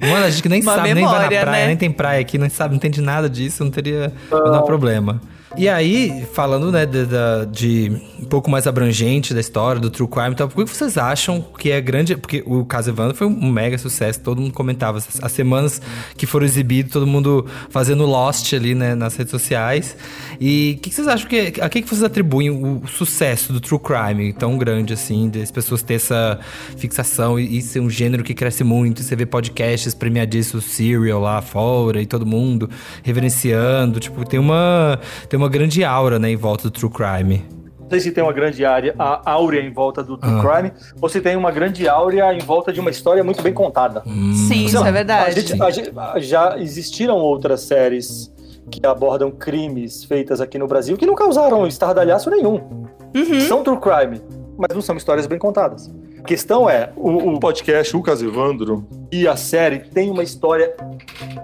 Mano, 0.00 0.26
a 0.26 0.30
gente 0.30 0.42
que 0.42 0.48
nem 0.48 0.60
Uma 0.60 0.74
sabe, 0.74 0.92
nem 0.92 1.04
vai 1.04 1.12
na 1.12 1.18
memória, 1.20 1.40
praia, 1.40 1.60
né? 1.62 1.66
nem 1.68 1.76
tem 1.76 1.90
praia 1.90 2.20
aqui, 2.20 2.36
não 2.36 2.50
sabe, 2.50 2.70
não 2.70 2.76
entende 2.76 3.00
nada 3.00 3.30
disso, 3.30 3.64
não 3.64 3.70
teria 3.70 4.12
menor 4.30 4.62
problema. 4.62 5.20
E 5.56 5.68
aí, 5.68 6.26
falando, 6.32 6.72
né, 6.72 6.84
de, 6.84 7.06
de 7.52 8.02
um 8.20 8.24
pouco 8.24 8.50
mais 8.50 8.66
abrangente 8.66 9.32
da 9.32 9.40
história, 9.40 9.80
do 9.80 9.88
True 9.88 10.08
Crime 10.08 10.32
e 10.32 10.34
tal, 10.34 10.48
por 10.48 10.64
que 10.64 10.74
vocês 10.74 10.98
acham 10.98 11.40
que 11.56 11.70
é 11.70 11.80
grande... 11.80 12.16
Porque 12.16 12.42
o 12.44 12.64
caso 12.64 12.90
Evandro 12.90 13.16
foi 13.16 13.28
um 13.28 13.50
mega 13.52 13.78
sucesso, 13.78 14.18
todo 14.18 14.40
mundo 14.40 14.52
comentava. 14.52 14.98
As, 14.98 15.22
as 15.22 15.30
semanas 15.30 15.80
que 16.16 16.26
foram 16.26 16.44
exibidos, 16.44 16.92
todo 16.92 17.06
mundo 17.06 17.46
fazendo 17.70 18.04
Lost 18.04 18.52
ali, 18.52 18.74
né, 18.74 18.96
nas 18.96 19.14
redes 19.14 19.30
sociais. 19.30 19.96
E 20.40 20.74
o 20.76 20.80
que, 20.82 20.92
vocês 20.92 21.06
acham 21.06 21.28
que... 21.28 21.54
A 21.60 21.68
que, 21.68 21.82
que 21.82 21.88
vocês 21.88 22.02
atribuem 22.02 22.50
o, 22.50 22.82
sucesso 22.88 23.52
do 23.52 23.60
True 23.60 23.80
Crime 23.80 24.32
tão 24.32 24.58
grande, 24.58 24.92
assim, 24.92 25.28
das 25.28 25.52
pessoas 25.52 25.82
ter 25.82 25.94
essa 25.94 26.40
fixação 26.76 27.38
e, 27.38 27.58
e 27.58 27.62
ser 27.62 27.78
um 27.78 27.88
gênero 27.88 28.24
que 28.24 28.34
cresce 28.34 28.64
muito, 28.64 29.04
você 29.04 29.14
vê 29.14 29.24
podcasts 29.24 29.94
premiadíssimos, 29.94 30.64
Serial 30.64 31.20
lá 31.20 31.40
fora, 31.40 32.02
e 32.02 32.06
todo 32.06 32.26
mundo 32.26 32.68
reverenciando, 33.04 34.00
tipo, 34.00 34.24
tem 34.24 34.40
uma... 34.40 34.98
Tem 35.28 35.38
uma 35.38 35.43
grande 35.48 35.84
aura, 35.84 36.18
né, 36.18 36.30
em 36.30 36.36
volta 36.36 36.64
do 36.64 36.70
True 36.70 36.90
Crime. 36.92 37.44
Não 37.80 37.90
sei 37.90 38.00
se 38.00 38.12
tem 38.12 38.24
uma 38.24 38.32
grande 38.32 38.64
área, 38.64 38.94
a 38.98 39.30
áurea 39.30 39.60
em 39.60 39.70
volta 39.72 40.02
do 40.02 40.16
True 40.16 40.32
Ah. 40.38 40.40
Crime, 40.42 40.72
ou 41.00 41.08
se 41.08 41.20
tem 41.20 41.36
uma 41.36 41.50
grande 41.50 41.86
áurea 41.88 42.32
em 42.32 42.38
volta 42.40 42.72
de 42.72 42.80
uma 42.80 42.90
história 42.90 43.22
muito 43.22 43.42
bem 43.42 43.52
contada. 43.52 44.02
Sim, 44.48 44.64
isso 44.64 44.78
é 44.84 44.90
verdade. 44.92 45.28
a 45.28 45.30
gente- 45.30 45.62
a 45.62 45.70
gente- 45.70 45.92
já 46.26 46.58
existiram 46.58 47.16
outras 47.16 47.60
séries 47.60 48.32
que 48.70 48.84
abordam 48.86 49.30
crimes 49.30 50.02
feitas 50.04 50.40
aqui 50.40 50.58
no 50.58 50.66
Brasil 50.66 50.96
que 50.96 51.04
não 51.04 51.14
causaram 51.14 51.66
estardalhaço 51.66 52.30
nenhum. 52.30 52.86
Uhum. 53.14 53.40
São 53.42 53.62
true 53.62 53.76
crime, 53.78 54.20
mas 54.56 54.74
não 54.74 54.80
são 54.80 54.96
histórias 54.96 55.26
bem 55.26 55.38
contadas. 55.38 55.92
A 56.18 56.22
questão 56.22 56.68
é, 56.70 56.90
o, 56.96 57.34
o 57.34 57.38
podcast, 57.38 57.94
o 57.94 58.00
caso 58.02 58.26
Evandro, 58.26 58.88
e 59.12 59.28
a 59.28 59.36
série 59.36 59.80
tem 59.80 60.10
uma 60.10 60.22
história 60.22 60.74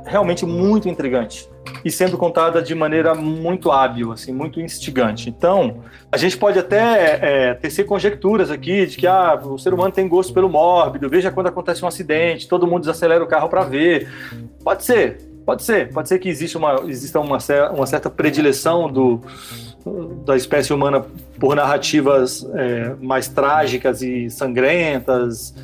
realmente 0.06 0.46
muito 0.46 0.88
intrigante 0.88 1.46
e 1.84 1.90
sendo 1.90 2.16
contada 2.18 2.62
de 2.62 2.74
maneira 2.74 3.14
muito 3.14 3.70
hábil, 3.70 4.12
assim, 4.12 4.32
muito 4.32 4.60
instigante. 4.60 5.28
Então, 5.28 5.82
a 6.10 6.16
gente 6.16 6.36
pode 6.36 6.58
até 6.58 7.18
é, 7.50 7.54
tecer 7.54 7.84
conjecturas 7.84 8.50
aqui 8.50 8.86
de 8.86 8.96
que 8.96 9.06
ah, 9.06 9.40
o 9.42 9.58
ser 9.58 9.72
humano 9.72 9.92
tem 9.92 10.08
gosto 10.08 10.32
pelo 10.32 10.48
mórbido, 10.48 11.08
veja 11.08 11.30
quando 11.30 11.46
acontece 11.46 11.84
um 11.84 11.88
acidente, 11.88 12.48
todo 12.48 12.66
mundo 12.66 12.80
desacelera 12.80 13.22
o 13.22 13.26
carro 13.26 13.48
para 13.48 13.62
ver. 13.62 14.08
Pode 14.62 14.84
ser, 14.84 15.18
pode 15.44 15.62
ser, 15.62 15.92
pode 15.92 16.08
ser 16.08 16.18
que 16.18 16.28
exista 16.28 16.58
uma, 16.58 16.82
exista 16.86 17.20
uma, 17.20 17.38
uma 17.72 17.86
certa 17.86 18.10
predileção 18.10 18.90
do, 18.90 19.20
da 20.24 20.36
espécie 20.36 20.72
humana 20.72 21.04
por 21.38 21.54
narrativas 21.54 22.46
é, 22.54 22.94
mais 23.00 23.28
trágicas 23.28 24.02
e 24.02 24.28
sangrentas, 24.28 25.54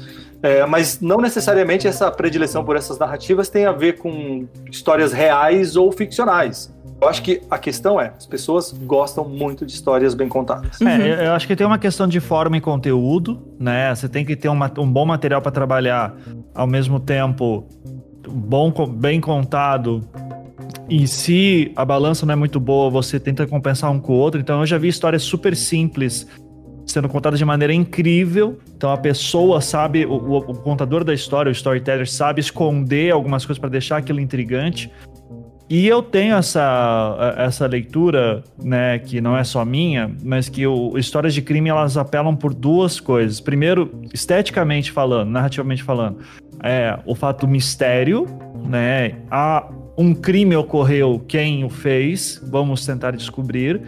é, 0.46 0.66
mas 0.66 1.00
não 1.00 1.18
necessariamente 1.18 1.86
essa 1.86 2.10
predileção 2.10 2.64
por 2.64 2.76
essas 2.76 2.98
narrativas 2.98 3.48
tem 3.48 3.66
a 3.66 3.72
ver 3.72 3.98
com 3.98 4.46
histórias 4.70 5.12
reais 5.12 5.76
ou 5.76 5.90
ficcionais. 5.92 6.74
Eu 7.00 7.08
acho 7.08 7.22
que 7.22 7.42
a 7.50 7.58
questão 7.58 8.00
é, 8.00 8.12
as 8.16 8.24
pessoas 8.26 8.72
gostam 8.72 9.28
muito 9.28 9.66
de 9.66 9.72
histórias 9.72 10.14
bem 10.14 10.28
contadas. 10.28 10.80
Uhum. 10.80 10.88
É, 10.88 11.26
eu- 11.26 11.32
acho 11.34 11.46
que 11.46 11.54
tem 11.54 11.66
uma 11.66 11.78
questão 11.78 12.08
de 12.08 12.20
forma 12.20 12.56
e 12.56 12.60
conteúdo, 12.60 13.42
né? 13.60 13.94
Você 13.94 14.08
tem 14.08 14.24
que 14.24 14.34
ter 14.34 14.48
uma- 14.48 14.72
um 14.78 14.90
bom 14.90 15.04
material 15.04 15.42
para 15.42 15.52
trabalhar, 15.52 16.14
ao 16.54 16.66
mesmo 16.66 16.98
tempo 16.98 17.66
bom, 18.26 18.72
bem 18.88 19.20
contado. 19.20 20.00
E 20.88 21.06
se 21.06 21.70
a 21.76 21.84
balança 21.84 22.24
não 22.24 22.32
é 22.32 22.36
muito 22.36 22.58
boa, 22.58 22.88
você 22.90 23.20
tenta 23.20 23.46
compensar 23.46 23.90
um 23.90 23.98
com 24.00 24.12
o 24.12 24.16
outro. 24.16 24.40
Então 24.40 24.60
eu 24.60 24.66
já 24.66 24.78
vi 24.78 24.88
histórias 24.88 25.22
super 25.22 25.54
simples 25.54 26.26
sendo 26.86 27.08
contadas 27.08 27.38
de 27.38 27.44
maneira 27.44 27.74
incrível. 27.74 28.58
Então 28.76 28.90
a 28.90 28.96
pessoa 28.96 29.60
sabe, 29.60 30.06
o, 30.06 30.12
o- 30.12 30.38
o 30.38 30.54
contador 30.54 31.02
da 31.04 31.12
história, 31.12 31.50
o 31.50 31.52
storyteller, 31.52 32.08
sabe 32.08 32.40
esconder 32.40 33.12
algumas 33.12 33.44
coisas 33.44 33.58
para 33.60 33.68
deixar 33.68 33.96
aquilo 33.98 34.20
intrigante. 34.20 34.90
E 35.68 35.88
eu 35.88 36.00
tenho 36.00 36.36
essa, 36.36 37.34
essa 37.36 37.66
leitura, 37.66 38.44
né, 38.62 39.00
que 39.00 39.20
não 39.20 39.36
é 39.36 39.42
só 39.42 39.64
minha, 39.64 40.08
mas 40.22 40.48
que 40.48 40.64
o, 40.64 40.96
histórias 40.96 41.34
de 41.34 41.42
crime 41.42 41.68
elas 41.68 41.96
apelam 41.96 42.36
por 42.36 42.54
duas 42.54 43.00
coisas. 43.00 43.40
Primeiro, 43.40 44.00
esteticamente 44.14 44.92
falando, 44.92 45.28
narrativamente 45.30 45.82
falando, 45.82 46.18
é 46.62 46.96
o 47.04 47.16
fato 47.16 47.46
do 47.46 47.48
mistério, 47.50 48.26
né? 48.64 49.16
Há 49.28 49.68
um 49.98 50.14
crime 50.14 50.54
ocorreu, 50.54 51.24
quem 51.26 51.64
o 51.64 51.68
fez? 51.68 52.40
Vamos 52.48 52.86
tentar 52.86 53.10
descobrir. 53.16 53.82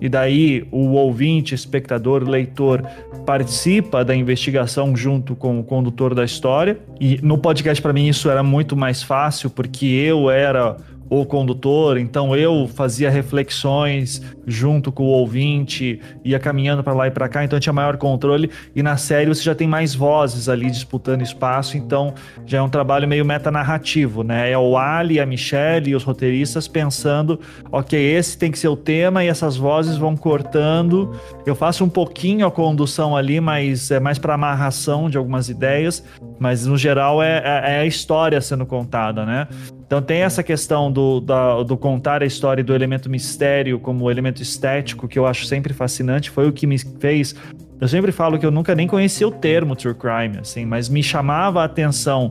E 0.00 0.08
daí 0.08 0.66
o 0.70 0.92
ouvinte, 0.92 1.54
espectador, 1.54 2.22
leitor 2.28 2.82
participa 3.26 4.04
da 4.04 4.14
investigação 4.14 4.96
junto 4.96 5.36
com 5.36 5.60
o 5.60 5.64
condutor 5.64 6.14
da 6.14 6.24
história. 6.24 6.78
E 7.00 7.18
no 7.22 7.38
podcast 7.38 7.80
para 7.82 7.92
mim 7.92 8.08
isso 8.08 8.30
era 8.30 8.42
muito 8.42 8.76
mais 8.76 9.02
fácil 9.02 9.50
porque 9.50 9.86
eu 9.86 10.30
era 10.30 10.76
o 11.10 11.26
condutor, 11.26 11.98
então 11.98 12.36
eu 12.36 12.68
fazia 12.68 13.10
reflexões 13.10 14.22
junto 14.46 14.92
com 14.92 15.02
o 15.02 15.08
ouvinte, 15.08 16.00
ia 16.24 16.38
caminhando 16.38 16.84
para 16.84 16.92
lá 16.92 17.08
e 17.08 17.10
para 17.10 17.28
cá, 17.28 17.44
então 17.44 17.58
tinha 17.58 17.72
maior 17.72 17.96
controle. 17.96 18.48
E 18.76 18.82
na 18.82 18.96
série 18.96 19.26
você 19.28 19.42
já 19.42 19.54
tem 19.54 19.66
mais 19.66 19.92
vozes 19.92 20.48
ali 20.48 20.70
disputando 20.70 21.22
espaço, 21.22 21.76
então 21.76 22.14
já 22.46 22.58
é 22.58 22.62
um 22.62 22.68
trabalho 22.68 23.08
meio 23.08 23.24
metanarrativo, 23.24 24.22
né? 24.22 24.52
É 24.52 24.56
o 24.56 24.78
Ali, 24.78 25.18
a 25.18 25.26
Michelle 25.26 25.90
e 25.90 25.96
os 25.96 26.04
roteiristas 26.04 26.68
pensando, 26.68 27.40
ok, 27.72 27.98
esse 28.00 28.38
tem 28.38 28.52
que 28.52 28.58
ser 28.58 28.68
o 28.68 28.76
tema 28.76 29.24
e 29.24 29.28
essas 29.28 29.56
vozes 29.56 29.96
vão 29.96 30.16
cortando. 30.16 31.10
Eu 31.44 31.56
faço 31.56 31.84
um 31.84 31.88
pouquinho 31.88 32.46
a 32.46 32.50
condução 32.52 33.16
ali, 33.16 33.40
mas 33.40 33.90
é 33.90 33.98
mais 33.98 34.16
para 34.18 34.34
amarração 34.34 35.10
de 35.10 35.18
algumas 35.18 35.48
ideias, 35.48 36.04
mas 36.38 36.66
no 36.66 36.76
geral 36.78 37.20
é, 37.20 37.38
é- 37.44 37.72
é 37.76 37.78
a 37.80 37.86
história 37.86 38.40
sendo 38.40 38.64
contada, 38.64 39.26
né? 39.26 39.48
Então 39.90 40.00
tem 40.00 40.18
essa 40.22 40.40
questão 40.40 40.88
do, 40.92 41.20
da- 41.20 41.64
do 41.64 41.76
contar 41.76 42.22
a 42.22 42.24
história 42.24 42.62
do 42.62 42.72
elemento 42.72 43.10
mistério 43.10 43.76
como 43.80 44.08
elemento 44.08 44.40
estético, 44.40 45.08
que 45.08 45.18
eu 45.18 45.26
acho 45.26 45.46
sempre 45.46 45.74
fascinante, 45.74 46.30
foi 46.30 46.46
o 46.46 46.52
que 46.52 46.64
me 46.64 46.78
fez. 46.78 47.34
Eu 47.80 47.88
sempre 47.88 48.12
falo 48.12 48.38
que 48.38 48.46
eu 48.46 48.52
nunca 48.52 48.72
nem 48.72 48.86
conhecia 48.86 49.26
o 49.26 49.32
termo 49.32 49.74
true 49.74 49.92
crime, 49.92 50.38
assim, 50.40 50.64
mas 50.64 50.88
me 50.88 51.02
chamava 51.02 51.62
a 51.62 51.64
atenção. 51.64 52.30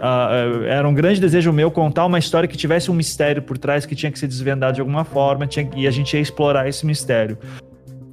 eh, 0.00 0.66
era 0.68 0.88
um 0.88 0.92
grande 0.92 1.20
desejo 1.20 1.52
meu 1.52 1.70
contar 1.70 2.04
uma 2.06 2.18
história 2.18 2.48
que 2.48 2.56
tivesse 2.56 2.90
um 2.90 2.94
mistério 2.94 3.40
por 3.40 3.56
trás 3.56 3.86
que 3.86 3.94
tinha 3.94 4.10
que 4.10 4.18
ser 4.18 4.26
desvendado 4.26 4.74
de 4.74 4.80
alguma 4.80 5.04
forma 5.04 5.46
tinha, 5.46 5.70
e 5.76 5.86
a 5.86 5.92
gente 5.92 6.12
ia 6.14 6.20
explorar 6.20 6.68
esse 6.68 6.84
mistério. 6.84 7.38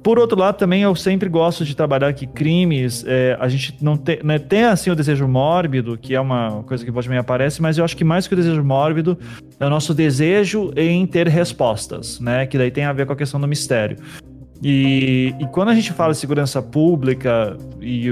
Por 0.04 0.18
outro 0.18 0.38
lado, 0.38 0.58
também 0.58 0.82
eu 0.82 0.94
sempre 0.94 1.30
gosto 1.30 1.64
de 1.64 1.74
trabalhar 1.74 2.12
que 2.12 2.26
crimes, 2.26 3.02
é, 3.08 3.38
a 3.40 3.48
gente 3.48 3.74
não 3.80 3.96
tem, 3.96 4.18
né, 4.22 4.38
tem 4.38 4.64
assim 4.64 4.90
o 4.90 4.94
desejo 4.94 5.26
mórbido, 5.26 5.96
que 5.96 6.14
é 6.14 6.20
uma 6.20 6.62
coisa 6.64 6.84
que 6.84 6.92
pode 6.92 7.08
me 7.08 7.16
aparece, 7.16 7.62
mas 7.62 7.78
eu 7.78 7.84
acho 7.86 7.96
que 7.96 8.04
mais 8.04 8.28
que 8.28 8.34
o 8.34 8.36
desejo 8.36 8.62
mórbido 8.62 9.18
é 9.58 9.64
o 9.64 9.70
nosso 9.70 9.94
desejo 9.94 10.70
em 10.76 11.06
ter 11.06 11.26
respostas, 11.26 12.20
né? 12.20 12.44
Que 12.44 12.58
daí 12.58 12.70
tem 12.70 12.84
a 12.84 12.92
ver 12.92 13.06
com 13.06 13.14
a 13.14 13.16
questão 13.16 13.40
do 13.40 13.48
mistério. 13.48 13.96
E, 14.62 15.34
e 15.40 15.46
quando 15.46 15.70
a 15.70 15.74
gente 15.74 15.90
fala 15.94 16.12
de 16.12 16.18
segurança 16.18 16.60
pública, 16.60 17.56
e, 17.80 18.10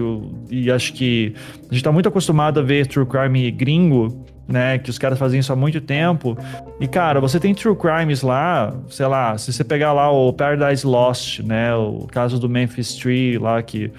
e 0.51 0.71
acho 0.71 0.95
que 0.95 1.35
a 1.61 1.65
gente 1.65 1.77
está 1.77 1.93
muito 1.93 2.09
acostumado 2.09 2.59
a 2.59 2.63
ver 2.63 2.87
true 2.87 3.05
crime 3.05 3.51
gringo, 3.51 4.25
né? 4.49 4.79
Que 4.79 4.91
os 4.91 4.99
caras 4.99 5.19
fazem 5.19 5.41
isso 5.41 5.53
há 5.53 5.57
muito 5.57 5.81
tempo. 5.81 6.37
E, 6.81 6.87
cara, 6.89 7.21
você 7.21 7.39
tem 7.41 7.55
true 7.55 7.77
crimes 7.77 8.23
lá, 8.23 8.75
sei 8.89 9.07
lá, 9.07 9.37
se 9.39 9.53
você 9.53 9.63
pegar 9.65 9.93
lá 9.93 10.11
o 10.11 10.33
Paradise 10.33 10.87
Lost, 10.87 11.41
né? 11.41 11.75
O 11.75 12.07
caso 12.11 12.39
do 12.39 12.49
Memphis 12.49 12.95
Tree 12.95 13.39
lá, 13.39 13.63
que. 13.63 13.91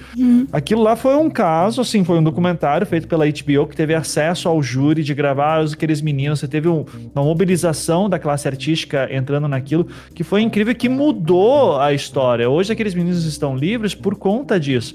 Aquilo 0.51 0.81
lá 0.83 0.95
foi 0.95 1.15
um 1.15 1.29
caso, 1.29 1.81
assim, 1.81 2.03
foi 2.03 2.17
um 2.19 2.23
documentário 2.23 2.85
feito 2.85 3.07
pela 3.07 3.25
HBO 3.25 3.67
que 3.67 3.75
teve 3.75 3.93
acesso 3.95 4.47
ao 4.49 4.61
júri 4.61 5.03
de 5.03 5.13
gravar 5.13 5.63
aqueles 5.63 6.01
meninos. 6.01 6.39
Você 6.39 6.47
teve 6.47 6.67
um- 6.67 6.85
uma 7.15 7.23
mobilização 7.23 8.09
da 8.09 8.19
classe 8.19 8.47
artística 8.47 9.07
entrando 9.11 9.47
naquilo, 9.47 9.87
que 10.13 10.23
foi 10.23 10.41
incrível, 10.41 10.75
que 10.75 10.89
mudou 10.89 11.79
a 11.79 11.93
história. 11.93 12.49
Hoje 12.49 12.71
aqueles 12.73 12.93
meninos 12.93 13.25
estão 13.25 13.55
livres 13.55 13.95
por 13.95 14.15
conta 14.15 14.59
disso. 14.59 14.93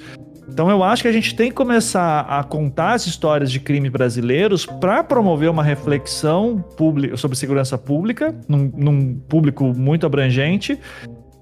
Então 0.51 0.71
eu 0.71 0.83
acho 0.83 1.03
que 1.03 1.09
a 1.09 1.13
gente 1.13 1.35
tem 1.37 1.51
que 1.51 1.55
começar 1.55 2.21
a 2.23 2.43
contar 2.43 2.93
as 2.95 3.07
histórias 3.07 3.51
de 3.53 3.61
crimes 3.61 3.91
brasileiros 3.91 4.67
para 4.67 5.05
promover 5.05 5.51
uma 5.51 5.63
reflexão 5.63 6.59
pública 6.77 7.17
sobre 7.17 7.37
segurança 7.37 7.77
pública, 7.79 8.35
num, 8.49 8.71
num 8.77 9.15
público 9.29 9.65
muito 9.77 10.05
abrangente, 10.07 10.79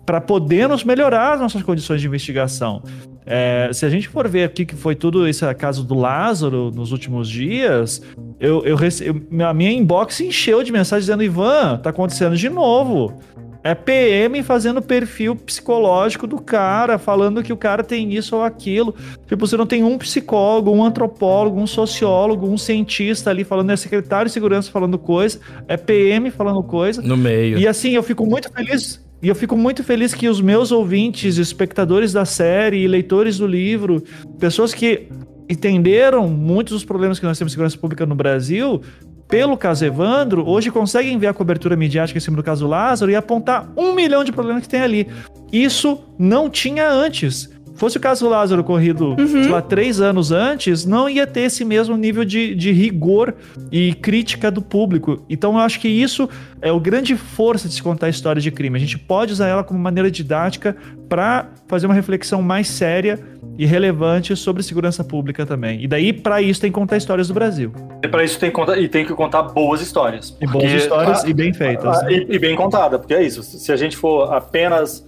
para 0.04 0.20
podermos 0.20 0.84
melhorar 0.84 1.34
as 1.34 1.40
nossas 1.40 1.62
condições 1.62 2.00
de 2.00 2.06
investigação. 2.06 2.82
É, 3.24 3.70
se 3.72 3.84
a 3.84 3.90
gente 3.90 4.06
for 4.08 4.28
ver 4.28 4.48
o 4.48 4.52
que 4.52 4.74
foi 4.76 4.94
tudo 4.94 5.26
esse 5.26 5.52
caso 5.54 5.82
do 5.82 5.94
Lázaro 5.94 6.70
nos 6.70 6.92
últimos 6.92 7.28
dias, 7.28 8.00
eu, 8.38 8.64
eu, 8.64 8.76
eu- 8.78 9.48
a 9.48 9.52
minha 9.54 9.72
inbox 9.72 10.20
encheu 10.20 10.62
de 10.62 10.70
mensagens 10.70 11.06
dizendo: 11.06 11.24
Ivan, 11.24 11.78
tá 11.78 11.90
acontecendo 11.90 12.36
de 12.36 12.48
novo. 12.48 13.18
É 13.66 13.74
PM 13.74 14.44
fazendo 14.44 14.80
perfil 14.80 15.34
psicológico 15.34 16.24
do 16.24 16.38
cara, 16.38 16.98
falando 16.98 17.42
que 17.42 17.52
o 17.52 17.56
cara 17.56 17.82
tem 17.82 18.14
isso 18.14 18.36
ou 18.36 18.44
aquilo. 18.44 18.94
Tipo, 19.26 19.44
você 19.44 19.56
não 19.56 19.66
tem 19.66 19.82
um 19.82 19.98
psicólogo, 19.98 20.70
um 20.70 20.84
antropólogo, 20.84 21.58
um 21.58 21.66
sociólogo, 21.66 22.46
um 22.46 22.56
cientista 22.56 23.28
ali 23.28 23.42
falando, 23.42 23.70
é 23.70 23.76
secretário 23.76 24.28
de 24.28 24.32
segurança 24.32 24.70
falando 24.70 24.96
coisa, 24.96 25.40
é 25.66 25.76
PM 25.76 26.30
falando 26.30 26.62
coisa. 26.62 27.02
No 27.02 27.16
meio. 27.16 27.58
E 27.58 27.66
assim, 27.66 27.90
eu 27.90 28.04
fico 28.04 28.24
muito 28.24 28.48
feliz. 28.52 29.04
E 29.20 29.26
eu 29.26 29.34
fico 29.34 29.56
muito 29.56 29.82
feliz 29.82 30.14
que 30.14 30.28
os 30.28 30.40
meus 30.40 30.70
ouvintes, 30.70 31.36
espectadores 31.36 32.12
da 32.12 32.24
série, 32.24 32.86
leitores 32.86 33.36
do 33.36 33.48
livro, 33.48 34.00
pessoas 34.38 34.72
que 34.72 35.08
entenderam 35.48 36.28
muitos 36.28 36.72
dos 36.72 36.84
problemas 36.84 37.18
que 37.18 37.26
nós 37.26 37.36
temos 37.36 37.52
em 37.52 37.54
segurança 37.54 37.76
pública 37.76 38.06
no 38.06 38.14
Brasil, 38.14 38.80
pelo 39.28 39.56
caso 39.56 39.84
Evandro, 39.84 40.46
hoje 40.46 40.70
conseguem 40.70 41.18
ver 41.18 41.26
a 41.26 41.34
cobertura 41.34 41.76
midiática 41.76 42.18
em 42.18 42.20
cima 42.20 42.36
do 42.36 42.42
caso 42.42 42.66
Lázaro 42.66 43.10
e 43.10 43.16
apontar 43.16 43.68
um 43.76 43.92
milhão 43.94 44.22
de 44.22 44.32
problemas 44.32 44.62
que 44.62 44.68
tem 44.68 44.80
ali. 44.80 45.08
Isso 45.52 46.00
não 46.18 46.48
tinha 46.48 46.88
antes. 46.88 47.50
Fosse 47.76 47.98
o 47.98 48.00
caso 48.00 48.28
Lázaro 48.28 48.64
corrido, 48.64 49.10
uhum. 49.18 49.26
sei 49.26 49.48
lá, 49.48 49.60
três 49.62 50.00
anos 50.00 50.32
antes, 50.32 50.84
não 50.84 51.08
ia 51.08 51.26
ter 51.26 51.42
esse 51.42 51.64
mesmo 51.64 51.96
nível 51.96 52.24
de, 52.24 52.54
de 52.54 52.72
rigor 52.72 53.34
e 53.70 53.94
crítica 53.94 54.50
do 54.50 54.62
público. 54.62 55.22
Então 55.28 55.52
eu 55.52 55.58
acho 55.58 55.78
que 55.78 55.88
isso 55.88 56.28
é 56.60 56.72
o 56.72 56.80
grande 56.80 57.16
força 57.16 57.68
de 57.68 57.74
se 57.74 57.82
contar 57.82 58.06
a 58.06 58.10
história 58.10 58.40
de 58.40 58.50
crime. 58.50 58.76
A 58.76 58.80
gente 58.80 58.98
pode 58.98 59.32
usar 59.32 59.46
ela 59.46 59.62
como 59.62 59.78
maneira 59.78 60.10
didática 60.10 60.76
para 61.08 61.50
fazer 61.68 61.86
uma 61.86 61.94
reflexão 61.94 62.42
mais 62.42 62.68
séria 62.68 63.20
e 63.58 63.64
relevante 63.64 64.34
sobre 64.36 64.62
segurança 64.62 65.02
pública 65.02 65.46
também. 65.46 65.82
E 65.82 65.86
daí, 65.86 66.12
para 66.12 66.42
isso, 66.42 66.60
tem 66.60 66.70
que 66.70 66.74
contar 66.74 66.96
histórias 66.96 67.28
do 67.28 67.34
Brasil. 67.34 67.72
E 68.02 68.08
para 68.08 68.24
isso 68.24 68.38
tem 68.38 68.50
que, 68.50 68.56
contar, 68.56 68.78
e 68.78 68.88
tem 68.88 69.04
que 69.04 69.14
contar 69.14 69.42
boas 69.42 69.80
histórias. 69.80 70.30
Porque, 70.30 70.44
e 70.44 70.48
boas 70.48 70.72
histórias 70.72 71.24
a, 71.24 71.28
e 71.28 71.34
bem 71.34 71.52
feitas. 71.52 71.98
A, 71.98 72.04
né? 72.04 72.12
e, 72.12 72.34
e, 72.34 72.38
bem 72.38 72.54
contada, 72.54 72.98
porque 72.98 73.14
é 73.14 73.22
isso. 73.22 73.42
Se 73.42 73.72
a 73.72 73.76
gente 73.76 73.96
for 73.96 74.32
apenas 74.32 75.06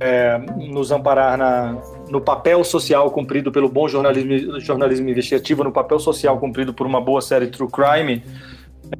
é, 0.00 0.38
nos 0.56 0.90
amparar 0.90 1.36
na, 1.36 1.76
no 2.12 2.20
papel 2.20 2.62
social 2.62 3.10
cumprido 3.10 3.50
pelo 3.50 3.70
bom 3.70 3.88
jornalismo, 3.88 4.60
jornalismo 4.60 5.08
investigativo, 5.08 5.64
no 5.64 5.72
papel 5.72 5.98
social 5.98 6.38
cumprido 6.38 6.74
por 6.74 6.86
uma 6.86 7.00
boa 7.00 7.22
série 7.22 7.46
True 7.46 7.70
Crime, 7.70 8.22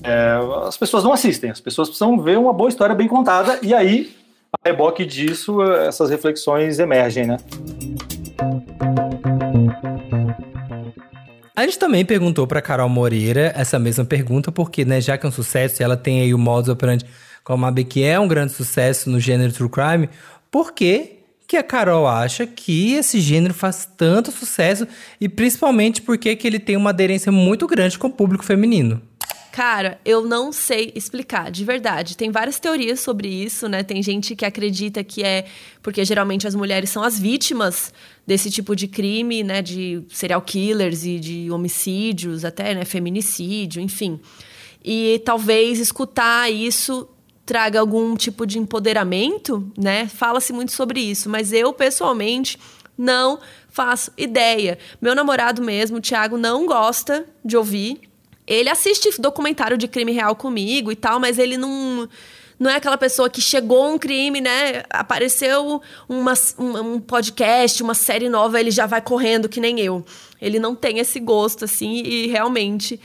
é, 0.03 0.39
as 0.67 0.79
pessoas 0.79 1.05
não 1.05 1.13
assistem. 1.13 1.51
As 1.51 1.61
pessoas 1.61 1.89
precisam 1.89 2.19
ver 2.19 2.39
uma 2.39 2.55
boa 2.55 2.71
história 2.71 2.95
bem 2.95 3.07
contada 3.07 3.59
e 3.63 3.75
aí, 3.75 4.17
a 4.51 4.71
reboque 4.71 5.05
disso, 5.05 5.63
essas 5.63 6.09
reflexões 6.09 6.79
emergem, 6.79 7.27
né? 7.27 7.37
A 11.55 11.65
gente 11.65 11.79
também 11.79 12.03
perguntou 12.07 12.47
para 12.47 12.63
Carol 12.63 12.89
Moreira 12.89 13.53
essa 13.55 13.79
mesma 13.79 14.07
pergunta, 14.07 14.51
porque, 14.51 14.87
né, 14.87 15.03
já 15.03 15.19
que 15.19 15.27
é 15.27 15.29
um 15.29 15.33
sucesso 15.33 15.83
ela 15.83 15.99
tem 15.99 16.23
aí 16.23 16.33
o 16.33 16.39
modus 16.39 16.71
operandi 16.71 17.05
como 17.45 17.67
a 17.67 17.73
que 17.75 18.03
é 18.03 18.19
um 18.19 18.27
grande 18.27 18.53
sucesso 18.53 19.11
no 19.11 19.21
gênero 19.21 19.53
true 19.53 19.69
crime, 19.69 20.09
por 20.51 20.73
que 20.73 21.22
que 21.53 21.57
a 21.59 21.63
Carol 21.63 22.07
acha 22.07 22.47
que 22.47 22.95
esse 22.95 23.21
gênero 23.21 23.53
faz 23.53 23.87
tanto 23.95 24.33
sucesso 24.33 24.89
e 25.21 25.29
principalmente 25.29 26.01
porque 26.01 26.35
que 26.35 26.47
ele 26.47 26.59
tem 26.59 26.79
uma 26.79 26.89
aderência 26.89 27.31
muito 27.31 27.67
grande 27.67 27.99
com 27.99 28.07
o 28.07 28.11
público 28.11 28.43
feminino? 28.43 29.03
Cara, 29.53 30.01
eu 30.03 30.27
não 30.27 30.51
sei 30.51 30.95
explicar, 30.95 31.51
de 31.51 31.63
verdade. 31.63 32.17
Tem 32.17 32.31
várias 32.31 32.59
teorias 32.59 33.01
sobre 33.01 33.29
isso, 33.29 33.69
né? 33.69 33.83
Tem 33.83 34.03
gente 34.03 34.35
que 34.35 34.47
acredita 34.47 35.05
que 35.05 35.23
é 35.23 35.45
porque 35.83 36.03
geralmente 36.07 36.47
as 36.47 36.55
mulheres 36.55 36.89
são 36.89 37.03
as 37.03 37.19
vítimas 37.19 37.93
desse 38.27 38.51
tipo 38.51 38.75
de 38.75 38.89
crime, 38.89 39.43
né? 39.43 39.61
De 39.61 40.03
serial 40.09 40.41
killers 40.41 41.05
e 41.05 41.21
de 41.21 41.51
homicídios, 41.51 42.47
até, 42.47 42.75
né? 42.75 42.87
Feminicídio, 42.87 43.83
enfim. 43.83 44.19
E 44.83 45.21
talvez 45.23 45.79
escutar 45.81 46.51
isso 46.51 47.07
traga 47.45 47.81
algum 47.81 48.15
tipo 48.17 48.47
de 48.47 48.59
empoderamento, 48.59 49.71
né? 49.77 50.07
Fala-se 50.09 50.53
muito 50.53 50.73
sobre 50.73 51.01
isso, 51.01 51.29
mas 51.29 51.53
eu, 51.53 51.73
pessoalmente, 51.73 52.59
não 52.97 53.39
faço 53.69 54.13
ideia. 54.17 54.79
Meu 55.01 55.15
namorado 55.15 55.63
mesmo, 55.63 55.99
o 55.99 56.01
Thiago, 56.01 56.37
não 56.37 56.67
gosta 56.67 57.27
de 57.45 57.57
ouvir 57.57 58.01
ele 58.47 58.69
assiste 58.69 59.09
documentário 59.21 59.79
de 59.79 59.87
crime 59.87 60.13
real 60.13 60.35
comigo 60.35 60.91
e 60.91 60.97
tal, 60.97 61.21
mas 61.21 61.39
ele 61.39 61.57
não 61.57 62.09
não 62.59 62.71
é 62.71 62.77
aquela 62.77 62.97
pessoa 62.97 63.29
que 63.29 63.41
chegou 63.41 63.93
um 63.93 63.99
crime, 63.99 64.41
né? 64.41 64.85
Apareceu 64.89 65.83
uma, 66.09 66.35
um, 66.57 66.95
um, 66.95 67.01
podcast, 67.01 67.83
uma 67.83 67.95
série 67.95 68.29
nova, 68.29 68.61
ele 68.61 68.71
já 68.71 68.87
vai 68.87 69.01
correndo 69.01 69.49
que 69.49 69.61
nem 69.61 69.81
eu. 69.81 70.05
Ele 70.41 70.61
não 70.61 70.73
tem 70.73 71.01
esse 71.01 71.19
gosto, 71.19 71.65
assim, 71.65 72.03
e 72.05 72.29
realmente 72.29 73.01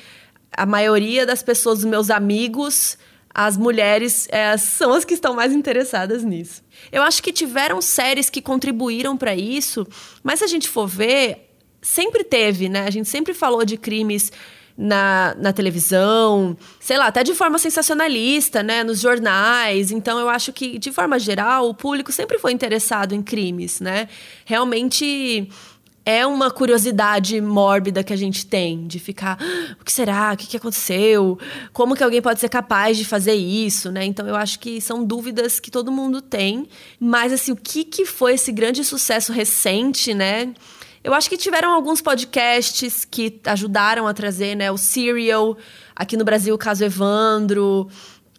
a 0.51 0.63
maioria 0.63 1.25
das 1.25 1.41
pessoas, 1.41 1.79
dos 1.79 1.85
meus 1.85 2.11
amigos, 2.11 2.99
as 3.38 3.55
mulheres, 3.55 4.27
é, 4.31 4.57
são 4.57 4.93
as 4.93 5.05
que 5.05 5.13
estão 5.13 5.35
mais 5.35 5.53
interessadas 5.53 6.23
nisso. 6.23 6.63
Eu 6.91 7.03
acho 7.03 7.21
que 7.21 7.31
tiveram 7.31 7.79
séries 7.79 8.31
que 8.31 8.41
contribuíram 8.41 9.15
para 9.15 9.35
isso, 9.35 9.85
mas 10.23 10.39
se 10.39 10.45
a 10.45 10.47
gente 10.47 10.67
for 10.67 10.88
ver, 10.88 11.53
sempre 11.79 12.23
teve, 12.23 12.67
né? 12.67 12.88
A 12.88 12.89
gente 12.89 13.07
sempre 13.07 13.35
falou 13.35 13.63
de 13.63 13.77
crimes 13.77 14.31
na, 14.75 15.35
na 15.38 15.53
televisão, 15.53 16.57
sei 16.79 16.97
lá, 16.97 17.05
até 17.05 17.23
de 17.23 17.35
forma 17.35 17.59
sensacionalista, 17.59 18.63
né, 18.63 18.83
nos 18.83 18.99
jornais. 18.99 19.91
Então 19.91 20.17
eu 20.19 20.29
acho 20.29 20.51
que, 20.51 20.79
de 20.79 20.91
forma 20.91 21.19
geral, 21.19 21.69
o 21.69 21.75
público 21.75 22.11
sempre 22.11 22.39
foi 22.39 22.53
interessado 22.53 23.13
em 23.13 23.21
crimes, 23.21 23.79
né? 23.79 24.09
Realmente 24.45 25.47
é 26.08 26.26
uma 26.26 26.49
curiosidade 26.49 27.41
mórbida 27.41 28.01
que 28.01 28.14
a 28.14 28.16
gente 28.16 28.45
tem 28.45 28.88
de 28.88 28.97
ficar, 28.97 29.38
ah, 29.41 29.76
o 29.78 29.84
que 29.84 29.91
será? 29.91 30.32
O 30.32 30.38
que, 30.38 30.47
que 30.47 30.55
aconteceu? 30.55 31.38
Como 31.74 31.97
que 31.97 32.01
alguém 32.01 32.22
pode 32.22 32.39
ser 32.39 32.47
capaz 32.47 32.97
de 32.97 33.03
fazer 33.03 33.34
isso, 33.34 33.91
né? 33.91 34.05
Então 34.05 34.26
eu 34.26 34.38
acho 34.38 34.58
que 34.58 34.80
são 34.80 35.03
dúvidas 35.03 35.60
que 35.60 35.70
todo 35.70 35.91
mundo 35.91 36.22
tem, 36.22 36.70
mas 36.97 37.34
assim, 37.34 37.51
o 37.51 37.58
que 37.58 37.84
que 37.84 38.05
foi 38.05 38.36
esse 38.36 38.53
grande 38.53 38.86
sucesso 38.86 39.34
recente, 39.34 40.14
né? 40.14 40.53
Eu 41.03 41.14
acho 41.14 41.30
que 41.30 41.36
tiveram 41.36 41.74
alguns 41.74 42.01
podcasts 42.01 43.03
que 43.03 43.41
ajudaram 43.45 44.08
a 44.08 44.14
trazer, 44.14 44.55
né? 44.55 44.72
O 44.72 44.78
Serial, 44.78 45.58
aqui 45.93 46.16
no 46.16 46.24
Brasil, 46.24 46.55
o 46.55 46.58
caso 46.58 46.86
Evandro, 46.86 47.89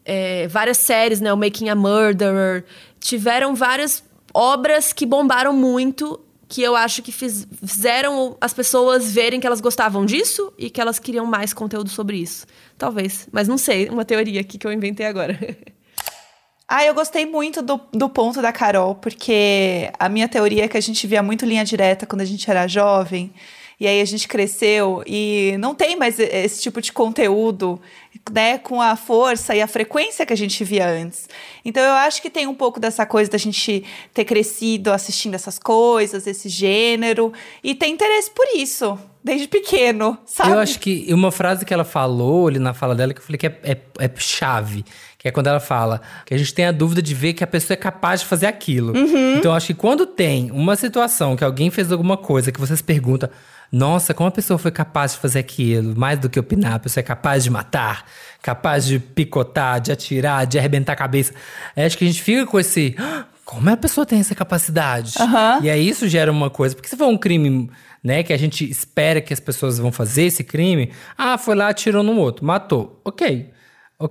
é, 0.06 0.48
várias 0.48 0.78
séries, 0.78 1.20
né? 1.20 1.30
O 1.30 1.36
Making 1.36 1.68
a 1.68 1.74
Murderer. 1.74 2.64
Tiveram 2.98 3.54
várias 3.54 4.02
obras 4.32 4.90
que 4.90 5.04
bombaram 5.04 5.52
muito, 5.52 6.18
que 6.48 6.62
eu 6.62 6.74
acho 6.74 7.02
que 7.02 7.12
fiz, 7.12 7.46
fizeram 7.64 8.36
as 8.40 8.54
pessoas 8.54 9.12
verem 9.12 9.38
que 9.38 9.46
elas 9.46 9.60
gostavam 9.60 10.06
disso 10.06 10.52
e 10.56 10.70
que 10.70 10.80
elas 10.80 10.98
queriam 10.98 11.26
mais 11.26 11.52
conteúdo 11.52 11.90
sobre 11.90 12.16
isso. 12.16 12.46
Talvez, 12.78 13.28
mas 13.30 13.46
não 13.46 13.58
sei, 13.58 13.88
uma 13.88 14.04
teoria 14.04 14.40
aqui 14.40 14.56
que 14.56 14.66
eu 14.66 14.72
inventei 14.72 15.06
agora. 15.06 15.38
Ah, 16.70 16.84
eu 16.84 16.92
gostei 16.92 17.24
muito 17.24 17.62
do, 17.62 17.80
do 17.94 18.10
ponto 18.10 18.42
da 18.42 18.52
Carol, 18.52 18.94
porque 18.94 19.90
a 19.98 20.06
minha 20.06 20.28
teoria 20.28 20.66
é 20.66 20.68
que 20.68 20.76
a 20.76 20.80
gente 20.82 21.06
via 21.06 21.22
muito 21.22 21.46
linha 21.46 21.64
direta 21.64 22.04
quando 22.04 22.20
a 22.20 22.26
gente 22.26 22.50
era 22.50 22.68
jovem. 22.68 23.32
E 23.80 23.86
aí 23.86 24.00
a 24.00 24.04
gente 24.04 24.26
cresceu 24.26 25.04
e 25.06 25.54
não 25.60 25.72
tem 25.72 25.96
mais 25.96 26.18
esse 26.18 26.60
tipo 26.60 26.80
de 26.80 26.92
conteúdo, 26.92 27.80
né, 28.32 28.58
com 28.58 28.82
a 28.82 28.96
força 28.96 29.54
e 29.54 29.62
a 29.62 29.68
frequência 29.68 30.26
que 30.26 30.32
a 30.32 30.36
gente 30.36 30.64
via 30.64 30.88
antes. 30.88 31.28
Então 31.64 31.82
eu 31.82 31.92
acho 31.92 32.20
que 32.20 32.28
tem 32.28 32.46
um 32.48 32.54
pouco 32.54 32.80
dessa 32.80 33.06
coisa 33.06 33.30
da 33.30 33.38
gente 33.38 33.84
ter 34.12 34.24
crescido 34.24 34.92
assistindo 34.92 35.34
essas 35.34 35.60
coisas, 35.60 36.26
esse 36.26 36.48
gênero, 36.48 37.32
e 37.62 37.72
ter 37.72 37.86
interesse 37.86 38.30
por 38.32 38.46
isso, 38.56 38.98
desde 39.22 39.46
pequeno, 39.46 40.18
sabe? 40.26 40.50
Eu 40.50 40.58
acho 40.58 40.80
que 40.80 41.06
uma 41.14 41.30
frase 41.30 41.64
que 41.64 41.72
ela 41.72 41.84
falou 41.84 42.48
ali 42.48 42.58
na 42.58 42.74
fala 42.74 42.96
dela 42.96 43.14
que 43.14 43.20
eu 43.20 43.24
falei 43.24 43.38
que 43.38 43.46
é, 43.46 43.60
é, 43.62 43.78
é 44.00 44.10
chave 44.16 44.84
que 45.18 45.26
é 45.26 45.32
quando 45.32 45.48
ela 45.48 45.58
fala 45.58 46.00
que 46.24 46.32
a 46.32 46.38
gente 46.38 46.54
tem 46.54 46.64
a 46.64 46.72
dúvida 46.72 47.02
de 47.02 47.12
ver 47.12 47.32
que 47.32 47.42
a 47.42 47.46
pessoa 47.46 47.74
é 47.74 47.76
capaz 47.76 48.20
de 48.20 48.26
fazer 48.26 48.46
aquilo. 48.46 48.96
Uhum. 48.96 49.36
Então, 49.36 49.52
acho 49.52 49.66
que 49.66 49.74
quando 49.74 50.06
tem 50.06 50.48
uma 50.52 50.76
situação 50.76 51.34
que 51.34 51.42
alguém 51.42 51.70
fez 51.70 51.90
alguma 51.90 52.16
coisa 52.16 52.52
que 52.52 52.60
você 52.60 52.76
se 52.76 52.84
pergunta, 52.84 53.28
nossa, 53.70 54.14
como 54.14 54.28
a 54.28 54.32
pessoa 54.32 54.58
foi 54.58 54.70
capaz 54.70 55.12
de 55.12 55.18
fazer 55.18 55.40
aquilo? 55.40 55.98
Mais 55.98 56.18
do 56.18 56.30
que 56.30 56.38
opinar, 56.38 56.74
a 56.74 56.78
pessoa 56.78 57.02
é 57.02 57.04
capaz 57.04 57.44
de 57.44 57.50
matar, 57.50 58.04
capaz 58.42 58.86
de 58.86 58.98
picotar, 58.98 59.80
de 59.80 59.92
atirar, 59.92 60.46
de 60.46 60.58
arrebentar 60.58 60.94
a 60.94 60.96
cabeça. 60.96 61.34
É, 61.76 61.84
acho 61.84 61.98
que 61.98 62.04
a 62.04 62.06
gente 62.06 62.22
fica 62.22 62.46
com 62.46 62.58
esse. 62.58 62.94
Ah, 62.98 63.24
como 63.44 63.68
é 63.68 63.74
a 63.74 63.76
pessoa 63.76 64.06
tem 64.06 64.20
essa 64.20 64.34
capacidade? 64.34 65.14
Uhum. 65.18 65.64
E 65.64 65.70
aí 65.70 65.88
isso 65.88 66.08
gera 66.08 66.30
uma 66.30 66.50
coisa. 66.50 66.74
Porque 66.74 66.88
se 66.88 66.96
for 66.96 67.06
um 67.06 67.16
crime, 67.16 67.70
né, 68.02 68.22
que 68.22 68.32
a 68.32 68.38
gente 68.38 68.68
espera 68.68 69.20
que 69.20 69.32
as 69.32 69.40
pessoas 69.40 69.78
vão 69.78 69.92
fazer 69.92 70.24
esse 70.24 70.44
crime, 70.44 70.90
ah, 71.16 71.36
foi 71.36 71.54
lá, 71.54 71.68
atirou 71.68 72.02
no 72.02 72.16
outro, 72.16 72.44
matou. 72.44 73.00
Ok. 73.04 73.50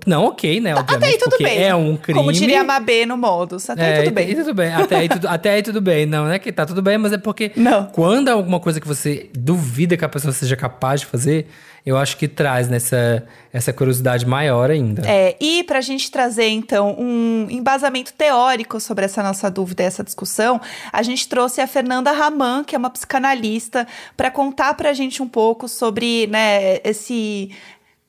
Não, 0.05 0.25
ok, 0.25 0.59
né? 0.59 0.75
Obviamente, 0.75 0.95
até 0.97 1.13
aí 1.13 1.17
tudo 1.17 1.37
bem. 1.37 1.63
É 1.63 1.73
um 1.73 1.95
crime. 1.95 2.19
Como 2.19 2.33
diria 2.33 2.59
a 2.59 2.63
Mabê 2.63 3.05
no 3.05 3.15
modus. 3.15 3.69
Até 3.69 3.81
é, 3.81 3.97
aí 3.99 4.03
tudo 4.03 4.13
bem. 4.13 4.35
tudo 4.35 4.53
bem. 4.53 4.73
Até 4.73 4.95
aí 4.97 5.07
tudo, 5.07 5.27
até 5.29 5.49
aí 5.51 5.63
tudo 5.63 5.79
bem. 5.79 6.05
Não, 6.05 6.25
não 6.25 6.31
é 6.31 6.39
que 6.39 6.51
tá 6.51 6.65
tudo 6.65 6.81
bem, 6.81 6.97
mas 6.97 7.13
é 7.13 7.17
porque 7.17 7.53
não. 7.55 7.85
quando 7.85 8.27
há 8.27 8.33
alguma 8.33 8.59
coisa 8.59 8.81
que 8.81 8.87
você 8.87 9.29
duvida 9.33 9.95
que 9.95 10.03
a 10.03 10.09
pessoa 10.09 10.33
seja 10.33 10.57
capaz 10.57 10.99
de 10.99 11.05
fazer, 11.05 11.47
eu 11.85 11.95
acho 11.95 12.17
que 12.17 12.27
traz 12.27 12.67
nessa 12.67 13.25
essa 13.53 13.71
curiosidade 13.71 14.25
maior 14.25 14.69
ainda. 14.69 15.03
É, 15.09 15.37
e 15.39 15.63
pra 15.63 15.79
gente 15.79 16.11
trazer, 16.11 16.49
então, 16.49 16.93
um 16.99 17.47
embasamento 17.49 18.11
teórico 18.11 18.81
sobre 18.81 19.05
essa 19.05 19.23
nossa 19.23 19.49
dúvida 19.49 19.83
essa 19.83 20.03
discussão, 20.03 20.59
a 20.91 21.01
gente 21.01 21.29
trouxe 21.29 21.61
a 21.61 21.65
Fernanda 21.65 22.11
Raman, 22.11 22.65
que 22.65 22.75
é 22.75 22.77
uma 22.77 22.89
psicanalista, 22.89 23.87
para 24.17 24.29
contar 24.29 24.73
pra 24.73 24.91
gente 24.91 25.23
um 25.23 25.29
pouco 25.29 25.67
sobre, 25.69 26.27
né, 26.27 26.79
esse 26.83 27.51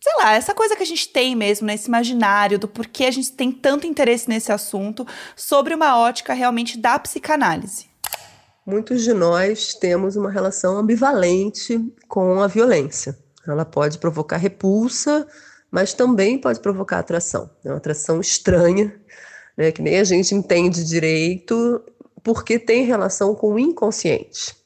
sei 0.09 0.25
lá, 0.25 0.35
essa 0.35 0.55
coisa 0.55 0.75
que 0.75 0.83
a 0.83 0.87
gente 0.87 1.11
tem 1.11 1.37
mesmo, 1.37 1.67
né, 1.67 1.75
imaginário 1.87 2.59
do 2.59 2.67
porquê 2.67 3.05
a 3.05 3.11
gente 3.11 3.31
tem 3.33 3.53
tanto 3.53 3.87
interesse 3.87 4.27
nesse 4.27 4.51
assunto, 4.51 5.07
sobre 5.37 5.75
uma 5.75 5.99
ótica 5.99 6.33
realmente 6.33 6.79
da 6.79 6.99
psicanálise. 6.99 7.87
Muitos 8.65 9.03
de 9.03 9.13
nós 9.13 9.75
temos 9.75 10.17
uma 10.17 10.31
relação 10.31 10.79
ambivalente 10.79 11.79
com 12.07 12.41
a 12.41 12.47
violência. 12.47 13.19
Ela 13.47 13.67
pode 13.67 13.99
provocar 13.99 14.39
repulsa, 14.39 15.27
mas 15.71 15.93
também 15.93 16.39
pode 16.39 16.61
provocar 16.61 17.01
atração. 17.01 17.51
É 17.63 17.69
uma 17.69 17.77
atração 17.77 18.19
estranha, 18.19 18.99
né, 19.57 19.71
que 19.71 19.83
nem 19.83 19.99
a 19.99 20.05
gente 20.05 20.35
entende 20.35 20.85
direito, 20.85 21.83
porque 22.23 22.59
tem 22.59 22.85
relação 22.85 23.35
com 23.35 23.55
o 23.55 23.59
inconsciente. 23.59 24.57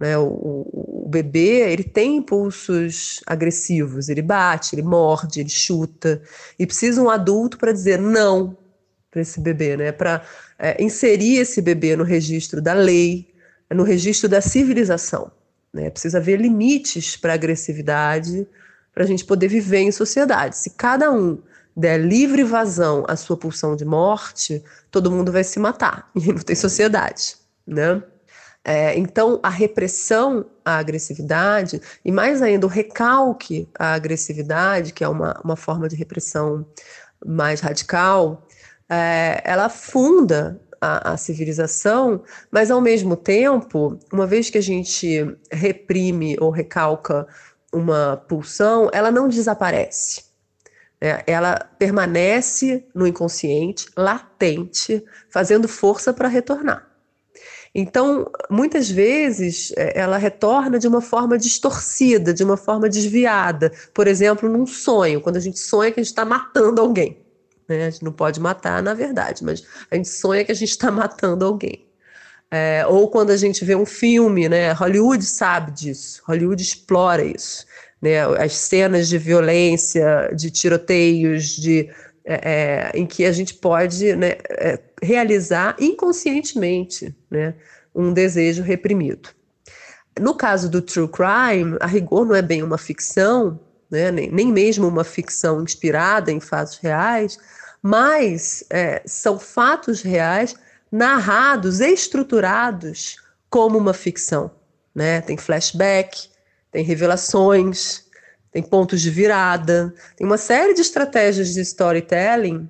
Né? 0.00 0.16
O, 0.16 0.24
o, 0.24 1.04
o, 1.04 1.08
bebê 1.08 1.70
ele 1.70 1.84
tem 1.84 2.16
impulsos 2.16 3.20
agressivos, 3.26 4.08
ele 4.08 4.22
bate, 4.22 4.74
ele 4.74 4.82
morde, 4.82 5.40
ele 5.40 5.50
chuta, 5.50 6.22
e 6.58 6.66
precisa 6.66 7.02
um 7.02 7.10
adulto 7.10 7.58
para 7.58 7.70
dizer 7.70 7.98
não 7.98 8.56
para 9.10 9.20
esse 9.20 9.40
bebê, 9.40 9.76
né? 9.76 9.92
para 9.92 10.24
é, 10.58 10.82
inserir 10.82 11.36
esse 11.36 11.60
bebê 11.60 11.96
no 11.96 12.04
registro 12.04 12.62
da 12.62 12.72
lei, 12.72 13.28
no 13.68 13.82
registro 13.82 14.28
da 14.28 14.40
civilização. 14.40 15.30
Né? 15.72 15.90
Precisa 15.90 16.18
haver 16.18 16.40
limites 16.40 17.16
para 17.16 17.34
agressividade, 17.34 18.46
para 18.94 19.04
a 19.04 19.06
gente 19.06 19.24
poder 19.24 19.48
viver 19.48 19.80
em 19.80 19.92
sociedade. 19.92 20.56
Se 20.56 20.70
cada 20.70 21.10
um 21.12 21.38
der 21.76 21.98
livre 21.98 22.42
vazão 22.42 23.04
à 23.06 23.16
sua 23.16 23.36
pulsão 23.36 23.76
de 23.76 23.84
morte, 23.84 24.62
todo 24.90 25.10
mundo 25.10 25.30
vai 25.30 25.44
se 25.44 25.58
matar 25.58 26.08
e 26.16 26.26
não 26.28 26.40
tem 26.40 26.56
sociedade, 26.56 27.36
né? 27.66 28.02
É, 28.64 28.96
então, 28.98 29.40
a 29.42 29.48
repressão 29.48 30.44
à 30.64 30.76
agressividade, 30.76 31.80
e 32.04 32.12
mais 32.12 32.42
ainda 32.42 32.66
o 32.66 32.68
recalque 32.68 33.68
à 33.78 33.94
agressividade, 33.94 34.92
que 34.92 35.02
é 35.02 35.08
uma, 35.08 35.40
uma 35.42 35.56
forma 35.56 35.88
de 35.88 35.96
repressão 35.96 36.66
mais 37.24 37.60
radical, 37.60 38.46
é, 38.88 39.40
ela 39.44 39.68
funda 39.68 40.60
a, 40.80 41.12
a, 41.12 41.16
civilização, 41.16 42.22
mas 42.50 42.70
ao 42.70 42.80
mesmo 42.80 43.16
tempo, 43.16 43.98
uma 44.12 44.26
vez 44.26 44.50
que 44.50 44.58
a 44.58 44.62
gente 44.62 45.36
reprime 45.50 46.36
ou 46.40 46.50
recalca 46.50 47.26
uma 47.72 48.16
pulsão, 48.28 48.90
ela 48.92 49.10
não 49.10 49.28
desaparece. 49.28 50.24
É, 51.00 51.22
ela 51.26 51.54
permanece 51.78 52.86
no 52.94 53.06
inconsciente, 53.06 53.86
latente, 53.96 55.02
fazendo 55.30 55.66
força 55.66 56.12
para 56.12 56.28
retornar. 56.28 56.89
Então, 57.74 58.30
muitas 58.50 58.90
vezes, 58.90 59.72
é, 59.76 59.98
ela 60.00 60.16
retorna 60.16 60.78
de 60.78 60.88
uma 60.88 61.00
forma 61.00 61.38
distorcida, 61.38 62.34
de 62.34 62.42
uma 62.42 62.56
forma 62.56 62.88
desviada. 62.88 63.72
Por 63.94 64.08
exemplo, 64.08 64.48
num 64.48 64.66
sonho, 64.66 65.20
quando 65.20 65.36
a 65.36 65.40
gente 65.40 65.58
sonha 65.58 65.92
que 65.92 66.00
a 66.00 66.02
gente 66.02 66.10
está 66.10 66.24
matando 66.24 66.80
alguém. 66.80 67.18
Né? 67.68 67.86
A 67.86 67.90
gente 67.90 68.04
não 68.04 68.12
pode 68.12 68.40
matar, 68.40 68.82
na 68.82 68.92
verdade, 68.92 69.44
mas 69.44 69.62
a 69.90 69.94
gente 69.94 70.08
sonha 70.08 70.44
que 70.44 70.50
a 70.50 70.54
gente 70.54 70.70
está 70.70 70.90
matando 70.92 71.44
alguém. 71.44 71.86
É, 72.50 72.84
ou 72.88 73.08
quando 73.08 73.30
a 73.30 73.36
gente 73.36 73.64
vê 73.64 73.76
um 73.76 73.86
filme, 73.86 74.48
né? 74.48 74.72
Hollywood 74.72 75.24
sabe 75.24 75.70
disso, 75.70 76.20
Hollywood 76.26 76.60
explora 76.60 77.24
isso. 77.24 77.64
Né? 78.02 78.20
As 78.42 78.54
cenas 78.54 79.08
de 79.08 79.16
violência, 79.18 80.28
de 80.34 80.50
tiroteios, 80.50 81.54
de, 81.54 81.88
é, 82.24 82.34
é, 82.34 82.98
em 82.98 83.06
que 83.06 83.24
a 83.24 83.32
gente 83.32 83.54
pode 83.54 84.14
né, 84.16 84.36
é, 84.48 84.76
realizar 85.02 85.76
inconscientemente 85.78 87.14
né, 87.30 87.54
um 87.94 88.12
desejo 88.12 88.62
reprimido. 88.62 89.30
No 90.18 90.34
caso 90.34 90.68
do 90.68 90.82
true 90.82 91.08
crime, 91.08 91.76
a 91.80 91.86
rigor 91.86 92.26
não 92.26 92.34
é 92.34 92.42
bem 92.42 92.62
uma 92.62 92.78
ficção, 92.78 93.60
né, 93.90 94.10
nem, 94.10 94.30
nem 94.30 94.52
mesmo 94.52 94.86
uma 94.86 95.04
ficção 95.04 95.62
inspirada 95.62 96.30
em 96.30 96.40
fatos 96.40 96.78
reais, 96.78 97.38
mas 97.82 98.64
é, 98.70 99.02
são 99.06 99.38
fatos 99.38 100.02
reais 100.02 100.54
narrados, 100.90 101.80
estruturados 101.80 103.16
como 103.48 103.78
uma 103.78 103.94
ficção. 103.94 104.50
Né? 104.94 105.20
Tem 105.20 105.36
flashback, 105.36 106.28
tem 106.70 106.84
revelações, 106.84 108.04
tem 108.52 108.62
pontos 108.62 109.00
de 109.00 109.10
virada, 109.10 109.94
tem 110.16 110.26
uma 110.26 110.36
série 110.36 110.74
de 110.74 110.80
estratégias 110.80 111.54
de 111.54 111.60
storytelling 111.60 112.68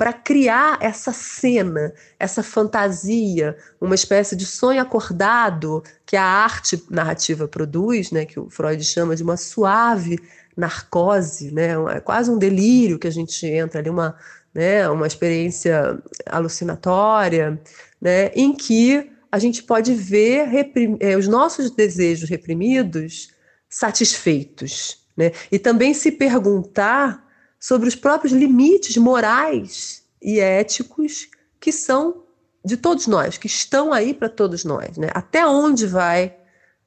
para 0.00 0.14
criar 0.14 0.78
essa 0.80 1.12
cena, 1.12 1.92
essa 2.18 2.42
fantasia, 2.42 3.54
uma 3.78 3.94
espécie 3.94 4.34
de 4.34 4.46
sonho 4.46 4.80
acordado 4.80 5.84
que 6.06 6.16
a 6.16 6.24
arte 6.24 6.82
narrativa 6.88 7.46
produz, 7.46 8.10
né, 8.10 8.24
que 8.24 8.40
o 8.40 8.48
Freud 8.48 8.82
chama 8.82 9.14
de 9.14 9.22
uma 9.22 9.36
suave 9.36 10.18
narcose, 10.56 11.50
né, 11.50 11.72
é 11.94 12.00
quase 12.00 12.30
um 12.30 12.38
delírio 12.38 12.98
que 12.98 13.08
a 13.08 13.12
gente 13.12 13.46
entra 13.46 13.78
ali, 13.78 13.90
uma, 13.90 14.16
né, 14.54 14.88
uma 14.88 15.06
experiência 15.06 15.98
alucinatória, 16.24 17.60
né, 18.00 18.28
em 18.34 18.54
que 18.54 19.06
a 19.30 19.38
gente 19.38 19.62
pode 19.62 19.92
ver 19.92 20.48
é, 20.98 21.14
os 21.14 21.28
nossos 21.28 21.70
desejos 21.70 22.30
reprimidos 22.30 23.34
satisfeitos, 23.68 25.04
né, 25.14 25.32
e 25.52 25.58
também 25.58 25.92
se 25.92 26.10
perguntar 26.10 27.22
sobre 27.60 27.86
os 27.86 27.94
próprios 27.94 28.32
limites 28.32 28.96
morais 28.96 30.02
e 30.20 30.40
éticos 30.40 31.28
que 31.60 31.70
são 31.70 32.24
de 32.64 32.76
todos 32.76 33.06
nós, 33.06 33.36
que 33.36 33.46
estão 33.46 33.92
aí 33.92 34.14
para 34.14 34.28
todos 34.28 34.64
nós, 34.64 34.96
né? 34.96 35.08
Até 35.14 35.46
onde 35.46 35.86
vai 35.86 36.36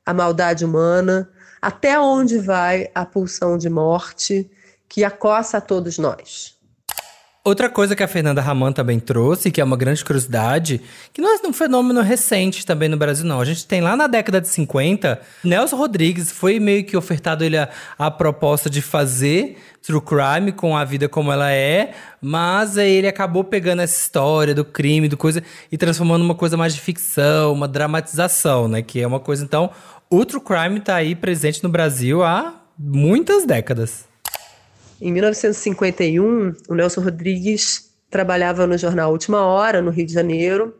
a 0.06 0.14
maldade 0.14 0.66
humana? 0.66 1.32
Até 1.62 2.00
onde 2.00 2.40
vai 2.40 2.90
a 2.94 3.06
pulsão 3.06 3.58
de 3.58 3.70
morte 3.70 4.50
que 4.90 5.04
acossa 5.04 5.58
a 5.58 5.62
todos 5.62 5.98
nós? 5.98 6.53
Outra 7.46 7.70
coisa 7.70 7.94
que 7.94 8.02
a 8.02 8.08
Fernanda 8.08 8.40
Raman 8.40 8.72
também 8.72 9.02
trouxe, 9.02 9.52
que 9.52 9.60
é 9.60 9.64
uma 9.66 9.76
grande 9.76 10.02
curiosidade, 10.06 10.80
que 11.12 11.22
não 11.22 11.30
é 11.30 11.46
um 11.46 11.52
fenômeno 11.52 12.00
recente 12.00 12.66
também 12.66 12.88
no 12.88 12.96
Brasil, 12.96 13.26
não. 13.26 13.42
A 13.42 13.44
gente 13.44 13.68
tem 13.68 13.82
lá 13.82 13.98
na 13.98 14.08
década 14.08 14.40
de 14.40 14.48
50, 14.48 15.20
Nelson 15.44 15.76
Rodrigues 15.76 16.32
foi 16.32 16.58
meio 16.58 16.86
que 16.86 16.96
ofertado 16.96 17.44
ele 17.44 17.58
a, 17.58 17.68
a 18.00 18.10
proposta 18.10 18.70
de 18.70 18.82
fazer 18.82 19.58
true 19.82 20.00
crime 20.00 20.54
com 20.54 20.78
a 20.78 20.86
vida 20.86 21.10
como 21.10 21.34
ela 21.34 21.52
é, 21.52 21.94
mas 22.22 22.78
aí 22.78 22.90
ele 22.90 23.10
acabou 23.10 23.44
pegando 23.44 23.82
essa 23.82 24.02
história 24.02 24.56
do 24.56 24.64
crime, 24.64 25.10
do 25.10 25.18
coisa, 25.18 25.44
e 25.70 25.78
transformando 25.78 26.24
uma 26.24 26.36
coisa 26.36 26.56
mais 26.56 26.74
de 26.74 26.80
ficção, 26.80 27.52
uma 27.52 27.68
dramatização, 27.68 28.70
né? 28.70 28.82
Que 28.82 29.02
é 29.02 29.06
uma 29.06 29.20
coisa, 29.20 29.44
então, 29.44 29.70
o 30.10 30.24
true 30.24 30.42
crime 30.42 30.80
tá 30.80 30.96
aí 30.96 31.14
presente 31.14 31.62
no 31.62 31.68
Brasil 31.68 32.24
há 32.24 32.54
muitas 32.80 33.46
décadas. 33.46 34.13
Em 35.06 35.12
1951, 35.12 36.54
o 36.70 36.76
Nelson 36.76 37.02
Rodrigues 37.02 37.94
trabalhava 38.10 38.66
no 38.66 38.78
jornal 38.78 39.12
Última 39.12 39.46
Hora, 39.46 39.82
no 39.82 39.92
Rio 39.92 40.06
de 40.06 40.14
Janeiro, 40.14 40.74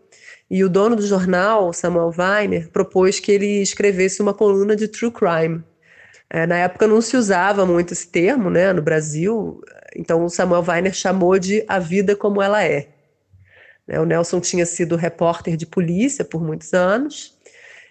e 0.50 0.64
o 0.64 0.70
dono 0.70 0.96
do 0.96 1.06
jornal, 1.06 1.74
Samuel 1.74 2.14
Weiner, 2.18 2.70
propôs 2.70 3.20
que 3.20 3.34
ele 3.34 3.62
escrevesse 3.62 4.22
uma 4.22 4.34
coluna 4.34 4.78
de 4.78 4.88
true 4.88 5.12
crime. 5.12 5.62
É, 6.30 6.48
na 6.48 6.56
época 6.56 6.88
não 6.88 7.02
se 7.02 7.18
usava 7.18 7.66
muito 7.66 7.92
esse 7.92 8.08
termo 8.08 8.50
né, 8.50 8.72
no 8.72 8.82
Brasil, 8.82 9.60
então 9.94 10.24
o 10.24 10.30
Samuel 10.30 10.64
Weiner 10.66 10.94
chamou 10.94 11.38
de 11.38 11.66
A 11.68 11.78
Vida 11.78 12.16
Como 12.16 12.42
Ela 12.42 12.64
É. 12.64 12.88
Né, 13.86 14.00
o 14.00 14.06
Nelson 14.06 14.40
tinha 14.40 14.66
sido 14.66 14.96
repórter 14.96 15.58
de 15.58 15.66
polícia 15.66 16.24
por 16.24 16.42
muitos 16.42 16.74
anos, 16.74 17.38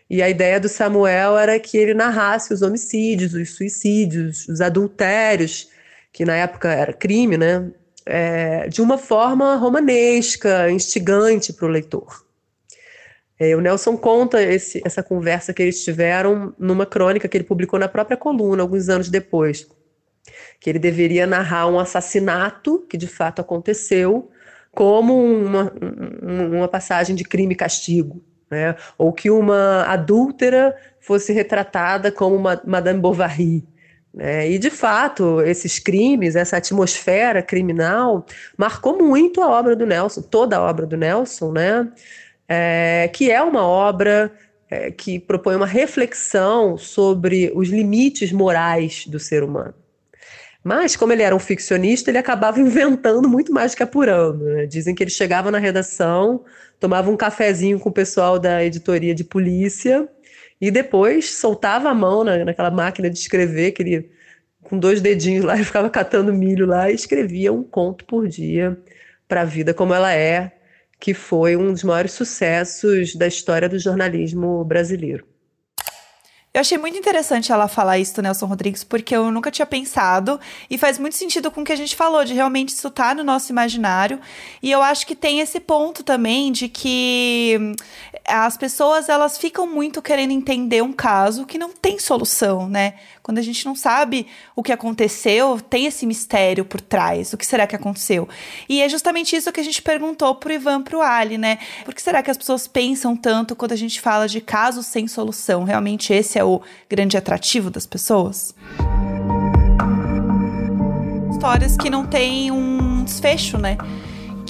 e 0.09 0.23
a 0.23 0.31
ideia 0.31 0.59
do 0.59 0.71
Samuel 0.71 1.37
era 1.37 1.61
que 1.61 1.77
ele 1.77 1.93
narrasse 1.93 2.55
os 2.55 2.63
homicídios, 2.63 3.35
os 3.35 3.55
suicídios, 3.55 4.49
os 4.49 4.63
adultérios 4.63 5.71
que 6.13 6.25
na 6.25 6.37
época 6.37 6.69
era 6.69 6.93
crime, 6.93 7.37
né? 7.37 7.71
É, 8.05 8.69
de 8.69 8.83
uma 8.83 8.99
forma 8.99 9.55
romanesca, 9.57 10.71
instigante 10.71 11.53
para 11.53 11.67
o 11.67 11.69
leitor. 11.69 12.25
É, 13.39 13.57
o 13.57 13.61
Nelson 13.61 13.97
conta 13.97 14.43
esse, 14.43 14.83
essa 14.85 15.03
conversa 15.03 15.53
que 15.53 15.63
eles 15.63 15.83
tiveram 15.83 16.55
numa 16.59 16.85
crônica 16.85 17.29
que 17.29 17.37
ele 17.37 17.45
publicou 17.45 17.79
na 17.79 17.89
própria 17.89 18.17
coluna, 18.17 18.63
alguns 18.63 18.89
anos 18.89 19.09
depois, 19.09 19.67
que 20.61 20.71
ele 20.71 20.79
deveria 20.79 21.27
narrar 21.27 21.67
um 21.67 21.79
assassinato 21.79 22.87
que 22.89 22.97
de 22.97 23.07
fato 23.07 23.41
aconteceu, 23.41 24.31
como 24.73 25.15
uma, 25.25 25.73
uma 26.23 26.69
passagem 26.69 27.17
de 27.17 27.25
crime 27.25 27.55
e 27.55 27.57
castigo. 27.57 28.23
Né? 28.51 28.77
Ou 28.99 29.13
que 29.13 29.31
uma 29.31 29.85
adúltera 29.85 30.77
fosse 31.01 31.33
retratada 31.33 32.13
como 32.13 32.37
uma 32.37 32.61
Madame 32.65 33.01
Bovary, 33.01 33.65
é, 34.19 34.51
e, 34.51 34.59
de 34.59 34.71
fato, 34.71 35.41
esses 35.41 35.79
crimes, 35.79 36.37
essa 36.37 36.59
atmosfera 36.59 37.43
criminal, 37.43 38.27
marcou 38.57 39.03
muito 39.03 39.41
a 39.41 39.49
obra 39.49 39.75
do 39.75 39.87
Nelson, 39.87 40.21
toda 40.23 40.57
a 40.57 40.61
obra 40.61 40.87
do 40.87 40.97
Nelson, 40.97 41.53
né? 41.53 41.91
É, 42.47 43.09
que 43.13 43.31
é 43.31 43.43
uma 43.43 43.67
obra 43.67 44.31
é, 44.71 44.91
que 44.91 45.19
propõe 45.19 45.57
uma 45.57 45.67
reflexão 45.67 46.77
sobre 46.77 47.51
os 47.55 47.69
limites 47.69 48.33
morais 48.33 49.07
do 49.07 49.19
ser 49.19 49.43
humano. 49.43 49.75
Mas, 50.63 50.95
como 50.95 51.13
ele 51.13 51.23
era 51.23 51.35
um 51.35 51.39
ficcionista, 51.39 52.11
ele 52.11 52.19
acabava 52.19 52.61
inventando 52.61 53.29
muito 53.29 53.53
mais 53.53 53.75
que 53.75 53.83
apurando. 53.83 54.45
Né? 54.45 54.67
Dizem 54.67 54.95
que 54.95 55.03
ele 55.03 55.11
chegava 55.11 55.51
na 55.51 55.59
redação, 55.59 56.45
tomava 56.79 57.11
um 57.11 57.17
cafezinho 57.17 57.81
com 57.81 57.89
o 57.89 57.93
pessoal 57.93 58.39
da 58.39 58.63
editoria 58.63 59.15
de 59.15 59.25
polícia 59.25 60.07
e 60.63 60.71
depois 60.71 61.35
soltava 61.35 61.91
a 61.91 61.95
mão 61.95 62.23
na, 62.23 62.45
naquela 62.45 62.71
máquina 62.71 63.11
de 63.11 63.19
escrever 63.19 63.73
que 63.73 63.83
ele 63.83 64.11
com 64.63 64.79
dois 64.79 65.01
dedinhos 65.01 65.45
lá 65.45 65.59
e 65.61 65.65
ficava 65.65 65.91
catando 65.91 66.33
milho 66.33 66.67
lá 66.67 66.89
e 66.91 66.95
escrevia 66.95 67.53
um 67.53 67.65
conto 67.65 68.05
por 68.05 68.29
dia 68.29 68.79
para 69.27 69.43
a 69.43 69.45
vida 69.45 69.75
como 69.75 69.93
ela 69.93 70.15
é, 70.15 70.53
que 71.01 71.15
foi 71.15 71.57
um 71.57 71.73
dos 71.73 71.83
maiores 71.83 72.13
sucessos 72.13 73.17
da 73.17 73.27
história 73.27 73.69
do 73.69 73.79
jornalismo 73.79 74.65
brasileiro. 74.65 75.27
Eu 76.55 76.61
achei 76.61 76.77
muito 76.77 76.99
interessante 76.99 77.51
ela 77.51 77.67
falar 77.67 77.99
isso 77.99 78.15
do 78.15 78.21
Nelson 78.21 78.45
Rodrigues, 78.45 78.85
porque 78.85 79.17
eu 79.17 79.31
nunca 79.31 79.51
tinha 79.51 79.65
pensado 79.65 80.39
e 80.69 80.77
faz 80.77 80.99
muito 80.99 81.17
sentido 81.17 81.51
com 81.51 81.63
o 81.63 81.65
que 81.65 81.73
a 81.73 81.77
gente 81.77 81.97
falou, 81.97 82.27
de 82.27 82.35
realmente 82.35 82.75
isso 82.75 82.91
tá 82.91 83.15
no 83.15 83.25
nosso 83.25 83.51
imaginário. 83.51 84.21
E 84.63 84.71
eu 84.71 84.83
acho 84.83 85.07
que 85.07 85.17
tem 85.17 85.41
esse 85.41 85.59
ponto 85.59 86.05
também 86.05 86.53
de 86.53 86.69
que 86.69 87.57
hum, 87.59 87.75
as 88.29 88.59
pessoas 88.59 89.09
elas 89.09 89.39
ficam 89.39 89.67
muito 89.67 90.03
querendo 90.03 90.33
entender 90.33 90.83
um 90.83 90.93
caso 90.93 91.47
que 91.47 91.57
não 91.57 91.71
tem 91.71 91.99
solução, 91.99 92.69
né? 92.69 92.97
Quando 93.23 93.39
a 93.39 93.43
gente 93.43 93.65
não 93.65 93.77
sabe 93.77 94.27
o 94.57 94.65
que 94.65 94.73
aconteceu, 94.73 95.61
tem 95.61 95.87
esse 95.87 96.05
mistério 96.05 96.65
por 96.65 96.81
trás. 96.81 97.33
O 97.33 97.37
que 97.37 97.47
será 97.47 97.69
que 97.69 97.77
aconteceu? 97.77 98.29
E 98.69 98.83
é 98.83 98.89
justamente 98.89 99.37
isso 99.37 99.53
que 99.53 99.61
a 99.61 99.63
gente 99.65 99.81
perguntou 99.81 100.35
pro 100.35 100.53
Ivan, 100.53 100.83
pro 100.83 101.01
Ali, 101.01 101.39
né? 101.39 101.59
Por 101.85 101.95
que 101.95 102.03
será 102.03 102.21
que 102.21 102.33
as 102.33 102.37
pessoas 102.37 102.67
pensam 102.67 103.17
tanto 103.17 103.55
quando 103.55 103.71
a 103.73 103.77
gente 103.77 104.01
fala 104.01 104.27
de 104.27 104.41
casos 104.41 104.87
sem 104.87 105.07
solução? 105.07 105.63
Realmente 105.63 106.13
esse 106.13 106.37
é 106.37 106.43
o 106.43 106.61
grande 106.91 107.17
atrativo 107.17 107.71
das 107.71 107.87
pessoas? 107.87 108.53
Histórias 111.31 111.77
que 111.77 111.89
não 111.89 112.05
têm 112.05 112.51
um 112.51 113.05
desfecho, 113.05 113.57
né? 113.57 113.77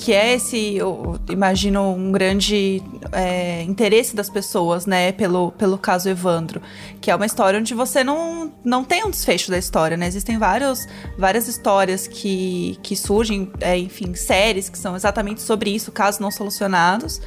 Que 0.03 0.12
é 0.12 0.34
esse, 0.34 0.74
eu 0.74 1.16
imagino, 1.30 1.94
um 1.94 2.11
grande 2.11 2.82
é, 3.12 3.62
interesse 3.62 4.16
das 4.16 4.28
pessoas, 4.28 4.84
né, 4.84 5.12
pelo, 5.12 5.53
pelo 5.53 5.78
caso 5.78 6.09
Evandro, 6.09 6.61
que 7.00 7.09
é 7.09 7.14
uma 7.14 7.24
história 7.24 7.61
onde 7.61 7.72
você 7.72 8.03
não, 8.03 8.53
não 8.64 8.82
tem 8.82 9.05
um 9.05 9.11
desfecho 9.11 9.48
da 9.48 9.57
história, 9.57 9.96
né? 9.96 10.09
Existem 10.09 10.38
vários, 10.38 10.88
várias 11.16 11.46
histórias 11.46 12.09
que, 12.09 12.76
que 12.82 12.96
surgem, 12.96 13.53
é, 13.61 13.78
enfim, 13.78 14.12
séries 14.14 14.68
que 14.68 14.76
são 14.76 14.96
exatamente 14.96 15.40
sobre 15.40 15.70
isso, 15.70 15.92
casos 15.92 16.18
não 16.18 16.32
solucionados. 16.32 17.20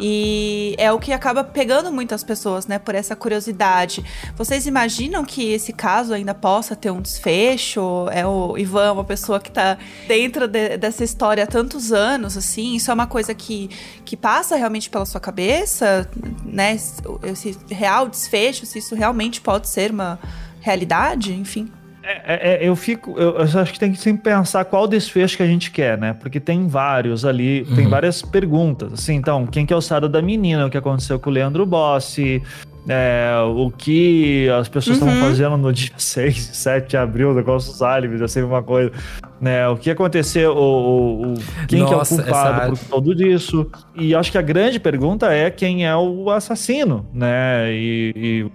E 0.00 0.74
é 0.78 0.92
o 0.92 0.98
que 0.98 1.12
acaba 1.12 1.42
pegando 1.42 1.90
muitas 1.90 2.22
pessoas, 2.22 2.66
né, 2.66 2.78
por 2.78 2.94
essa 2.94 3.16
curiosidade. 3.16 4.04
Vocês 4.36 4.66
imaginam 4.66 5.24
que 5.24 5.52
esse 5.52 5.72
caso 5.72 6.12
ainda 6.12 6.34
possa 6.34 6.76
ter 6.76 6.90
um 6.90 7.00
desfecho? 7.00 8.08
É 8.10 8.26
o 8.26 8.58
Ivan, 8.58 8.92
uma 8.92 9.04
pessoa 9.04 9.40
que 9.40 9.48
está 9.48 9.78
dentro 10.06 10.46
de, 10.46 10.76
dessa 10.76 11.02
história 11.02 11.44
há 11.44 11.46
tantos 11.46 11.92
anos, 11.92 12.36
assim? 12.36 12.74
Isso 12.74 12.90
é 12.90 12.94
uma 12.94 13.06
coisa 13.06 13.34
que, 13.34 13.70
que 14.04 14.16
passa 14.16 14.56
realmente 14.56 14.90
pela 14.90 15.06
sua 15.06 15.20
cabeça, 15.20 16.08
né? 16.44 16.76
Esse 17.22 17.58
real 17.70 18.08
desfecho, 18.08 18.66
se 18.66 18.78
isso 18.78 18.94
realmente 18.94 19.40
pode 19.40 19.68
ser 19.68 19.90
uma 19.90 20.18
realidade, 20.60 21.32
enfim. 21.32 21.70
É, 22.06 22.22
é, 22.24 22.64
é, 22.64 22.68
eu 22.68 22.76
fico. 22.76 23.18
Eu, 23.18 23.36
eu, 23.36 23.60
acho 23.60 23.72
que 23.72 23.80
tem 23.80 23.90
que 23.90 23.98
sempre 23.98 24.22
pensar 24.22 24.64
qual 24.64 24.86
desfecho 24.86 25.36
que 25.36 25.42
a 25.42 25.46
gente 25.46 25.72
quer, 25.72 25.98
né? 25.98 26.12
Porque 26.12 26.38
tem 26.38 26.68
vários 26.68 27.24
ali, 27.24 27.66
uhum. 27.68 27.74
tem 27.74 27.88
várias 27.88 28.22
perguntas. 28.22 28.92
Assim, 28.92 29.14
então, 29.14 29.44
quem 29.44 29.66
que 29.66 29.74
é 29.74 29.76
o 29.76 29.80
sado 29.80 30.08
da 30.08 30.22
menina? 30.22 30.66
O 30.66 30.70
que 30.70 30.78
aconteceu 30.78 31.18
com 31.18 31.30
o 31.30 31.32
Leandro 31.32 31.66
Bossi? 31.66 32.40
É, 32.88 33.32
o 33.44 33.68
que 33.68 34.48
as 34.50 34.68
pessoas 34.68 34.98
estavam 34.98 35.16
uhum. 35.16 35.20
fazendo 35.20 35.56
no 35.56 35.72
dia 35.72 35.90
6, 35.98 36.50
7 36.52 36.90
de 36.90 36.96
abril, 36.96 37.32
o 37.32 37.34
negócio 37.34 37.72
dos 37.72 37.82
álibis, 37.82 38.20
é 38.20 38.28
sempre 38.28 38.50
uma 38.50 38.62
coisa. 38.62 38.92
Né, 39.40 39.68
o 39.68 39.76
que 39.76 39.90
aconteceu, 39.90 40.56
o, 40.56 41.32
o 41.32 41.34
quem 41.66 41.80
Nossa, 41.80 42.14
que 42.14 42.20
é 42.20 42.24
o 42.24 42.26
culpado 42.26 42.76
por 42.76 43.02
tudo 43.02 43.26
isso. 43.26 43.68
E 43.96 44.14
acho 44.14 44.30
que 44.30 44.38
a 44.38 44.42
grande 44.42 44.78
pergunta 44.78 45.32
é 45.32 45.50
quem 45.50 45.84
é 45.84 45.94
o 45.96 46.30
assassino, 46.30 47.04
né? 47.12 47.70
E, 47.72 48.12
e 48.16 48.50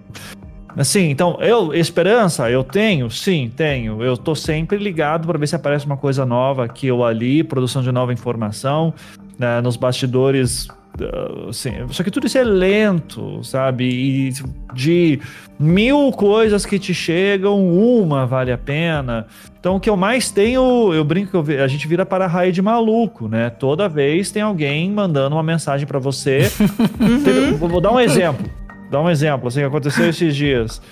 Assim, 0.76 1.10
então, 1.10 1.38
eu, 1.40 1.74
esperança, 1.74 2.50
eu 2.50 2.64
tenho? 2.64 3.10
Sim, 3.10 3.50
tenho. 3.54 4.02
Eu 4.02 4.16
tô 4.16 4.34
sempre 4.34 4.78
ligado 4.78 5.26
para 5.26 5.38
ver 5.38 5.46
se 5.46 5.56
aparece 5.56 5.84
uma 5.84 5.96
coisa 5.96 6.24
nova 6.24 6.64
aqui 6.64 6.90
ou 6.90 7.04
ali, 7.04 7.44
produção 7.44 7.82
de 7.82 7.92
nova 7.92 8.12
informação, 8.12 8.94
né, 9.38 9.60
nos 9.60 9.76
bastidores. 9.76 10.68
Uh, 11.00 11.48
assim, 11.48 11.72
só 11.90 12.02
que 12.02 12.10
tudo 12.10 12.26
isso 12.26 12.36
é 12.36 12.44
lento, 12.44 13.42
sabe? 13.42 13.84
E 13.84 14.32
de 14.74 15.20
mil 15.58 16.12
coisas 16.12 16.66
que 16.66 16.78
te 16.78 16.92
chegam, 16.92 17.66
uma 17.66 18.26
vale 18.26 18.52
a 18.52 18.58
pena. 18.58 19.26
Então, 19.58 19.76
o 19.76 19.80
que 19.80 19.88
eu 19.88 19.96
mais 19.96 20.30
tenho, 20.30 20.92
eu 20.92 21.04
brinco 21.04 21.42
que 21.42 21.56
a 21.56 21.68
gente 21.68 21.86
vira 21.86 22.04
para 22.04 22.26
raio 22.26 22.52
de 22.52 22.60
maluco, 22.60 23.28
né? 23.28 23.48
Toda 23.48 23.88
vez 23.88 24.30
tem 24.30 24.42
alguém 24.42 24.90
mandando 24.90 25.36
uma 25.36 25.42
mensagem 25.42 25.86
para 25.86 25.98
você. 25.98 26.50
uhum. 27.00 27.56
Vou 27.56 27.80
dar 27.80 27.92
um 27.92 28.00
exemplo 28.00 28.61
dar 28.92 29.00
um 29.00 29.08
exemplo, 29.08 29.48
assim, 29.48 29.64
aconteceu 29.64 30.08
esses 30.08 30.36
dias. 30.36 30.82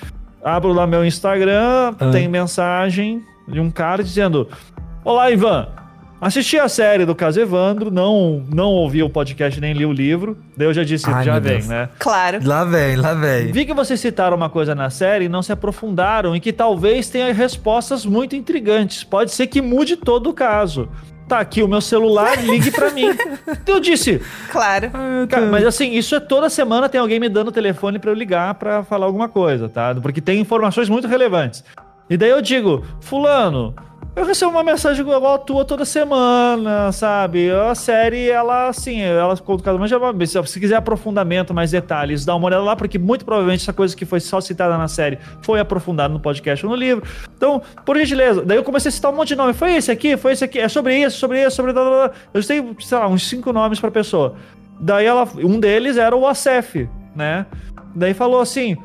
Abro 0.42 0.72
lá 0.72 0.86
meu 0.86 1.05
Instagram, 1.05 1.94
ah. 2.01 2.11
tem 2.11 2.26
mensagem 2.26 3.22
de 3.46 3.61
um 3.61 3.70
cara 3.70 4.03
dizendo: 4.03 4.48
Olá, 5.05 5.30
Ivan. 5.30 5.68
Assisti 6.18 6.59
a 6.59 6.68
série 6.68 7.07
do 7.07 7.14
caso 7.14 7.40
Evandro, 7.40 7.90
não, 7.90 8.44
não 8.53 8.68
ouvi 8.68 9.03
o 9.03 9.09
podcast 9.09 9.59
nem 9.59 9.72
li 9.72 9.86
o 9.86 9.92
livro. 9.92 10.36
Daí 10.55 10.66
eu 10.66 10.74
já 10.74 10.84
disse, 10.84 11.09
Ai, 11.09 11.24
já 11.24 11.38
vem, 11.38 11.53
Deus. 11.55 11.66
né? 11.66 11.88
Claro. 11.98 12.40
Lá 12.44 12.62
vem, 12.62 12.94
lá 12.96 13.14
vem. 13.14 13.51
Vi 13.51 13.64
que 13.64 13.72
vocês 13.72 13.98
citaram 13.98 14.36
uma 14.36 14.51
coisa 14.51 14.74
na 14.74 14.90
série 14.90 15.24
e 15.24 15.28
não 15.30 15.40
se 15.40 15.51
aprofundaram 15.51 16.36
e 16.36 16.40
que 16.40 16.53
talvez 16.53 17.09
tenha 17.09 17.32
respostas 17.32 18.05
muito 18.05 18.36
intrigantes. 18.36 19.03
Pode 19.03 19.30
ser 19.30 19.46
que 19.46 19.62
mude 19.62 19.96
todo 19.96 20.28
o 20.28 20.34
caso 20.34 20.90
tá 21.31 21.41
aqui 21.41 21.62
o 21.62 21.68
meu 21.68 21.81
celular, 21.81 22.43
ligue 22.45 22.70
para 22.72 22.91
mim. 22.91 23.07
Eu 23.66 23.78
disse. 23.78 24.20
Claro. 24.51 24.91
Cara, 25.28 25.47
mas 25.47 25.64
assim, 25.64 25.93
isso 25.93 26.14
é 26.14 26.20
toda 26.20 26.51
semana 26.51 26.89
tem 26.89 27.01
alguém 27.01 27.20
me 27.20 27.28
dando 27.28 27.49
o 27.49 27.53
telefone 27.53 27.99
para 27.99 28.11
eu 28.11 28.14
ligar 28.14 28.55
para 28.55 28.83
falar 28.83 29.07
alguma 29.07 29.28
coisa, 29.28 29.68
tá? 29.68 29.95
Porque 29.95 30.20
tem 30.20 30.41
informações 30.41 30.89
muito 30.89 31.07
relevantes. 31.07 31.64
E 32.09 32.16
daí 32.16 32.31
eu 32.31 32.43
digo, 32.43 32.85
fulano, 33.01 33.74
eu 34.20 34.26
recebo 34.26 34.50
uma 34.50 34.62
mensagem 34.62 35.00
igual 35.00 35.34
a 35.34 35.38
tua 35.38 35.64
toda 35.64 35.82
semana, 35.86 36.92
sabe? 36.92 37.50
A 37.50 37.74
série, 37.74 38.28
ela, 38.28 38.68
assim, 38.68 39.00
ela 39.00 39.34
conta 39.38 39.64
cada 39.64 39.78
uma. 39.78 39.86
Se 40.46 40.60
quiser 40.60 40.76
aprofundamento, 40.76 41.54
mais 41.54 41.70
detalhes, 41.70 42.26
dá 42.26 42.36
uma 42.36 42.46
olhada 42.46 42.62
lá, 42.62 42.76
porque 42.76 42.98
muito 42.98 43.24
provavelmente 43.24 43.62
essa 43.62 43.72
coisa 43.72 43.96
que 43.96 44.04
foi 44.04 44.20
só 44.20 44.38
citada 44.38 44.76
na 44.76 44.88
série 44.88 45.18
foi 45.40 45.58
aprofundada 45.58 46.12
no 46.12 46.20
podcast 46.20 46.66
ou 46.66 46.72
no 46.72 46.76
livro. 46.76 47.02
Então, 47.34 47.62
por 47.86 47.96
gentileza, 47.96 48.42
daí 48.44 48.58
eu 48.58 48.62
comecei 48.62 48.90
a 48.90 48.92
citar 48.92 49.10
um 49.10 49.16
monte 49.16 49.28
de 49.28 49.36
nome. 49.36 49.54
Foi 49.54 49.74
esse 49.74 49.90
aqui, 49.90 50.18
foi 50.18 50.32
esse 50.32 50.44
aqui, 50.44 50.58
é 50.58 50.68
sobre 50.68 50.98
isso, 50.98 51.18
sobre 51.18 51.42
isso, 51.42 51.56
sobre. 51.56 51.72
Eu 52.34 52.46
tenho, 52.46 52.76
sei 52.78 52.98
lá, 52.98 53.08
uns 53.08 53.26
cinco 53.26 53.54
nomes 53.54 53.80
pra 53.80 53.90
pessoa. 53.90 54.34
Daí 54.78 55.06
ela, 55.06 55.26
um 55.36 55.58
deles 55.58 55.96
era 55.96 56.14
o 56.14 56.26
Acef, 56.26 56.86
né? 57.16 57.46
Daí 57.94 58.12
falou 58.12 58.42
assim: 58.42 58.76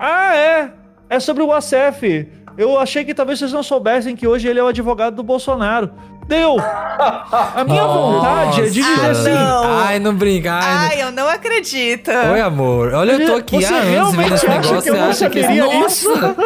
Ah, 0.00 0.34
é, 0.34 0.72
é 1.08 1.20
sobre 1.20 1.44
o 1.44 1.52
Acef. 1.52 2.28
Eu 2.60 2.78
achei 2.78 3.06
que 3.06 3.14
talvez 3.14 3.38
vocês 3.38 3.54
não 3.54 3.62
soubessem 3.62 4.14
que 4.14 4.26
hoje 4.26 4.46
ele 4.46 4.60
é 4.60 4.62
o 4.62 4.66
advogado 4.66 5.16
do 5.16 5.22
Bolsonaro. 5.22 5.90
Deu! 6.28 6.58
A 6.60 7.64
minha 7.66 7.86
vontade 7.86 8.60
é 8.60 8.64
de 8.64 8.70
dizer 8.72 9.06
ah, 9.06 9.10
assim. 9.12 9.30
Não. 9.30 9.78
Ai, 9.78 9.98
não 9.98 10.14
brinca. 10.14 10.52
Ai, 10.52 10.60
ai 10.62 10.96
não... 10.98 11.06
eu 11.06 11.12
não 11.12 11.28
acredito. 11.30 12.10
Oi, 12.10 12.40
amor. 12.42 12.92
Olha, 12.92 13.12
eu 13.12 13.26
tô 13.26 13.36
aqui 13.36 13.56
você 13.56 13.72
há 13.72 13.78
anos 13.78 14.14
vendo 14.14 14.34
esse 14.34 14.46
negócio. 14.46 14.82
Que 14.82 14.90
você 14.90 15.24
acha 15.24 15.30
que. 15.30 15.42
Nossa! 15.42 16.36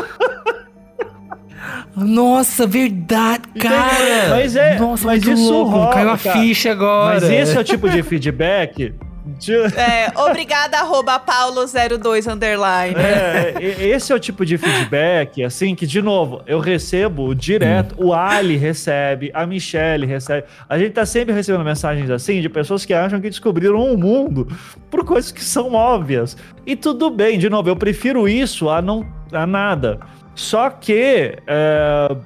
Nossa, 1.97 2.65
verdade, 2.65 3.49
cara! 3.61 4.31
Mas 4.31 4.55
é, 4.55 4.79
Nossa, 4.79 5.07
mas 5.07 5.27
isso 5.27 5.53
louco, 5.53 5.71
rola, 5.73 5.93
caiu 5.95 6.11
a 6.11 6.19
cara. 6.19 6.39
ficha 6.39 6.71
agora. 6.71 7.15
Mas 7.15 7.29
esse 7.29 7.57
é 7.57 7.61
o 7.61 7.65
tipo 7.65 7.89
de 7.89 8.05
feedback 8.05 8.95
é, 9.77 10.13
obrigada, 10.21 10.79
arroba 10.79 11.19
paulo02 11.19 12.31
underline. 12.31 12.95
É, 12.97 13.55
esse 13.87 14.13
é 14.13 14.15
o 14.15 14.21
tipo 14.21 14.45
de 14.45 14.59
feedback, 14.59 15.43
assim, 15.43 15.75
que, 15.75 15.87
de 15.87 16.03
novo, 16.03 16.43
eu 16.47 16.59
recebo 16.59 17.35
direto, 17.35 17.95
hum. 17.99 18.09
o 18.09 18.15
Ali 18.15 18.57
recebe, 18.57 19.31
a 19.33 19.47
Michelle 19.47 20.07
recebe. 20.07 20.45
A 20.69 20.79
gente 20.79 20.93
tá 20.93 21.07
sempre 21.07 21.33
recebendo 21.33 21.65
mensagens 21.65 22.11
assim 22.11 22.41
de 22.41 22.49
pessoas 22.49 22.85
que 22.85 22.93
acham 22.93 23.21
que 23.21 23.31
descobriram 23.31 23.79
um 23.79 23.97
mundo 23.97 24.47
por 24.91 25.05
coisas 25.05 25.33
que 25.33 25.43
são 25.43 25.73
óbvias. 25.73 26.37
E 26.67 26.77
tudo 26.77 27.11
bem, 27.11 27.39
de 27.39 27.49
novo, 27.49 27.69
eu 27.69 27.77
prefiro 27.77 28.29
isso 28.29 28.69
a 28.69 28.83
não 28.83 29.07
a 29.33 29.47
nada. 29.47 30.01
Só 30.35 30.69
que 30.69 31.39
é, 31.47 32.17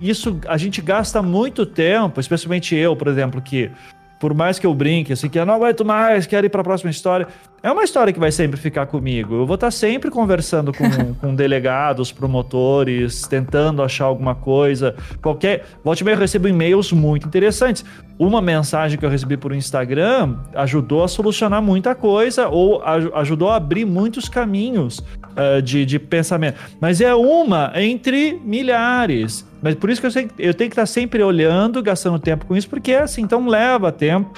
isso 0.00 0.38
a 0.46 0.56
gente 0.56 0.80
gasta 0.80 1.22
muito 1.22 1.64
tempo, 1.64 2.20
especialmente 2.20 2.74
eu, 2.74 2.94
por 2.94 3.08
exemplo, 3.08 3.40
que 3.40 3.70
por 4.18 4.34
mais 4.34 4.58
que 4.58 4.66
eu 4.66 4.74
brinque, 4.74 5.12
assim, 5.12 5.28
que 5.28 5.38
eu 5.38 5.46
não 5.46 5.54
aguento 5.54 5.84
mais, 5.84 6.26
quero 6.26 6.46
ir 6.46 6.50
para 6.50 6.60
a 6.60 6.64
próxima 6.64 6.90
história, 6.90 7.28
é 7.62 7.70
uma 7.72 7.82
história 7.82 8.12
que 8.12 8.20
vai 8.20 8.30
sempre 8.30 8.60
ficar 8.60 8.86
comigo. 8.86 9.34
Eu 9.34 9.46
vou 9.46 9.56
estar 9.56 9.66
tá 9.66 9.70
sempre 9.72 10.08
conversando 10.08 10.72
com, 10.72 10.88
com 11.20 11.34
delegados, 11.34 12.12
promotores, 12.12 13.22
tentando 13.22 13.82
achar 13.82 14.04
alguma 14.04 14.36
coisa. 14.36 14.94
Qualquer. 15.20 15.64
Volte 15.82 16.04
meio 16.04 16.14
eu 16.14 16.20
recebo 16.20 16.46
e-mails 16.46 16.92
muito 16.92 17.26
interessantes. 17.26 17.84
Uma 18.18 18.40
mensagem 18.40 18.96
que 18.96 19.04
eu 19.04 19.10
recebi 19.10 19.36
por 19.36 19.52
Instagram 19.52 20.36
ajudou 20.54 21.02
a 21.02 21.08
solucionar 21.08 21.60
muita 21.60 21.94
coisa 21.94 22.48
ou 22.48 22.82
ajudou 22.84 23.50
a 23.50 23.56
abrir 23.56 23.84
muitos 23.84 24.28
caminhos 24.28 25.00
uh, 25.00 25.60
de, 25.60 25.84
de 25.84 25.98
pensamento. 25.98 26.58
Mas 26.80 27.00
é 27.00 27.14
uma 27.14 27.72
entre 27.74 28.40
milhares. 28.44 29.44
Mas 29.66 29.74
por 29.74 29.90
isso 29.90 30.00
que 30.00 30.06
eu, 30.06 30.10
sei, 30.12 30.30
eu 30.38 30.54
tenho 30.54 30.70
que 30.70 30.74
estar 30.74 30.86
sempre 30.86 31.20
olhando, 31.24 31.82
gastando 31.82 32.20
tempo 32.20 32.46
com 32.46 32.56
isso, 32.56 32.68
porque 32.68 32.92
é 32.92 33.00
assim, 33.00 33.22
então 33.22 33.48
leva 33.48 33.90
tempo. 33.90 34.32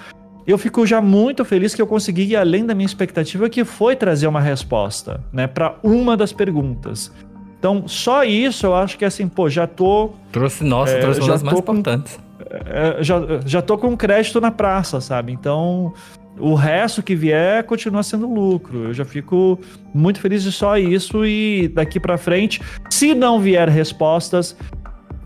Eu 0.47 0.57
fico 0.57 0.87
já 0.87 1.03
muito 1.03 1.45
feliz 1.45 1.75
que 1.75 1.83
eu 1.83 1.87
consegui 1.87 2.23
ir 2.23 2.37
além 2.37 2.65
da 2.65 2.75
minha 2.75 2.87
expectativa, 2.87 3.47
que 3.51 3.63
foi 3.63 3.95
trazer 3.95 4.27
uma 4.27 4.41
resposta, 4.41 5.23
né, 5.31 5.47
para 5.47 5.75
uma 5.83 6.17
das 6.17 6.33
perguntas. 6.33 7.13
Então, 7.59 7.87
só 7.87 8.25
isso 8.25 8.65
eu 8.65 8.75
acho 8.75 8.97
que 8.97 9.05
assim, 9.05 9.29
pô, 9.29 9.51
já 9.51 9.67
tô. 9.67 10.13
Trouxe, 10.33 10.65
nossa, 10.65 10.93
é, 10.93 11.01
trouxe 11.01 11.21
uma 11.21 11.29
das 11.29 11.43
mais 11.43 11.59
importantes. 11.59 12.19
É, 12.65 13.03
já, 13.05 13.21
já 13.45 13.61
tô 13.61 13.77
com 13.77 13.95
crédito 13.95 14.41
na 14.41 14.51
praça, 14.51 14.99
sabe? 14.99 15.31
Então, 15.31 15.93
o 16.41 16.55
resto 16.55 17.03
que 17.03 17.15
vier 17.15 17.65
continua 17.65 18.03
sendo 18.03 18.33
lucro. 18.33 18.85
Eu 18.85 18.95
já 18.95 19.05
fico 19.05 19.59
muito 19.93 20.21
feliz 20.21 20.43
de 20.43 20.53
só 20.53 20.77
isso 20.79 21.25
e 21.25 21.69
daqui 21.69 21.99
para 21.99 22.17
frente, 22.17 22.61
se 22.91 23.15
não 23.15 23.41
vier 23.41 23.69
respostas, 23.69 24.57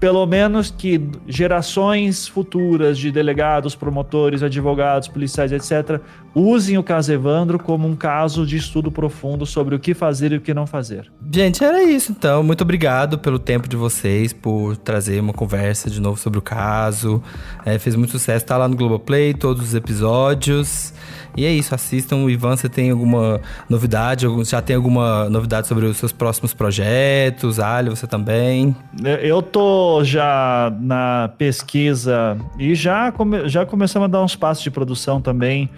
pelo 0.02 0.26
menos 0.26 0.74
que 0.76 1.00
gerações 1.28 2.26
futuras 2.26 2.98
de 2.98 3.12
delegados, 3.12 3.76
promotores, 3.76 4.42
advogados, 4.42 5.06
policiais, 5.06 5.52
etc., 5.52 6.00
usem 6.34 6.76
o 6.76 6.82
caso 6.82 7.12
Evandro 7.12 7.56
como 7.56 7.86
um 7.86 7.94
caso 7.94 8.44
de 8.44 8.56
estudo 8.56 8.90
profundo 8.90 9.46
sobre 9.46 9.76
o 9.76 9.78
que 9.78 9.94
fazer 9.94 10.32
e 10.32 10.38
o 10.38 10.40
que 10.40 10.52
não 10.52 10.66
fazer. 10.66 11.08
Gente, 11.32 11.62
era 11.62 11.84
isso 11.84 12.10
então. 12.10 12.42
Muito 12.42 12.62
obrigado 12.62 13.16
pelo 13.16 13.38
tempo 13.38 13.68
de 13.68 13.76
vocês, 13.76 14.32
por 14.32 14.76
trazer 14.76 15.20
uma 15.20 15.32
conversa 15.32 15.88
de 15.88 16.00
novo 16.00 16.18
sobre 16.18 16.40
o 16.40 16.42
caso. 16.42 17.22
É, 17.64 17.78
fez 17.78 17.94
muito 17.94 18.10
sucesso, 18.10 18.44
tá 18.44 18.58
lá 18.58 18.66
no 18.66 18.74
Globoplay, 18.74 19.32
todos 19.34 19.62
os 19.62 19.72
episódios. 19.72 20.92
E 21.36 21.46
é 21.46 21.50
isso, 21.50 21.74
assistam. 21.74 22.16
O 22.16 22.30
Ivan, 22.30 22.56
você 22.56 22.68
tem 22.68 22.90
alguma 22.90 23.40
novidade? 23.68 24.26
Já 24.44 24.60
tem 24.60 24.76
alguma 24.76 25.28
novidade 25.30 25.66
sobre 25.66 25.86
os 25.86 25.96
seus 25.96 26.12
próximos 26.12 26.52
projetos? 26.52 27.58
Ali, 27.58 27.90
você 27.90 28.06
também? 28.06 28.76
Eu 29.22 29.40
tô 29.42 30.04
já 30.04 30.72
na 30.80 31.30
pesquisa 31.38 32.36
e 32.58 32.74
já, 32.74 33.10
come, 33.12 33.48
já 33.48 33.64
começamos 33.64 34.06
a 34.06 34.08
dar 34.08 34.22
uns 34.22 34.36
passos 34.36 34.62
de 34.62 34.70
produção 34.70 35.20
também 35.20 35.70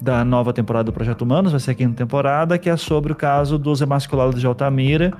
da 0.00 0.24
nova 0.24 0.52
temporada 0.52 0.84
do 0.84 0.92
Projeto 0.92 1.22
Humanos, 1.22 1.52
vai 1.52 1.60
ser 1.60 1.70
a 1.70 1.74
quinta 1.74 1.94
temporada, 1.94 2.58
que 2.58 2.68
é 2.68 2.76
sobre 2.76 3.12
o 3.12 3.16
caso 3.16 3.56
dos 3.58 3.80
emasculados 3.80 4.38
de 4.38 4.46
Altamira, 4.46 5.14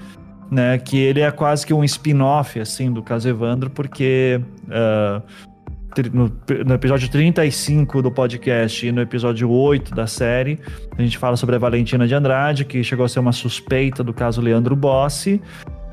né? 0.51 0.77
Que 0.79 0.99
ele 0.99 1.21
é 1.21 1.31
quase 1.31 1.67
que 1.67 1.73
um 1.73 1.83
spin-off, 1.85 2.61
assim, 2.61 2.93
do 2.93 3.03
caso 3.03 3.29
Evandro, 3.29 3.71
porque 3.71 4.41
uh, 4.67 5.23
no, 6.13 6.33
no, 6.67 6.75
episódio 6.75 7.09
35 7.09 8.03
do 8.03 8.11
podcast 8.11 8.87
e 8.87 8.93
no 8.93 9.01
episódio 9.01 9.51
8 9.51 9.95
da 9.95 10.07
série, 10.07 10.59
a 10.97 11.03
gente 11.03 11.19
fala 11.19 11.37
sobre 11.37 11.57
a 11.57 11.59
Valentina 11.59 12.07
de 12.07 12.15
Andrade, 12.15 12.65
que 12.65 12.83
chegou 12.83 13.05
a 13.05 13.09
ser 13.09 13.21
uma 13.21 13.33
suspeita 13.33 14.03
do 14.03 14.13
caso 14.13 14.41
Leandro 14.41 14.75
Bossi, 14.75 15.41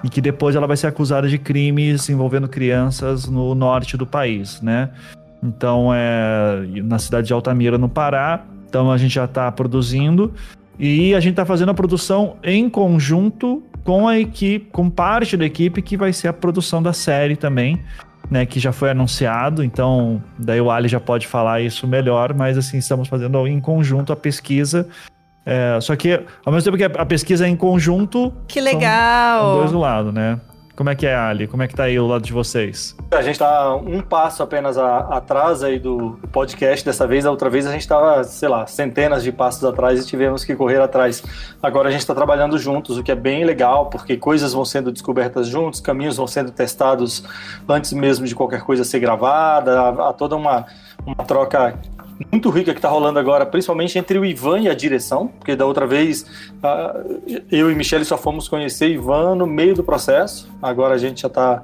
e 0.04 0.10
que 0.10 0.20
depois 0.22 0.56
ela 0.56 0.66
vai 0.66 0.78
ser 0.78 0.88
acusada 0.88 1.28
de 1.28 1.38
crimes 1.38 2.10
envolvendo 2.10 2.48
crianças 2.48 3.28
no 3.28 3.54
norte 3.54 3.96
do 3.96 4.06
país, 4.06 4.62
né? 4.62 4.90
Então, 5.44 5.90
é 5.94 6.64
na 6.84 7.00
cidade 7.00 7.28
de 7.28 7.34
Altamira, 7.34 7.78
no 7.78 7.90
Pará. 7.90 8.46
Então, 8.68 8.92
a 8.92 8.98
gente 8.98 9.16
já 9.16 9.26
está 9.26 9.52
produzindo 9.52 10.34
e 10.80 11.14
a 11.14 11.20
gente 11.20 11.34
está 11.34 11.46
fazendo 11.46 11.70
a 11.70 11.74
produção 11.74 12.38
em 12.44 12.70
conjunto 12.70 13.64
com 13.84 14.08
a 14.08 14.20
equipe, 14.20 14.68
com 14.72 14.90
parte 14.90 15.36
da 15.36 15.46
equipe 15.46 15.82
que 15.82 15.98
vai 15.98 16.14
ser 16.14 16.28
a 16.28 16.34
produção 16.34 16.82
da 16.82 16.94
série 16.94 17.36
também 17.36 17.80
né, 18.30 18.46
que 18.46 18.60
já 18.60 18.72
foi 18.72 18.92
anunciado, 18.92 19.64
então 19.64 20.22
daí 20.38 20.62
o 20.62 20.72
Ali 20.72 20.88
já 20.88 21.00
pode 21.00 21.28
falar 21.28 21.62
isso 21.62 21.88
melhor, 21.88 22.34
mas 22.34 22.58
assim, 22.58 22.78
estamos 22.78 23.08
fazendo 23.08 23.46
em 23.48 23.60
conjunto 23.60 24.14
a 24.14 24.16
pesquisa. 24.16 24.88
É, 25.46 25.80
só 25.82 25.96
que, 25.96 26.22
ao 26.46 26.54
mesmo 26.54 26.72
tempo 26.72 26.78
que 26.78 27.00
a 27.00 27.06
pesquisa 27.06 27.46
é 27.46 27.50
em 27.50 27.56
conjunto. 27.56 28.32
Que 28.48 28.62
legal! 28.62 29.44
São 29.44 29.58
dois 29.58 29.72
do 29.72 29.80
lado, 29.80 30.12
né? 30.12 30.40
Como 30.82 30.90
é 30.90 30.96
que 30.96 31.06
é, 31.06 31.16
Ali? 31.16 31.46
Como 31.46 31.62
é 31.62 31.68
que 31.68 31.76
tá 31.76 31.84
aí 31.84 32.00
o 32.00 32.08
lado 32.08 32.24
de 32.24 32.34
vocês? 32.34 32.96
A 33.12 33.22
gente 33.22 33.38
tá 33.38 33.76
um 33.76 34.02
passo 34.02 34.42
apenas 34.42 34.80
a, 34.80 34.98
atrás 35.16 35.62
aí 35.62 35.78
do 35.78 36.20
podcast 36.32 36.84
dessa 36.84 37.06
vez. 37.06 37.24
A 37.24 37.30
outra 37.30 37.52
vez 37.52 37.68
a 37.68 37.72
gente 37.72 37.88
tava, 37.88 38.24
sei 38.24 38.50
lá, 38.50 38.66
centenas 38.66 39.22
de 39.22 39.32
passos 39.32 39.64
atrás 39.64 40.04
e 40.04 40.08
tivemos 40.08 40.44
que 40.44 40.56
correr 40.56 40.82
atrás. 40.82 41.24
Agora 41.62 41.90
a 41.90 41.92
gente 41.92 42.02
está 42.02 42.16
trabalhando 42.16 42.58
juntos, 42.58 42.98
o 42.98 43.04
que 43.04 43.12
é 43.12 43.16
bem 43.16 43.46
legal, 43.46 43.92
porque 43.92 44.18
coisas 44.18 44.54
vão 44.54 44.66
sendo 44.66 44.92
descobertas 44.92 45.46
juntos, 45.46 45.80
caminhos 45.80 46.18
vão 46.18 46.26
sendo 46.26 46.52
testados 46.52 47.24
antes 47.70 47.94
mesmo 47.94 48.26
de 48.26 48.34
qualquer 48.34 48.62
coisa 48.64 48.84
ser 48.84 49.00
gravada. 49.00 49.90
Há 49.90 50.14
toda 50.14 50.36
uma, 50.36 50.66
uma 51.06 51.24
troca 51.24 51.76
muito 52.32 52.50
rica 52.50 52.74
que 52.74 52.80
está 52.80 52.90
rolando 52.90 53.18
agora, 53.20 53.46
principalmente 53.46 53.98
entre 53.98 54.20
o 54.20 54.26
Ivan 54.26 54.60
e 54.62 54.70
a 54.70 54.74
direção, 54.74 55.28
porque 55.28 55.56
da 55.56 55.66
outra 55.66 55.88
vez 55.88 56.26
eu 57.52 57.72
e 57.72 57.76
Michele 57.76 58.04
só 58.04 58.18
fomos 58.18 58.48
conhecer 58.48 58.90
Ivan 58.90 59.36
no 59.36 59.48
meio 59.48 59.74
do 59.74 59.84
processo, 59.84 60.50
agora 60.62 60.96
a 60.96 60.98
gente 60.98 61.22
já 61.22 61.28
está 61.28 61.64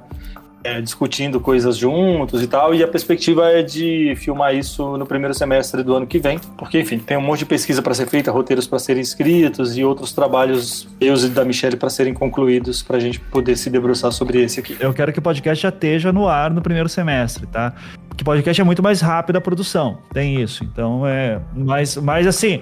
é, 0.62 0.80
discutindo 0.80 1.40
coisas 1.40 1.76
juntos 1.76 2.42
e 2.42 2.46
tal, 2.46 2.74
e 2.74 2.82
a 2.82 2.88
perspectiva 2.88 3.50
é 3.50 3.62
de 3.62 4.14
filmar 4.16 4.54
isso 4.54 4.96
no 4.96 5.06
primeiro 5.06 5.34
semestre 5.34 5.82
do 5.82 5.94
ano 5.94 6.06
que 6.06 6.18
vem, 6.18 6.38
porque, 6.56 6.80
enfim, 6.80 6.98
tem 6.98 7.16
um 7.16 7.20
monte 7.20 7.40
de 7.40 7.46
pesquisa 7.46 7.80
para 7.82 7.94
ser 7.94 8.06
feita, 8.06 8.30
roteiros 8.30 8.66
para 8.66 8.78
serem 8.78 9.02
escritos 9.02 9.76
e 9.76 9.84
outros 9.84 10.12
trabalhos, 10.12 10.88
eu 11.00 11.14
e 11.14 11.28
da 11.28 11.44
Michelle, 11.44 11.76
para 11.76 11.90
serem 11.90 12.14
concluídos, 12.14 12.82
para 12.82 12.96
a 12.96 13.00
gente 13.00 13.18
poder 13.20 13.56
se 13.56 13.70
debruçar 13.70 14.12
sobre 14.12 14.42
esse 14.42 14.60
aqui. 14.60 14.76
Eu 14.80 14.92
quero 14.92 15.12
que 15.12 15.18
o 15.18 15.22
podcast 15.22 15.62
já 15.62 15.68
esteja 15.68 16.12
no 16.12 16.28
ar 16.28 16.50
no 16.50 16.62
primeiro 16.62 16.88
semestre, 16.88 17.46
tá? 17.46 17.74
Que 18.16 18.24
podcast 18.24 18.60
é 18.60 18.64
muito 18.64 18.82
mais 18.82 19.00
rápido 19.00 19.36
a 19.36 19.40
produção, 19.40 19.98
tem 20.12 20.42
isso. 20.42 20.64
Então 20.64 21.06
é. 21.06 21.40
Mas, 21.54 21.96
mas 21.96 22.26
assim, 22.26 22.60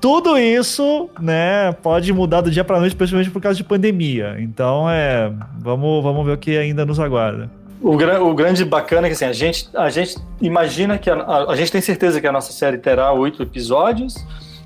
tudo 0.00 0.38
isso, 0.38 1.08
né, 1.20 1.72
pode 1.82 2.12
mudar 2.12 2.40
do 2.40 2.50
dia 2.50 2.64
para 2.64 2.78
noite, 2.78 2.94
principalmente 2.94 3.30
por 3.30 3.42
causa 3.42 3.56
de 3.56 3.64
pandemia. 3.64 4.36
Então, 4.38 4.88
é, 4.88 5.32
vamos, 5.58 6.02
vamos 6.02 6.24
ver 6.24 6.32
o 6.32 6.38
que 6.38 6.56
ainda 6.56 6.86
nos 6.86 7.00
aguarda. 7.00 7.50
O, 7.80 7.92
o 7.92 8.34
grande 8.34 8.64
bacana 8.64 9.06
é 9.06 9.10
que 9.10 9.14
assim, 9.14 9.24
a 9.24 9.32
gente, 9.32 9.68
a 9.74 9.88
gente 9.88 10.16
imagina 10.40 10.98
que 10.98 11.08
a, 11.08 11.14
a, 11.14 11.52
a 11.52 11.56
gente 11.56 11.70
tem 11.70 11.80
certeza 11.80 12.20
que 12.20 12.26
a 12.26 12.32
nossa 12.32 12.52
série 12.52 12.78
terá 12.78 13.12
oito 13.12 13.42
episódios 13.42 14.14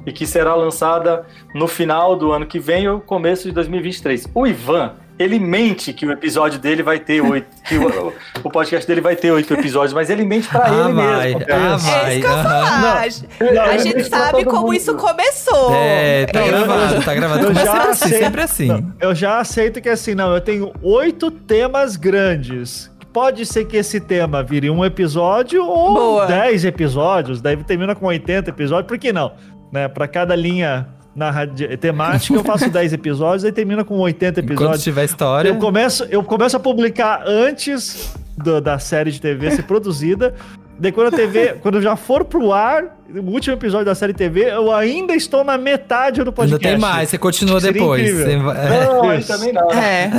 e 0.07 0.13
que 0.13 0.27
será 0.27 0.55
lançada 0.55 1.25
no 1.55 1.69
final 1.69 2.17
do 2.17 2.33
ano 2.33 2.47
que 2.47 2.59
vem 2.59 2.89
ou 2.89 3.01
começo 3.01 3.49
de 3.49 3.53
2023. 3.53 4.29
O 4.35 4.47
Ivan, 4.47 4.93
ele 5.19 5.39
mente 5.39 5.93
que 5.93 6.07
o 6.07 6.13
episódio 6.13 6.59
dele 6.59 6.83
vai 6.83 6.99
ter 6.99 7.21
oito. 7.21 7.47
que 7.67 7.77
o, 7.77 8.13
o, 8.43 8.51
podcast 8.51 8.87
dele 8.87 9.01
vai 9.01 9.15
ter 9.15 9.31
oito 9.31 9.53
episódios, 9.55 9.93
mas 9.93 10.11
ele 10.11 10.25
mente 10.25 10.49
pra 10.49 10.65
ah, 10.65 10.69
ele 10.69 10.93
vai, 10.93 11.35
mesmo. 11.35 11.45
Ah, 11.51 11.77
vai. 11.77 12.05
É 12.05 12.13
isso 12.13 12.21
que 12.21 12.27
eu 12.27 12.43
falar. 12.43 13.11
Não, 13.55 13.63
a 13.63 13.79
gente 13.79 14.05
sabe 14.05 14.45
como 14.45 14.63
mundo. 14.63 14.75
isso 14.75 14.95
começou. 14.95 15.75
É, 15.75 16.27
tá 16.27 16.43
gravado, 16.43 17.05
tá 17.05 17.15
gravado. 17.15 17.47
Eu 17.47 17.55
já 17.55 17.91
assim, 17.91 18.09
sempre 18.09 18.41
assim. 18.41 18.67
Não, 18.67 18.93
eu 19.01 19.15
já 19.15 19.39
aceito 19.39 19.81
que 19.81 19.89
assim, 19.89 20.15
não, 20.15 20.35
eu 20.35 20.41
tenho 20.41 20.73
oito 20.83 21.31
temas 21.31 21.97
grandes 21.97 22.91
pode 23.13 23.45
ser 23.45 23.67
que 23.67 23.77
esse 23.77 24.01
tema 24.01 24.43
vire 24.43 24.71
um 24.71 24.83
episódio 24.83 25.63
ou 25.63 25.95
Boa. 25.95 26.27
10 26.27 26.65
episódios, 26.65 27.43
daí 27.43 27.63
termina 27.63 27.95
com 27.95 28.07
80 28.07 28.49
episódios, 28.49 28.89
por 28.89 28.99
que 28.99 29.13
não? 29.13 29.33
Né, 29.71 29.87
para 29.87 30.09
cada 30.09 30.35
linha 30.35 30.89
na 31.15 31.33
temática, 31.81 32.35
eu 32.35 32.45
faço 32.45 32.69
10 32.71 32.93
episódios, 32.95 33.45
aí 33.45 33.53
termina 33.53 33.85
com 33.85 33.99
80 33.99 34.41
episódios. 34.41 34.71
Quando 34.71 34.83
tiver 34.83 35.05
história. 35.05 35.49
Eu 35.49 35.57
começo, 35.57 36.05
eu 36.05 36.23
começo 36.23 36.57
a 36.57 36.61
publicar 36.61 37.23
antes 37.27 38.15
do, 38.37 38.61
da 38.61 38.79
série 38.79 39.11
de 39.11 39.21
TV 39.21 39.51
ser 39.51 39.63
produzida. 39.63 40.35
Daí 40.79 40.91
quando 40.91 41.09
a 41.09 41.17
TV, 41.17 41.57
quando 41.63 41.81
já 41.81 41.95
for 41.97 42.25
pro 42.25 42.53
ar, 42.53 42.99
o 43.15 43.31
último 43.31 43.55
episódio 43.55 43.85
da 43.85 43.95
série 43.95 44.15
TV, 44.15 44.51
eu 44.51 44.73
ainda 44.73 45.15
estou 45.15 45.45
na 45.45 45.59
metade 45.59 46.25
do 46.25 46.33
podcast. 46.33 46.67
Ainda 46.67 46.77
tem 46.77 46.81
mais, 46.81 47.11
você 47.11 47.19
continua 47.19 47.61
depois. 47.61 48.11
Você... 48.11 48.37
Não, 48.37 49.09
aí 49.09 49.23
também 49.23 49.53
não. 49.53 49.71
É. 49.71 50.11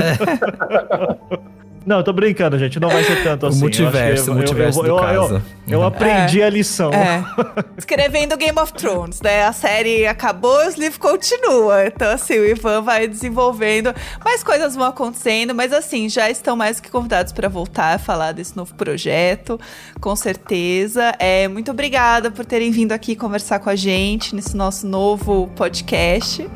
Não, 1.86 1.97
eu 1.97 2.03
tô 2.03 2.13
brincando, 2.13 2.57
gente. 2.57 2.79
Não 2.79 2.89
vai 2.89 3.03
ser 3.03 3.23
tanto 3.23 3.45
assim. 3.45 3.57
O 3.57 3.61
multiverso, 3.61 4.31
o 4.31 4.36
multiverso 4.36 4.79
eu, 4.79 4.86
eu, 4.86 5.27
do 5.27 5.36
eu, 5.36 5.41
eu, 5.67 5.84
aprendi 5.84 6.41
é, 6.41 6.45
a 6.45 6.49
lição. 6.49 6.91
É. 6.93 7.23
Escrevendo 7.77 8.38
Game 8.38 8.57
of 8.57 8.73
Thrones, 8.73 9.21
né? 9.21 9.43
A 9.43 9.53
série 9.53 10.07
acabou, 10.07 10.65
os 10.67 10.75
livros 10.75 10.97
continuam. 10.97 11.81
Então, 11.86 12.09
assim, 12.09 12.39
o 12.39 12.45
Ivan 12.45 12.81
vai 12.81 13.07
desenvolvendo. 13.07 13.93
Mais 14.23 14.43
coisas 14.43 14.75
vão 14.75 14.88
acontecendo, 14.88 15.53
mas 15.53 15.73
assim, 15.73 16.07
já 16.07 16.29
estão 16.29 16.55
mais 16.55 16.79
que 16.79 16.89
convidados 16.89 17.34
para 17.34 17.49
voltar 17.49 17.95
a 17.95 17.99
falar 17.99 18.31
desse 18.31 18.55
novo 18.55 18.73
projeto, 18.75 19.59
com 19.99 20.15
certeza. 20.15 21.13
É, 21.19 21.47
muito 21.47 21.71
obrigada 21.71 22.31
por 22.31 22.45
terem 22.45 22.71
vindo 22.71 22.93
aqui 22.93 23.15
conversar 23.15 23.59
com 23.59 23.69
a 23.69 23.75
gente 23.75 24.36
nesse 24.36 24.55
nosso 24.55 24.88
novo 24.88 25.49
podcast. 25.55 26.49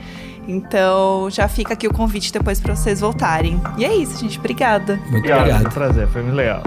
Então 0.48 1.30
já 1.30 1.48
fica 1.48 1.74
aqui 1.74 1.88
o 1.88 1.93
convite 1.93 2.32
depois 2.32 2.60
para 2.60 2.76
vocês 2.76 3.02
voltarem. 3.02 3.62
E 3.78 3.86
é 3.86 3.93
isso, 3.93 4.20
gente. 4.20 4.39
Obrigada. 4.39 4.95
Muito 4.95 5.18
obrigado. 5.18 5.39
obrigado. 5.39 5.62
Foi 5.62 5.70
um 5.70 5.74
prazer, 5.74 6.08
foi 6.08 6.22
muito 6.22 6.36
legal. 6.36 6.64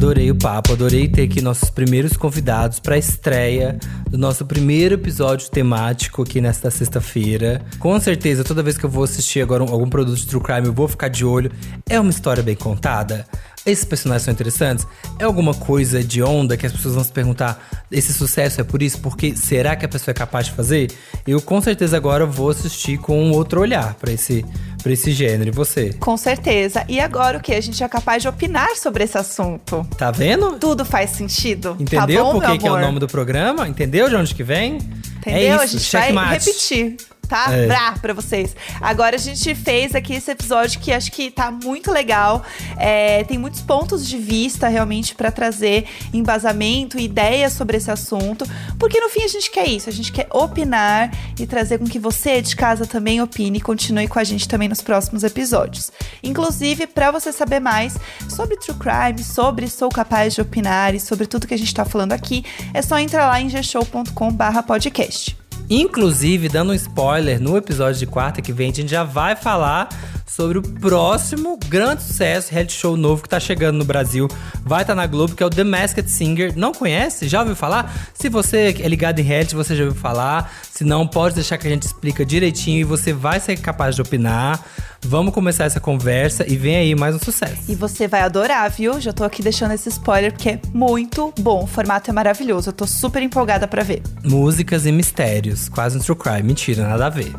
Adorei 0.00 0.30
o 0.30 0.34
papo, 0.34 0.72
adorei 0.72 1.08
ter 1.08 1.24
aqui 1.24 1.42
nossos 1.42 1.68
primeiros 1.68 2.16
convidados 2.16 2.80
para 2.80 2.94
a 2.94 2.98
estreia 2.98 3.78
do 4.08 4.16
nosso 4.16 4.46
primeiro 4.46 4.94
episódio 4.94 5.50
temático 5.50 6.22
aqui 6.22 6.40
nesta 6.40 6.70
sexta-feira. 6.70 7.60
Com 7.78 8.00
certeza, 8.00 8.42
toda 8.42 8.62
vez 8.62 8.78
que 8.78 8.84
eu 8.84 8.88
vou 8.88 9.04
assistir 9.04 9.42
agora 9.42 9.62
algum 9.62 9.90
produto 9.90 10.16
de 10.16 10.26
True 10.26 10.42
Crime, 10.42 10.68
eu 10.68 10.72
vou 10.72 10.88
ficar 10.88 11.08
de 11.08 11.22
olho. 11.22 11.52
É 11.86 12.00
uma 12.00 12.08
história 12.08 12.42
bem 12.42 12.56
contada? 12.56 13.26
Esses 13.66 13.84
personagens 13.84 14.24
são 14.24 14.32
interessantes? 14.32 14.86
É 15.18 15.24
alguma 15.24 15.54
coisa 15.54 16.02
de 16.02 16.22
onda 16.22 16.56
que 16.56 16.66
as 16.66 16.72
pessoas 16.72 16.94
vão 16.94 17.04
se 17.04 17.12
perguntar: 17.12 17.58
esse 17.90 18.12
sucesso 18.12 18.60
é 18.60 18.64
por 18.64 18.82
isso? 18.82 19.00
Porque 19.00 19.36
será 19.36 19.76
que 19.76 19.84
a 19.84 19.88
pessoa 19.88 20.12
é 20.12 20.14
capaz 20.14 20.46
de 20.46 20.52
fazer? 20.52 20.90
Eu 21.26 21.40
com 21.40 21.60
certeza 21.60 21.96
agora 21.96 22.24
vou 22.24 22.50
assistir 22.50 22.98
com 22.98 23.22
um 23.22 23.32
outro 23.32 23.60
olhar 23.60 23.94
para 23.94 24.12
esse 24.12 24.44
pra 24.82 24.92
esse 24.92 25.12
gênero. 25.12 25.50
E 25.50 25.52
você? 25.52 25.92
Com 25.94 26.16
certeza. 26.16 26.84
E 26.88 26.98
agora 27.00 27.38
o 27.38 27.40
que? 27.40 27.52
A 27.52 27.60
gente 27.60 27.82
é 27.82 27.88
capaz 27.88 28.22
de 28.22 28.28
opinar 28.28 28.76
sobre 28.76 29.04
esse 29.04 29.18
assunto. 29.18 29.86
Tá 29.96 30.10
vendo? 30.10 30.58
Tudo 30.58 30.84
faz 30.84 31.10
sentido. 31.10 31.76
Entendeu 31.78 32.24
tá 32.24 32.32
bom, 32.32 32.40
por 32.40 32.50
que, 32.50 32.58
que 32.58 32.66
é 32.66 32.72
o 32.72 32.80
nome 32.80 32.98
do 32.98 33.06
programa? 33.06 33.68
Entendeu 33.68 34.08
de 34.08 34.16
onde 34.16 34.34
que 34.34 34.42
vem? 34.42 34.76
Entendeu? 35.18 35.38
É 35.38 35.54
isso, 35.54 35.62
a 35.62 35.66
gente 35.66 35.84
checkmate. 35.84 36.28
vai 36.28 36.38
repetir. 36.38 36.96
Tá? 37.30 37.46
É. 37.54 37.68
Brá 37.68 37.94
pra 38.02 38.12
vocês. 38.12 38.56
Agora 38.80 39.14
a 39.14 39.18
gente 39.18 39.54
fez 39.54 39.94
aqui 39.94 40.14
esse 40.14 40.28
episódio 40.32 40.80
que 40.80 40.90
acho 40.92 41.12
que 41.12 41.30
tá 41.30 41.48
muito 41.48 41.92
legal. 41.92 42.44
É, 42.76 43.22
tem 43.22 43.38
muitos 43.38 43.60
pontos 43.60 44.04
de 44.04 44.18
vista 44.18 44.66
realmente 44.66 45.14
pra 45.14 45.30
trazer 45.30 45.86
embasamento, 46.12 46.98
ideias 46.98 47.52
sobre 47.52 47.76
esse 47.76 47.88
assunto. 47.88 48.44
Porque 48.80 48.98
no 48.98 49.08
fim 49.08 49.22
a 49.22 49.28
gente 49.28 49.48
quer 49.48 49.68
isso. 49.68 49.88
A 49.88 49.92
gente 49.92 50.10
quer 50.10 50.26
opinar 50.32 51.12
e 51.38 51.46
trazer 51.46 51.78
com 51.78 51.84
que 51.84 52.00
você 52.00 52.42
de 52.42 52.56
casa 52.56 52.84
também 52.84 53.22
opine 53.22 53.58
e 53.58 53.60
continue 53.60 54.08
com 54.08 54.18
a 54.18 54.24
gente 54.24 54.48
também 54.48 54.68
nos 54.68 54.80
próximos 54.80 55.22
episódios. 55.22 55.92
Inclusive, 56.24 56.88
pra 56.88 57.12
você 57.12 57.30
saber 57.30 57.60
mais 57.60 57.96
sobre 58.28 58.56
True 58.56 58.76
Crime, 58.76 59.22
sobre 59.22 59.68
Sou 59.68 59.88
Capaz 59.88 60.34
de 60.34 60.40
Opinar 60.40 60.96
e 60.96 61.00
sobre 61.00 61.28
tudo 61.28 61.46
que 61.46 61.54
a 61.54 61.58
gente 61.58 61.72
tá 61.72 61.84
falando 61.84 62.12
aqui, 62.12 62.44
é 62.74 62.82
só 62.82 62.98
entrar 62.98 63.28
lá 63.28 63.40
em 63.40 63.48
gshow.com/podcast. 63.48 65.38
Inclusive, 65.70 66.48
dando 66.48 66.72
um 66.72 66.74
spoiler, 66.74 67.40
no 67.40 67.56
episódio 67.56 67.96
de 68.00 68.06
quarta 68.06 68.42
que 68.42 68.52
vem, 68.52 68.72
a 68.72 68.74
gente 68.74 68.90
já 68.90 69.04
vai 69.04 69.36
falar 69.36 69.88
sobre 70.26 70.58
o 70.58 70.62
próximo 70.62 71.56
grande 71.68 72.02
sucesso, 72.02 72.50
reality 72.50 72.72
show 72.72 72.96
novo 72.96 73.22
que 73.22 73.28
tá 73.28 73.38
chegando 73.38 73.76
no 73.78 73.84
Brasil. 73.84 74.26
Vai 74.64 74.82
estar 74.82 74.96
na 74.96 75.06
Globo, 75.06 75.36
que 75.36 75.42
é 75.42 75.46
o 75.46 75.50
The 75.50 75.62
Masked 75.62 76.10
Singer. 76.10 76.56
Não 76.56 76.72
conhece? 76.72 77.28
Já 77.28 77.40
ouviu 77.40 77.54
falar? 77.54 78.10
Se 78.14 78.28
você 78.28 78.74
é 78.80 78.88
ligado 78.88 79.20
em 79.20 79.22
reality, 79.22 79.54
você 79.54 79.76
já 79.76 79.84
ouviu 79.84 80.00
falar. 80.00 80.52
Se 80.72 80.82
não, 80.82 81.06
pode 81.06 81.36
deixar 81.36 81.56
que 81.56 81.68
a 81.68 81.70
gente 81.70 81.84
explica 81.84 82.24
direitinho 82.24 82.80
e 82.80 82.84
você 82.84 83.12
vai 83.12 83.38
ser 83.38 83.56
capaz 83.58 83.94
de 83.94 84.02
opinar. 84.02 84.64
Vamos 85.02 85.32
começar 85.32 85.64
essa 85.64 85.80
conversa 85.80 86.44
e 86.46 86.56
vem 86.56 86.76
aí 86.76 86.94
mais 86.94 87.14
um 87.14 87.18
sucesso. 87.18 87.62
E 87.68 87.74
você 87.74 88.06
vai 88.06 88.20
adorar, 88.20 88.70
viu? 88.70 89.00
Já 89.00 89.12
tô 89.12 89.24
aqui 89.24 89.42
deixando 89.42 89.72
esse 89.72 89.88
spoiler 89.88 90.32
porque 90.32 90.50
é 90.50 90.60
muito 90.74 91.32
bom. 91.40 91.64
O 91.64 91.66
formato 91.66 92.10
é 92.10 92.12
maravilhoso. 92.12 92.68
Eu 92.68 92.72
tô 92.72 92.86
super 92.86 93.22
empolgada 93.22 93.66
pra 93.66 93.82
ver. 93.82 94.02
Músicas 94.22 94.84
e 94.86 94.92
mistérios, 94.92 95.68
quase 95.68 95.96
um 95.96 96.00
true 96.00 96.16
crime. 96.16 96.42
Mentira, 96.42 96.86
nada 96.86 97.06
a 97.06 97.10
ver. 97.10 97.32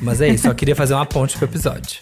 Mas 0.00 0.20
é 0.20 0.28
isso, 0.28 0.44
só 0.44 0.54
queria 0.54 0.76
fazer 0.76 0.94
uma 0.94 1.04
ponte 1.04 1.36
pro 1.36 1.46
episódio. 1.46 2.00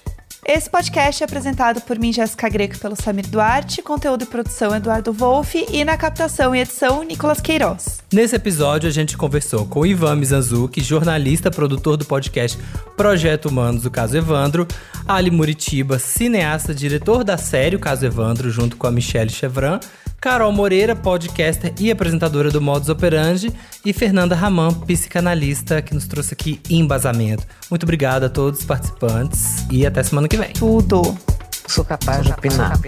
Esse 0.49 0.71
podcast 0.71 1.25
é 1.25 1.27
apresentado 1.27 1.81
por 1.81 1.99
mim, 1.99 2.13
Jéssica 2.13 2.49
Greco, 2.49 2.79
pelo 2.79 2.95
Samir 2.95 3.27
Duarte, 3.27 3.83
conteúdo 3.83 4.23
e 4.23 4.27
produção 4.27 4.73
Eduardo 4.77 5.13
Wolff 5.13 5.67
e 5.73 5.85
na 5.85 5.97
captação 5.97 6.55
e 6.55 6.61
edição 6.61 7.03
Nicolas 7.03 7.41
Queiroz. 7.41 7.99
Nesse 8.13 8.37
episódio, 8.37 8.89
a 8.89 8.93
gente 8.93 9.17
conversou 9.17 9.67
com 9.67 9.85
Ivan 9.85 10.15
Mizanzuki, 10.15 10.81
jornalista, 10.81 11.51
produtor 11.51 11.97
do 11.97 12.05
podcast 12.05 12.57
Projeto 12.97 13.47
Humanos, 13.47 13.85
o 13.87 13.91
caso 13.91 14.17
Evandro, 14.17 14.69
Ali 15.05 15.33
Muritiba, 15.33 15.99
cineasta, 15.99 16.73
diretor 16.73 17.25
da 17.25 17.37
série 17.37 17.75
O 17.75 17.81
Caso 17.81 18.07
Evandro, 18.07 18.49
junto 18.49 18.77
com 18.77 18.87
a 18.87 18.93
Michelle 18.93 19.31
Chevran, 19.31 19.81
Carol 20.21 20.53
Moreira, 20.53 20.97
podcaster 20.97 21.73
e 21.79 21.91
apresentadora 21.91 22.51
do 22.51 22.61
Modus 22.61 22.89
Operandi, 22.89 23.53
e 23.85 23.93
Fernanda 23.93 24.35
Raman, 24.35 24.73
psicanalista, 24.73 25.81
que 25.81 25.95
nos 25.95 26.07
trouxe 26.07 26.35
aqui 26.35 26.61
embasamento. 26.69 27.47
Muito 27.71 27.85
obrigado 27.85 28.25
a 28.25 28.29
todos 28.29 28.61
os 28.61 28.67
participantes 28.67 29.67
e 29.71 29.87
até 29.87 30.03
semana 30.03 30.29
que 30.29 30.37
vem. 30.37 30.53
Tudo. 30.53 31.17
Sou 31.69 31.85
capaz 31.85 32.25
de 32.25 32.33
opinar. 32.33 32.79